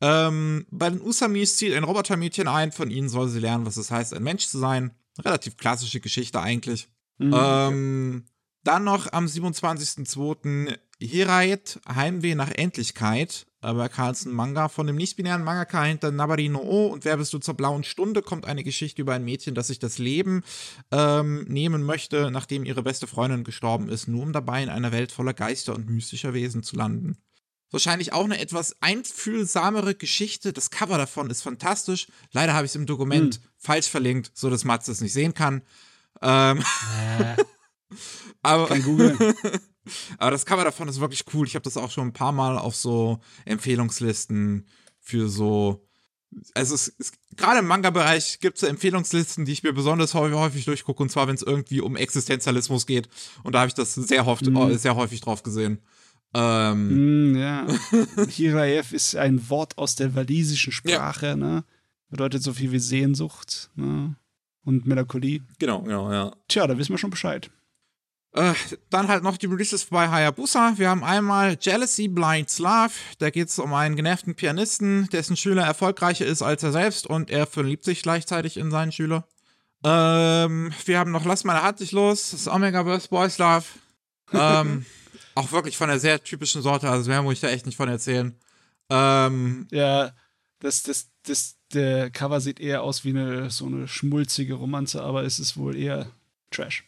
Ähm, 0.00 0.66
bei 0.70 0.90
den 0.90 1.00
Usamis 1.00 1.56
zieht 1.56 1.74
ein 1.74 1.84
Robotermädchen 1.84 2.46
ein. 2.46 2.72
Von 2.72 2.90
ihnen 2.90 3.08
soll 3.08 3.28
sie 3.28 3.40
lernen, 3.40 3.66
was 3.66 3.76
es 3.76 3.90
heißt, 3.90 4.14
ein 4.14 4.22
Mensch 4.22 4.46
zu 4.46 4.58
sein. 4.58 4.92
Relativ 5.24 5.56
klassische 5.56 6.00
Geschichte 6.00 6.40
eigentlich. 6.40 6.88
Mhm. 7.18 7.34
Ähm, 7.34 8.24
dann 8.64 8.84
noch 8.84 9.12
am 9.12 9.26
27.02. 9.26 10.76
Hirait, 11.00 11.80
Heimweh 11.88 12.34
nach 12.34 12.50
Endlichkeit. 12.50 13.46
Bei 13.60 13.88
Carlsen 13.88 14.32
Manga 14.32 14.68
von 14.68 14.86
dem 14.86 14.94
nicht-binären 14.94 15.42
Mangaka 15.42 15.82
hinter 15.82 16.12
Nabari 16.12 16.48
no 16.48 16.60
O 16.60 16.86
und 16.86 17.04
Wer 17.04 17.16
bist 17.16 17.32
du 17.32 17.38
zur 17.38 17.54
blauen 17.54 17.82
Stunde 17.82 18.22
kommt 18.22 18.46
eine 18.46 18.62
Geschichte 18.62 19.02
über 19.02 19.14
ein 19.14 19.24
Mädchen, 19.24 19.56
das 19.56 19.66
sich 19.66 19.80
das 19.80 19.98
Leben 19.98 20.44
ähm, 20.92 21.44
nehmen 21.48 21.82
möchte, 21.82 22.30
nachdem 22.30 22.64
ihre 22.64 22.84
beste 22.84 23.08
Freundin 23.08 23.42
gestorben 23.42 23.88
ist, 23.88 24.06
nur 24.06 24.22
um 24.22 24.32
dabei 24.32 24.62
in 24.62 24.68
einer 24.68 24.92
Welt 24.92 25.10
voller 25.10 25.34
Geister 25.34 25.74
und 25.74 25.90
mystischer 25.90 26.34
Wesen 26.34 26.62
zu 26.62 26.76
landen. 26.76 27.18
Wahrscheinlich 27.70 28.12
auch 28.12 28.24
eine 28.24 28.38
etwas 28.38 28.80
einfühlsamere 28.80 29.96
Geschichte. 29.96 30.52
Das 30.52 30.70
Cover 30.70 30.96
davon 30.96 31.28
ist 31.28 31.42
fantastisch. 31.42 32.06
Leider 32.30 32.54
habe 32.54 32.64
ich 32.64 32.70
es 32.70 32.76
im 32.76 32.86
Dokument 32.86 33.34
hm. 33.34 33.42
falsch 33.58 33.88
verlinkt, 33.88 34.30
so 34.34 34.50
dass 34.50 34.64
Mats 34.64 34.86
es 34.86 35.00
nicht 35.00 35.12
sehen 35.12 35.34
kann. 35.34 35.62
Ähm, 36.22 36.62
äh, 37.18 37.36
aber, 38.42 38.68
kann 38.68 38.82
googeln. 38.84 39.18
aber 40.18 40.30
das 40.30 40.46
Cover 40.46 40.64
davon 40.64 40.88
ist 40.88 41.00
wirklich 41.00 41.24
cool. 41.34 41.46
Ich 41.46 41.54
habe 41.54 41.64
das 41.64 41.76
auch 41.76 41.90
schon 41.90 42.08
ein 42.08 42.12
paar 42.12 42.32
Mal 42.32 42.58
auf 42.58 42.76
so 42.76 43.20
Empfehlungslisten 43.44 44.66
für 45.00 45.28
so. 45.28 45.84
Also 46.54 46.74
es, 46.74 46.92
es 46.98 47.12
gerade 47.36 47.60
im 47.60 47.66
Manga-Bereich 47.66 48.40
gibt 48.40 48.58
es 48.58 48.62
Empfehlungslisten, 48.62 49.44
die 49.44 49.52
ich 49.52 49.62
mir 49.62 49.72
besonders 49.72 50.12
häufig, 50.14 50.66
durchgucke, 50.66 51.02
und 51.02 51.10
zwar, 51.10 51.26
wenn 51.26 51.34
es 51.34 51.42
irgendwie 51.42 51.80
um 51.80 51.96
Existenzialismus 51.96 52.84
geht. 52.84 53.08
Und 53.44 53.54
da 53.54 53.60
habe 53.60 53.68
ich 53.68 53.74
das 53.74 53.94
sehr, 53.94 54.26
oft, 54.26 54.44
mhm. 54.44 54.76
sehr 54.76 54.96
häufig 54.96 55.22
drauf 55.22 55.42
gesehen. 55.42 55.80
Ähm, 56.34 57.32
mm, 57.32 57.36
ja. 57.36 57.66
Hiraev 58.28 58.94
ist 58.94 59.16
ein 59.16 59.48
Wort 59.48 59.78
aus 59.78 59.96
der 59.96 60.14
walisischen 60.14 60.72
Sprache, 60.72 61.28
ja. 61.28 61.36
ne? 61.36 61.64
Bedeutet 62.10 62.42
so 62.42 62.52
viel 62.52 62.72
wie 62.72 62.78
Sehnsucht, 62.78 63.70
ne? 63.76 64.16
Und 64.64 64.86
Melancholie. 64.86 65.40
Genau, 65.58 65.82
genau, 65.82 66.12
ja. 66.12 66.32
Tja, 66.48 66.66
da 66.66 66.76
wissen 66.76 66.92
wir 66.92 66.98
schon 66.98 67.10
Bescheid. 67.10 67.50
Äh, 68.32 68.52
dann 68.90 69.08
halt 69.08 69.22
noch 69.22 69.38
die 69.38 69.46
Releases 69.46 69.86
bei 69.86 70.08
Hayabusa. 70.08 70.74
Wir 70.76 70.90
haben 70.90 71.02
einmal 71.02 71.56
Jealousy 71.60 72.08
Blinds 72.08 72.58
Love. 72.58 72.92
Da 73.18 73.30
geht 73.30 73.48
es 73.48 73.58
um 73.58 73.72
einen 73.72 73.96
genervten 73.96 74.34
Pianisten, 74.34 75.08
dessen 75.10 75.36
Schüler 75.36 75.64
erfolgreicher 75.64 76.26
ist 76.26 76.42
als 76.42 76.62
er 76.62 76.72
selbst 76.72 77.06
und 77.06 77.30
er 77.30 77.46
verliebt 77.46 77.84
sich 77.84 78.02
gleichzeitig 78.02 78.58
in 78.58 78.70
seinen 78.70 78.92
Schüler. 78.92 79.26
Ähm, 79.84 80.72
wir 80.84 80.98
haben 80.98 81.10
noch 81.10 81.24
Lass 81.24 81.44
meine 81.44 81.62
Hand 81.62 81.80
dich 81.80 81.92
los, 81.92 82.32
das 82.32 82.48
Omegaverse 82.48 83.08
Boys 83.08 83.38
Love. 83.38 83.64
Ähm, 84.32 84.84
auch 85.34 85.52
wirklich 85.52 85.76
von 85.76 85.88
der 85.88 85.98
sehr 85.98 86.22
typischen 86.22 86.62
Sorte, 86.62 86.90
also 86.90 87.08
mehr 87.08 87.22
muss 87.22 87.34
ich 87.34 87.40
da 87.40 87.48
echt 87.48 87.64
nicht 87.64 87.76
von 87.76 87.88
erzählen. 87.88 88.38
Ähm, 88.90 89.68
ja, 89.70 90.12
das, 90.60 90.82
das, 90.82 91.08
das, 91.22 91.56
der 91.72 92.10
Cover 92.10 92.40
sieht 92.40 92.60
eher 92.60 92.82
aus 92.82 93.04
wie 93.04 93.10
eine 93.10 93.50
so 93.50 93.66
eine 93.66 93.86
schmulzige 93.88 94.54
Romanze, 94.54 95.02
aber 95.02 95.22
es 95.22 95.38
ist 95.38 95.56
wohl 95.56 95.76
eher 95.76 96.10
Trash. 96.50 96.87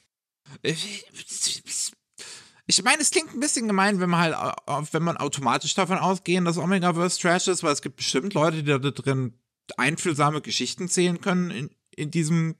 Ich 2.66 2.82
meine, 2.84 3.03
es 3.03 3.11
klingt 3.11 3.34
ein 3.34 3.40
bisschen 3.40 3.66
gemein, 3.66 4.01
wenn 4.01 4.11
man 4.11 4.20
halt, 4.20 4.92
wenn 4.92 5.03
man 5.03 5.16
automatisch 5.16 5.74
davon 5.74 5.98
ausgehen, 5.98 6.44
dass 6.44 6.59
Omegaverse 6.59 7.20
Trash 7.20 7.48
ist, 7.48 7.62
weil 7.62 7.72
es 7.72 7.82
gibt 7.82 7.96
bestimmt 7.96 8.34
Leute, 8.34 8.62
die 8.62 8.78
da 8.78 8.78
drin 8.78 9.34
einfühlsame 9.76 10.40
Geschichten 10.40 10.88
zählen 10.88 11.20
können 11.20 11.51
in, 11.51 11.70
in 11.94 12.11
diesem 12.11 12.57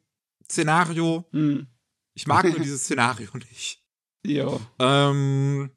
Szenario. 0.51 1.25
Hm. 1.33 1.67
Ich 2.15 2.27
mag 2.27 2.45
nur 2.45 2.59
dieses 2.59 2.85
Szenario 2.85 3.31
nicht. 3.35 3.83
Ja. 4.25 4.61
Ähm, 4.79 5.71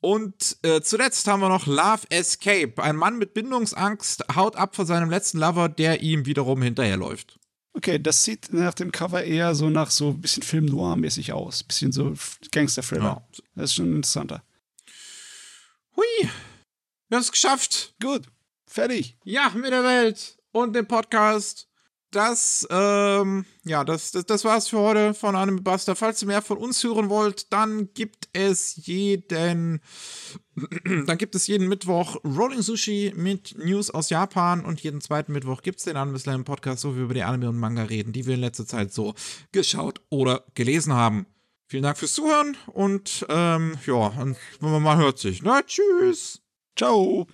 und 0.00 0.58
äh, 0.62 0.80
zuletzt 0.80 1.26
haben 1.28 1.40
wir 1.40 1.48
noch 1.48 1.66
Love 1.66 2.10
Escape. 2.10 2.74
Ein 2.82 2.96
Mann 2.96 3.18
mit 3.18 3.34
Bindungsangst 3.34 4.24
haut 4.34 4.56
ab 4.56 4.74
vor 4.76 4.84
seinem 4.84 5.10
letzten 5.10 5.38
Lover, 5.38 5.68
der 5.68 6.02
ihm 6.02 6.26
wiederum 6.26 6.60
hinterherläuft. 6.60 7.38
Okay, 7.74 7.98
das 7.98 8.22
sieht 8.24 8.52
nach 8.52 8.74
dem 8.74 8.92
Cover 8.92 9.24
eher 9.24 9.54
so 9.54 9.70
nach 9.70 9.90
so 9.90 10.10
ein 10.10 10.20
bisschen 10.20 10.42
Film 10.42 10.66
Noir-mäßig 10.66 11.32
aus. 11.32 11.62
Bisschen 11.62 11.90
so 11.90 12.14
Gangster-Thriller. 12.50 13.04
Ja. 13.04 13.28
Das 13.54 13.70
ist 13.70 13.74
schon 13.74 13.96
interessanter. 13.96 14.42
Hui. 15.96 16.04
Wir 17.08 17.16
haben 17.16 17.22
es 17.22 17.32
geschafft. 17.32 17.94
Gut. 18.00 18.26
Fertig. 18.66 19.16
Ja, 19.24 19.50
mit 19.50 19.72
der 19.72 19.84
Welt 19.84 20.38
und 20.52 20.74
dem 20.74 20.86
Podcast 20.86 21.68
das, 22.14 22.66
ähm, 22.70 23.44
ja, 23.64 23.84
das, 23.84 24.12
das, 24.12 24.26
das 24.26 24.44
war's 24.44 24.68
für 24.68 24.78
heute 24.78 25.14
von 25.14 25.34
einem 25.34 25.62
Buster. 25.62 25.96
Falls 25.96 26.22
ihr 26.22 26.28
mehr 26.28 26.42
von 26.42 26.58
uns 26.58 26.82
hören 26.84 27.08
wollt, 27.08 27.52
dann 27.52 27.92
gibt 27.94 28.28
es 28.32 28.86
jeden, 28.86 29.80
dann 31.06 31.18
gibt 31.18 31.34
es 31.34 31.46
jeden 31.46 31.68
Mittwoch 31.68 32.16
Rolling 32.24 32.62
Sushi 32.62 33.12
mit 33.16 33.56
News 33.58 33.90
aus 33.90 34.10
Japan 34.10 34.64
und 34.64 34.80
jeden 34.80 35.00
zweiten 35.00 35.32
Mittwoch 35.32 35.62
gibt 35.62 35.78
es 35.78 35.84
den 35.84 35.96
Anime 35.96 36.18
Slam 36.18 36.44
Podcast, 36.44 36.84
wo 36.84 36.94
wir 36.94 37.02
über 37.02 37.14
die 37.14 37.22
Anime 37.22 37.48
und 37.48 37.58
Manga 37.58 37.84
reden, 37.84 38.12
die 38.12 38.26
wir 38.26 38.34
in 38.34 38.40
letzter 38.40 38.66
Zeit 38.66 38.92
so 38.92 39.14
geschaut 39.52 40.00
oder 40.10 40.44
gelesen 40.54 40.92
haben. 40.92 41.26
Vielen 41.66 41.84
Dank 41.84 41.96
fürs 41.96 42.12
Zuhören 42.12 42.56
und, 42.66 43.24
ähm, 43.30 43.78
ja, 43.86 44.12
man 44.60 44.98
hört 44.98 45.18
sich. 45.18 45.42
Na, 45.42 45.62
tschüss. 45.62 46.42
Ciao. 46.76 47.26